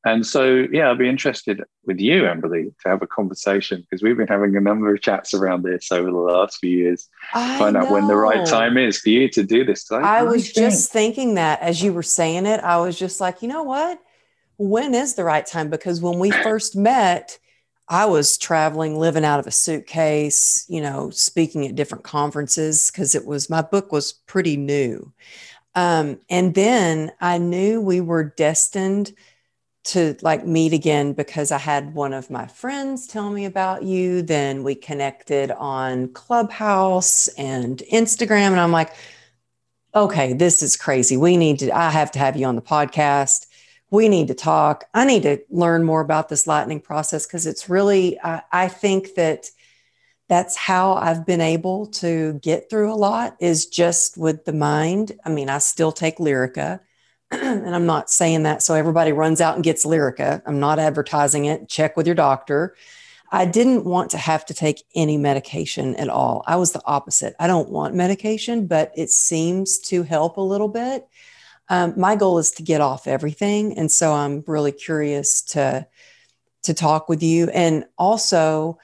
And 0.05 0.24
so, 0.24 0.66
yeah, 0.70 0.91
I'd 0.91 0.99
be 0.99 1.09
interested 1.09 1.64
with 1.85 1.99
you, 1.99 2.22
Amberly, 2.22 2.72
to 2.83 2.89
have 2.89 3.03
a 3.03 3.07
conversation 3.07 3.81
because 3.81 4.03
we've 4.03 4.16
been 4.16 4.29
having 4.29 4.55
a 4.57 4.61
number 4.61 4.95
of 4.95 5.01
chats 5.01 5.35
around 5.35 5.64
this 5.64 5.91
over 5.91 6.09
the 6.09 6.16
last 6.16 6.59
few 6.59 6.70
years. 6.70 7.09
I 7.35 7.59
find 7.59 7.74
know. 7.74 7.81
out 7.81 7.91
when 7.91 8.07
the 8.07 8.14
right 8.14 8.47
time 8.47 8.77
is 8.77 9.01
for 9.01 9.09
you 9.09 9.29
to 9.31 9.43
do 9.43 9.64
this. 9.64 9.91
Like, 9.91 10.05
I 10.05 10.22
was 10.22 10.53
just 10.53 10.93
thinking 10.93 11.35
that 11.35 11.61
as 11.61 11.83
you 11.83 11.93
were 11.93 12.05
saying 12.05 12.47
it, 12.47 12.61
I 12.61 12.77
was 12.77 12.97
just 12.97 13.20
like, 13.20 13.43
you 13.43 13.49
know 13.49 13.64
what? 13.64 13.99
When 14.59 14.94
is 14.94 15.14
the 15.14 15.24
right 15.24 15.46
time? 15.46 15.70
Because 15.70 16.00
when 16.00 16.18
we 16.18 16.30
first 16.30 16.76
met, 16.76 17.38
I 17.88 18.07
was 18.07 18.36
traveling, 18.36 18.98
living 18.98 19.24
out 19.24 19.38
of 19.38 19.46
a 19.46 19.52
suitcase, 19.52 20.64
you 20.68 20.80
know, 20.80 21.11
speaking 21.11 21.66
at 21.66 21.76
different 21.76 22.04
conferences 22.04 22.90
because 22.90 23.14
it 23.14 23.26
was 23.26 23.48
my 23.48 23.62
book 23.62 23.92
was 23.92 24.12
pretty 24.12 24.57
new. 24.57 25.12
Um, 25.74 26.18
and 26.28 26.54
then 26.54 27.12
I 27.20 27.38
knew 27.38 27.80
we 27.80 28.00
were 28.00 28.24
destined 28.24 29.12
to 29.84 30.16
like 30.20 30.44
meet 30.44 30.72
again 30.72 31.12
because 31.12 31.52
I 31.52 31.59
had 31.59 31.94
one 31.94 32.12
of 32.12 32.28
my 32.28 32.48
friends 32.48 33.07
tell 33.07 33.30
me 33.30 33.44
about 33.44 33.84
you. 33.84 34.22
Then 34.22 34.64
we 34.64 34.74
connected 34.74 35.52
on 35.52 36.09
Clubhouse 36.12 37.28
and 37.38 37.80
Instagram. 37.92 38.50
And 38.50 38.61
I'm 38.61 38.72
like, 38.72 38.92
okay, 39.94 40.32
this 40.32 40.61
is 40.61 40.76
crazy. 40.76 41.16
We 41.16 41.36
need 41.36 41.61
to, 41.61 41.70
I 41.70 41.90
have 41.90 42.11
to 42.12 42.18
have 42.18 42.36
you 42.36 42.46
on 42.46 42.57
the 42.57 42.62
podcast. 42.62 43.46
We 43.91 44.09
need 44.09 44.28
to 44.28 44.34
talk. 44.34 44.84
I 44.95 45.05
need 45.05 45.22
to 45.22 45.39
learn 45.51 45.84
more 45.84 46.01
about 46.01 46.28
this 46.28 46.47
lightning 46.47 46.80
process 46.80 47.26
because 47.26 47.47
it's 47.47 47.68
really, 47.68 48.18
I, 48.20 48.43
I 48.51 48.68
think 48.68 49.14
that 49.14 49.51
that's 50.28 50.57
how 50.57 50.95
I've 50.95 51.24
been 51.24 51.41
able 51.41 51.87
to 51.87 52.41
get 52.43 52.68
through 52.68 52.93
a 52.93 52.97
lot 52.97 53.37
is 53.39 53.66
just 53.66 54.18
with 54.18 54.45
the 54.45 54.53
mind. 54.53 55.12
I 55.24 55.28
mean, 55.28 55.49
I 55.49 55.59
still 55.59 55.93
take 55.93 56.18
Lyrica 56.18 56.80
and 57.30 57.74
I'm 57.74 57.87
not 57.87 58.11
saying 58.11 58.43
that 58.45 58.62
so 58.62 58.74
everybody 58.74 59.12
runs 59.12 59.41
out 59.41 59.55
and 59.55 59.64
gets 59.64 59.84
Lyrica. 59.84 60.43
I'm 60.47 60.61
not 60.61 60.78
advertising 60.78 61.45
it. 61.45 61.68
Check 61.68 61.97
with 61.97 62.07
your 62.07 62.14
doctor. 62.16 62.74
I 63.30 63.45
didn't 63.45 63.84
want 63.84 64.11
to 64.12 64.18
have 64.18 64.47
to 64.47 64.55
take 64.55 64.84
any 64.95 65.16
medication 65.16 65.97
at 65.97 66.09
all. 66.09 66.45
I 66.47 66.57
was 66.57 66.72
the 66.72 66.82
opposite. 66.84 67.34
I 67.41 67.49
don't 67.49 67.70
want 67.70 67.95
medication, 67.95 68.66
but 68.66 68.93
it 68.97 69.11
seems 69.11 69.78
to 69.78 70.05
help 70.05 70.37
a 70.37 70.41
little 70.41 70.68
bit. 70.68 71.09
Um, 71.69 71.95
my 71.97 72.17
goal 72.17 72.39
is 72.39 72.53
to 72.53 72.62
get 72.62 72.81
off 72.81 73.07
everything, 73.07 73.77
and 73.77 73.91
so 73.91 74.12
I'm 74.12 74.45
really 74.47 74.73
curious 74.73 75.43
to 75.43 75.87
to 76.62 76.75
talk 76.75 77.09
with 77.09 77.23
you. 77.23 77.49
And 77.51 77.85
also, 77.97 78.79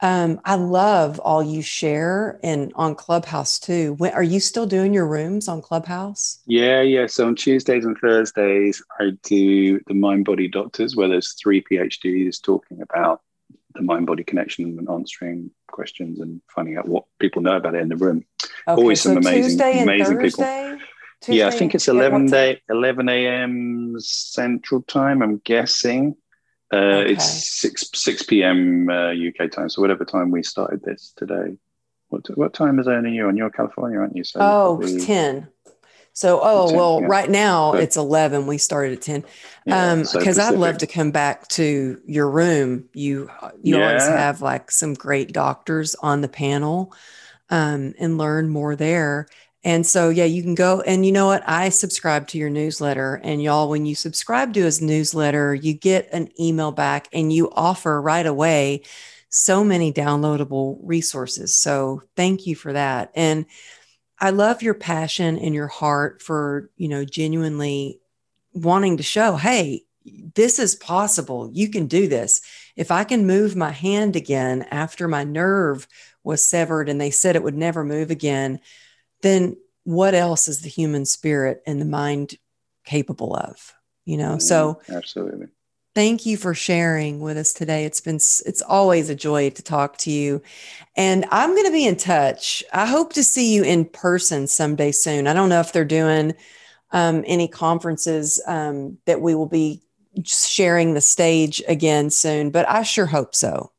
um, 0.00 0.40
I 0.44 0.56
love 0.56 1.18
all 1.20 1.42
you 1.42 1.62
share 1.62 2.38
and 2.42 2.72
on 2.74 2.94
Clubhouse 2.94 3.58
too. 3.58 3.94
When, 3.98 4.12
are 4.12 4.22
you 4.22 4.40
still 4.40 4.66
doing 4.66 4.92
your 4.92 5.06
rooms 5.06 5.48
on 5.48 5.62
Clubhouse? 5.62 6.40
Yeah, 6.46 6.82
yeah. 6.82 7.06
So 7.06 7.26
on 7.26 7.34
Tuesdays 7.34 7.84
and 7.84 7.96
Thursdays, 7.98 8.82
I 9.00 9.10
do 9.22 9.80
the 9.86 9.94
Mind 9.94 10.24
Body 10.24 10.48
Doctors, 10.48 10.94
where 10.94 11.08
there's 11.08 11.34
three 11.34 11.62
PhDs 11.62 12.40
talking 12.42 12.80
about 12.80 13.22
the 13.74 13.82
mind 13.82 14.06
body 14.06 14.24
connection 14.24 14.78
and 14.78 14.88
answering 14.88 15.50
questions 15.70 16.20
and 16.20 16.40
finding 16.54 16.76
out 16.76 16.88
what 16.88 17.04
people 17.18 17.42
know 17.42 17.56
about 17.56 17.74
it 17.74 17.80
in 17.82 17.88
the 17.88 17.96
room. 17.96 18.24
Okay, 18.66 18.80
Always 18.80 19.02
so 19.02 19.10
some 19.10 19.18
amazing, 19.18 19.60
amazing 19.60 20.18
people. 20.18 20.44
Tuesday, 21.20 21.38
yeah, 21.38 21.48
I 21.48 21.50
think 21.50 21.74
it's 21.74 21.88
11 21.88 22.26
day, 22.26 22.62
11 22.68 23.08
a.m. 23.08 23.96
Central 23.98 24.82
Time. 24.82 25.22
I'm 25.22 25.38
guessing. 25.38 26.16
Uh, 26.72 26.76
okay. 26.76 27.12
It's 27.12 27.24
six 27.24 27.90
six 27.94 28.22
p.m. 28.22 28.88
Uh, 28.90 29.12
UK 29.12 29.50
time, 29.50 29.68
so 29.68 29.80
whatever 29.80 30.04
time 30.04 30.30
we 30.30 30.42
started 30.42 30.82
this 30.82 31.12
today. 31.16 31.56
What 32.08 32.26
what 32.36 32.54
time 32.54 32.78
is 32.78 32.86
it 32.86 32.92
on 32.92 33.12
you? 33.12 33.28
And 33.28 33.36
you're 33.36 33.50
California, 33.50 33.98
aren't 33.98 34.16
you? 34.16 34.24
So 34.24 34.40
oh, 34.40 34.76
probably... 34.78 35.00
10. 35.00 35.48
So, 36.12 36.40
oh, 36.42 36.68
10, 36.68 36.76
well, 36.76 37.00
yeah. 37.00 37.06
right 37.06 37.30
now 37.30 37.74
it's 37.74 37.96
11. 37.96 38.48
We 38.48 38.58
started 38.58 38.94
at 38.94 39.02
10. 39.02 39.24
Yeah, 39.66 39.92
um, 39.92 40.04
so 40.04 40.20
cause 40.20 40.36
I'd 40.36 40.56
love 40.56 40.78
to 40.78 40.88
come 40.88 41.12
back 41.12 41.46
to 41.50 42.02
your 42.06 42.28
room. 42.28 42.88
You, 42.92 43.30
you 43.62 43.78
yeah. 43.78 43.86
always 43.86 44.06
have 44.08 44.42
like 44.42 44.72
some 44.72 44.94
great 44.94 45.32
doctors 45.32 45.94
on 45.94 46.20
the 46.20 46.28
panel, 46.28 46.92
um, 47.50 47.94
and 48.00 48.18
learn 48.18 48.48
more 48.48 48.74
there. 48.74 49.28
And 49.64 49.84
so, 49.86 50.08
yeah, 50.08 50.24
you 50.24 50.42
can 50.42 50.54
go 50.54 50.80
and 50.82 51.04
you 51.04 51.12
know 51.12 51.26
what? 51.26 51.42
I 51.46 51.68
subscribe 51.70 52.28
to 52.28 52.38
your 52.38 52.50
newsletter. 52.50 53.20
And 53.24 53.42
y'all, 53.42 53.68
when 53.68 53.86
you 53.86 53.94
subscribe 53.94 54.54
to 54.54 54.62
his 54.62 54.80
newsletter, 54.80 55.54
you 55.54 55.74
get 55.74 56.08
an 56.12 56.30
email 56.40 56.70
back 56.70 57.08
and 57.12 57.32
you 57.32 57.50
offer 57.50 58.00
right 58.00 58.26
away 58.26 58.82
so 59.30 59.62
many 59.64 59.92
downloadable 59.92 60.78
resources. 60.82 61.54
So, 61.54 62.02
thank 62.16 62.46
you 62.46 62.54
for 62.54 62.72
that. 62.72 63.10
And 63.14 63.46
I 64.20 64.30
love 64.30 64.62
your 64.62 64.74
passion 64.74 65.38
and 65.38 65.54
your 65.54 65.68
heart 65.68 66.22
for, 66.22 66.70
you 66.76 66.88
know, 66.88 67.04
genuinely 67.04 68.00
wanting 68.52 68.96
to 68.96 69.02
show, 69.02 69.36
hey, 69.36 69.84
this 70.34 70.58
is 70.58 70.74
possible. 70.74 71.50
You 71.52 71.68
can 71.68 71.86
do 71.86 72.08
this. 72.08 72.40
If 72.76 72.90
I 72.90 73.04
can 73.04 73.26
move 73.26 73.56
my 73.56 73.70
hand 73.70 74.16
again 74.16 74.62
after 74.70 75.06
my 75.06 75.24
nerve 75.24 75.86
was 76.24 76.44
severed 76.44 76.88
and 76.88 77.00
they 77.00 77.10
said 77.10 77.36
it 77.36 77.42
would 77.42 77.56
never 77.56 77.84
move 77.84 78.10
again, 78.10 78.60
then 79.22 79.56
what 79.84 80.14
else 80.14 80.48
is 80.48 80.60
the 80.60 80.68
human 80.68 81.04
spirit 81.04 81.62
and 81.66 81.80
the 81.80 81.86
mind 81.86 82.34
capable 82.84 83.34
of? 83.34 83.74
You 84.04 84.16
know, 84.16 84.36
mm, 84.36 84.42
so 84.42 84.80
absolutely. 84.88 85.48
Thank 85.94 86.26
you 86.26 86.36
for 86.36 86.54
sharing 86.54 87.20
with 87.20 87.36
us 87.36 87.52
today. 87.52 87.84
It's 87.84 88.00
been 88.00 88.16
it's 88.16 88.62
always 88.62 89.10
a 89.10 89.14
joy 89.14 89.50
to 89.50 89.62
talk 89.62 89.98
to 89.98 90.10
you. 90.10 90.42
And 90.96 91.24
I'm 91.30 91.54
going 91.54 91.66
to 91.66 91.72
be 91.72 91.86
in 91.86 91.96
touch. 91.96 92.62
I 92.72 92.86
hope 92.86 93.14
to 93.14 93.24
see 93.24 93.54
you 93.54 93.64
in 93.64 93.84
person 93.84 94.46
someday 94.46 94.92
soon. 94.92 95.26
I 95.26 95.34
don't 95.34 95.48
know 95.48 95.60
if 95.60 95.72
they're 95.72 95.84
doing 95.84 96.34
um, 96.92 97.24
any 97.26 97.48
conferences 97.48 98.40
um, 98.46 98.98
that 99.06 99.20
we 99.20 99.34
will 99.34 99.46
be 99.46 99.82
sharing 100.24 100.94
the 100.94 101.00
stage 101.00 101.62
again 101.68 102.10
soon, 102.10 102.50
but 102.50 102.68
I 102.68 102.82
sure 102.82 103.06
hope 103.06 103.34
so. 103.34 103.72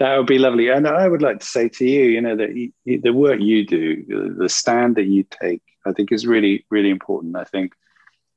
That 0.00 0.16
would 0.16 0.26
be 0.26 0.38
lovely. 0.38 0.68
And 0.70 0.88
I 0.88 1.06
would 1.06 1.20
like 1.20 1.40
to 1.40 1.46
say 1.46 1.68
to 1.68 1.84
you, 1.84 2.04
you 2.04 2.22
know, 2.22 2.34
that 2.34 2.56
you, 2.56 2.72
the 2.86 3.12
work 3.12 3.38
you 3.38 3.66
do, 3.66 4.34
the 4.34 4.48
stand 4.48 4.96
that 4.96 5.04
you 5.04 5.24
take, 5.24 5.62
I 5.84 5.92
think 5.92 6.10
is 6.10 6.26
really, 6.26 6.64
really 6.70 6.88
important. 6.88 7.36
I 7.36 7.44
think, 7.44 7.74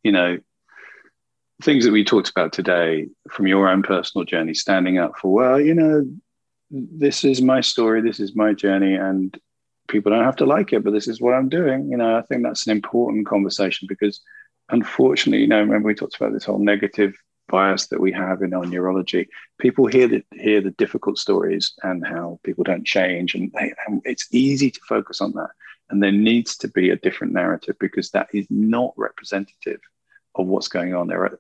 you 0.03 0.11
know, 0.11 0.39
things 1.61 1.85
that 1.85 1.93
we 1.93 2.03
talked 2.03 2.29
about 2.29 2.51
today 2.51 3.07
from 3.29 3.47
your 3.47 3.69
own 3.69 3.81
personal 3.81 4.25
journey, 4.25 4.53
standing 4.53 4.97
up 4.97 5.17
for, 5.17 5.33
well, 5.33 5.59
you 5.59 5.73
know, 5.73 6.05
this 6.69 7.23
is 7.23 7.41
my 7.41 7.61
story, 7.61 8.01
this 8.01 8.19
is 8.19 8.35
my 8.35 8.53
journey, 8.53 8.95
and 8.95 9.39
people 9.87 10.11
don't 10.11 10.25
have 10.25 10.35
to 10.37 10.45
like 10.45 10.73
it, 10.73 10.83
but 10.83 10.91
this 10.91 11.07
is 11.07 11.21
what 11.21 11.33
I'm 11.33 11.47
doing. 11.47 11.89
You 11.89 11.95
know, 11.95 12.17
I 12.17 12.23
think 12.23 12.43
that's 12.43 12.67
an 12.67 12.73
important 12.73 13.25
conversation 13.25 13.87
because 13.87 14.19
unfortunately, 14.67 15.43
you 15.43 15.47
know, 15.47 15.61
remember 15.61 15.87
we 15.87 15.95
talked 15.95 16.17
about 16.17 16.33
this 16.33 16.43
whole 16.43 16.59
negative 16.59 17.15
bias 17.53 17.85
that 17.87 17.99
we 17.99 18.11
have 18.11 18.41
in 18.41 18.51
our 18.51 18.65
neurology. 18.65 19.29
People 19.59 19.85
hear 19.85 20.07
the 20.07 20.23
hear 20.33 20.59
the 20.59 20.71
difficult 20.71 21.19
stories 21.19 21.73
and 21.83 22.05
how 22.05 22.39
people 22.43 22.63
don't 22.63 22.83
change, 22.83 23.35
and, 23.35 23.51
they, 23.53 23.71
and 23.85 24.01
it's 24.05 24.27
easy 24.31 24.71
to 24.71 24.79
focus 24.89 25.21
on 25.21 25.33
that. 25.33 25.51
And 25.89 26.01
there 26.01 26.11
needs 26.11 26.57
to 26.57 26.67
be 26.67 26.89
a 26.89 26.95
different 26.95 27.31
narrative 27.31 27.75
because 27.79 28.09
that 28.09 28.29
is 28.33 28.47
not 28.49 28.95
representative 28.97 29.81
of 30.33 30.47
what's 30.47 30.67
going 30.67 30.95
on. 30.95 31.07
There 31.07 31.25
are 31.25 31.39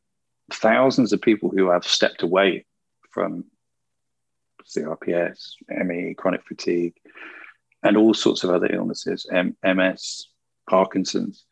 thousands 0.51 1.13
of 1.13 1.21
people 1.21 1.49
who 1.49 1.71
have 1.71 1.83
stepped 1.83 2.21
away 2.21 2.67
from 3.09 3.45
CRPS, 4.67 5.53
ME, 5.69 6.13
chronic 6.13 6.45
fatigue, 6.47 6.93
and 7.81 7.97
all 7.97 8.13
sorts 8.13 8.43
of 8.43 8.51
other 8.51 8.71
illnesses, 8.71 9.25
M- 9.31 9.57
MS, 9.63 10.27
Parkinson's. 10.69 11.45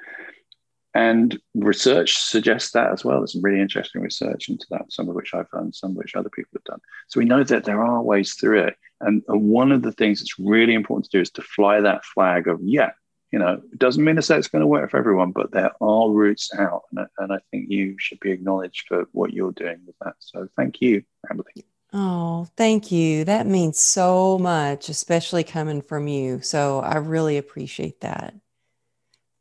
And 0.94 1.40
research 1.56 2.18
suggests 2.18 2.72
that 2.72 2.92
as 2.92 3.06
well. 3.06 3.20
There's 3.20 3.34
some 3.34 3.42
really 3.42 3.62
interesting 3.62 4.02
research 4.02 4.50
into 4.50 4.66
that, 4.72 4.92
some 4.92 5.08
of 5.08 5.16
which 5.16 5.34
I've 5.34 5.50
done, 5.50 5.72
some 5.72 5.92
of 5.92 5.98
which 5.98 6.16
other 6.16 6.30
people 6.30 6.52
have 6.56 6.66
done. 6.66 6.82
So 7.08 7.20
we 7.20 7.26
know 7.26 7.44
that 7.44 7.64
there 7.64 7.82
are 7.82 8.02
ways 8.02 8.34
through 8.34 8.64
it. 8.64 8.76
And 9.00 9.24
one 9.28 9.72
of 9.72 9.84
the 9.84 9.94
things 9.94 10.20
that's 10.20 10.38
really 10.38 10.74
important 10.74 11.06
to 11.06 11.18
do 11.18 11.22
is 11.22 11.32
to 11.32 11.42
fly 11.42 11.80
that 11.82 12.04
flag 12.04 12.48
of, 12.48 12.60
yeah, 12.62 12.92
you 13.32 13.40
know, 13.40 13.62
it 13.72 13.80
doesn't 13.80 14.04
mean 14.04 14.18
to 14.18 14.22
say 14.22 14.38
it's 14.38 14.50
going 14.50 14.60
to 14.60 14.68
work 14.68 14.92
for 14.92 14.98
everyone, 14.98 15.32
but 15.32 15.52
there 15.52 15.72
are 15.80 16.10
routes 16.10 16.54
out. 16.60 16.84
And, 16.92 17.08
and 17.18 17.32
I 17.32 17.40
think 17.50 17.70
you 17.70 17.96
should 17.98 18.20
be 18.20 18.32
acknowledged 18.32 18.88
for 18.90 19.06
what 19.14 19.32
you're 19.32 19.54
doing 19.54 19.80
with 19.86 19.96
that. 20.02 20.16
So 20.20 20.50
thank 20.58 20.82
you, 20.82 21.04
Emily. 21.30 21.66
Oh, 21.94 22.48
thank 22.58 22.92
you. 22.92 23.24
That 23.24 23.48
means 23.48 23.80
so 23.80 24.38
much, 24.38 24.90
especially 24.90 25.46
coming 25.46 25.82
from 25.82 26.10
you. 26.10 26.42
So 26.42 26.80
I 26.80 26.98
really 26.98 27.38
appreciate 27.38 28.02
that. 28.02 28.34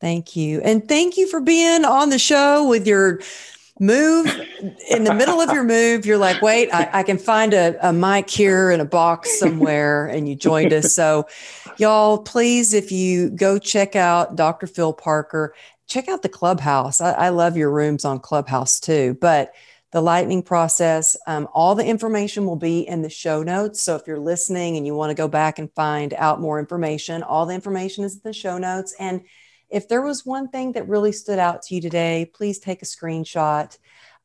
Thank 0.01 0.35
you. 0.35 0.61
And 0.63 0.87
thank 0.89 1.17
you 1.17 1.29
for 1.29 1.41
being 1.41 1.85
on 1.85 2.09
the 2.09 2.19
show 2.19 2.67
with 2.67 2.87
your 2.87 3.21
move 3.79 4.27
in 4.91 5.05
the 5.05 5.15
middle 5.15 5.41
of 5.41 5.53
your 5.53 5.65
move. 5.65 6.07
You're 6.07 6.19
like, 6.19 6.41
wait, 6.41 6.71
I, 6.73 6.89
I 6.93 7.03
can 7.03 7.19
find 7.19 7.53
a, 7.53 7.77
a 7.87 7.93
mic 7.93 8.31
here 8.31 8.71
in 8.71 8.81
a 8.81 8.85
box 8.85 9.39
somewhere. 9.39 10.07
And 10.07 10.29
you 10.29 10.35
joined 10.35 10.73
us. 10.73 10.95
So, 10.95 11.27
y'all, 11.79 12.19
please, 12.19 12.73
if 12.73 12.91
you 12.91 13.31
go 13.31 13.59
check 13.59 13.95
out 13.95 14.37
Dr. 14.37 14.67
Phil 14.67 14.93
Parker, 14.93 15.55
check 15.87 16.09
out 16.09 16.23
the 16.23 16.29
clubhouse. 16.29 17.01
I, 17.01 17.13
I 17.13 17.29
love 17.29 17.57
your 17.57 17.71
rooms 17.71 18.05
on 18.05 18.21
Clubhouse 18.21 18.81
too. 18.81 19.19
But 19.21 19.53
the 19.93 20.01
lightning 20.01 20.43
process. 20.43 21.17
Um, 21.27 21.49
all 21.53 21.75
the 21.75 21.85
information 21.85 22.47
will 22.47 22.57
be 22.57 22.87
in 22.87 23.03
the 23.03 23.11
show 23.11 23.43
notes. 23.43 23.83
So 23.83 23.97
if 23.97 24.07
you're 24.07 24.21
listening 24.21 24.77
and 24.77 24.87
you 24.87 24.95
want 24.95 25.11
to 25.11 25.15
go 25.15 25.29
back 25.29 25.59
and 25.59 25.73
find 25.73 26.15
out 26.15 26.41
more 26.41 26.61
information, 26.61 27.23
all 27.23 27.47
the 27.47 27.55
information 27.55 28.05
is 28.05 28.15
in 28.15 28.21
the 28.23 28.33
show 28.33 28.57
notes. 28.59 28.95
And 29.01 29.23
if 29.71 29.89
there 29.89 30.03
was 30.03 30.27
one 30.27 30.49
thing 30.49 30.73
that 30.73 30.89
really 30.89 31.13
stood 31.13 31.39
out 31.39 31.63
to 31.63 31.75
you 31.75 31.81
today, 31.81 32.31
please 32.35 32.59
take 32.59 32.83
a 32.83 32.85
screenshot 32.85 33.77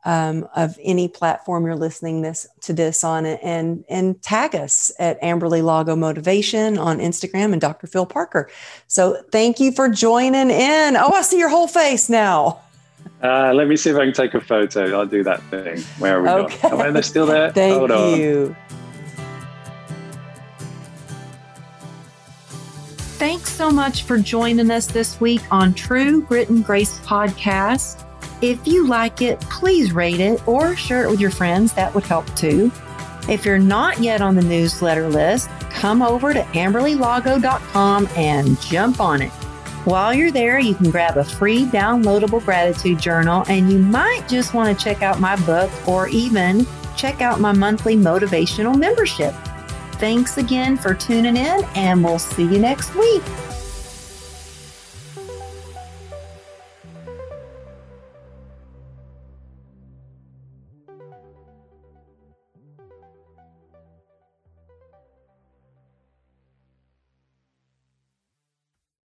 um, 0.05 0.47
of 0.55 0.77
any 0.81 1.07
platform 1.07 1.65
you're 1.65 1.75
listening 1.75 2.21
this 2.21 2.47
to 2.61 2.73
this 2.73 3.03
on 3.03 3.25
and 3.25 3.83
and 3.89 4.21
tag 4.21 4.55
us 4.55 4.91
at 4.99 5.19
Amberly 5.21 5.63
Lago 5.63 5.95
Motivation 5.95 6.77
on 6.77 6.99
Instagram 6.99 7.51
and 7.51 7.59
Dr. 7.59 7.87
Phil 7.87 8.05
Parker. 8.05 8.49
So 8.87 9.21
thank 9.31 9.59
you 9.59 9.71
for 9.71 9.89
joining 9.89 10.51
in. 10.51 10.95
Oh, 10.95 11.11
I 11.11 11.23
see 11.23 11.39
your 11.39 11.49
whole 11.49 11.67
face 11.67 12.07
now. 12.07 12.61
Uh, 13.23 13.51
let 13.53 13.67
me 13.67 13.75
see 13.75 13.89
if 13.89 13.95
I 13.95 14.05
can 14.05 14.13
take 14.13 14.35
a 14.35 14.41
photo. 14.41 14.95
I'll 14.95 15.07
do 15.07 15.23
that 15.23 15.41
thing. 15.49 15.81
Where 15.97 16.19
are 16.19 16.21
we? 16.21 16.29
Okay. 16.45 16.69
Oh, 16.71 16.91
they're 16.91 17.01
still 17.01 17.25
there. 17.25 17.51
Thank 17.53 17.77
Hold 17.77 17.89
you. 18.19 18.55
On. 18.69 18.84
Thanks 23.18 23.49
so 23.49 23.72
much 23.72 24.03
for 24.03 24.18
joining 24.18 24.70
us 24.70 24.88
this 24.88 25.22
week 25.22 25.41
on 25.49 25.74
True 25.74 26.22
Grit 26.24 26.49
and 26.49 26.66
Grace 26.66 26.99
podcast. 26.99 28.05
If 28.41 28.68
you 28.68 28.88
like 28.88 29.22
it, 29.22 29.39
please 29.39 29.93
rate 29.93 30.20
it 30.20 30.45
or 30.45 30.76
share 30.76 31.05
it 31.05 31.09
with 31.09 31.22
your 31.22 31.32
friends. 31.32 31.72
That 31.74 31.95
would 31.95 32.03
help 32.03 32.28
too. 32.36 32.74
If 33.30 33.45
you're 33.45 33.57
not 33.57 33.99
yet 33.99 34.20
on 34.20 34.36
the 34.36 34.41
newsletter 34.41 35.07
list, 35.07 35.49
come 35.70 36.01
over 36.01 36.34
to 36.34 36.41
amberlylago.com 36.41 38.09
and 38.18 38.59
jump 38.59 38.99
on 38.99 39.22
it. 39.22 39.32
While 39.86 40.13
you're 40.13 40.30
there, 40.30 40.59
you 40.59 40.76
can 40.76 40.91
grab 40.91 41.16
a 41.16 41.24
free 41.24 41.63
downloadable 41.68 42.43
gratitude 42.43 42.99
journal, 42.99 43.45
and 43.47 43.72
you 43.72 43.80
might 43.80 44.28
just 44.28 44.53
want 44.53 44.78
to 44.78 44.84
check 44.84 45.01
out 45.03 45.22
my 45.22 45.38
book 45.45 45.72
or 45.88 46.09
even 46.09 46.68
check 46.97 47.22
out 47.22 47.39
my 47.39 47.53
monthly 47.53 47.95
motivational 47.95 48.78
membership. 48.78 49.34
Thanks 49.99 50.37
again 50.37 50.77
for 50.77 50.93
tuning 50.93 51.37
in, 51.37 51.63
and 51.75 52.03
we'll 52.03 52.19
see 52.19 52.43
you 52.43 52.59
next 52.59 52.95
week. 52.95 53.23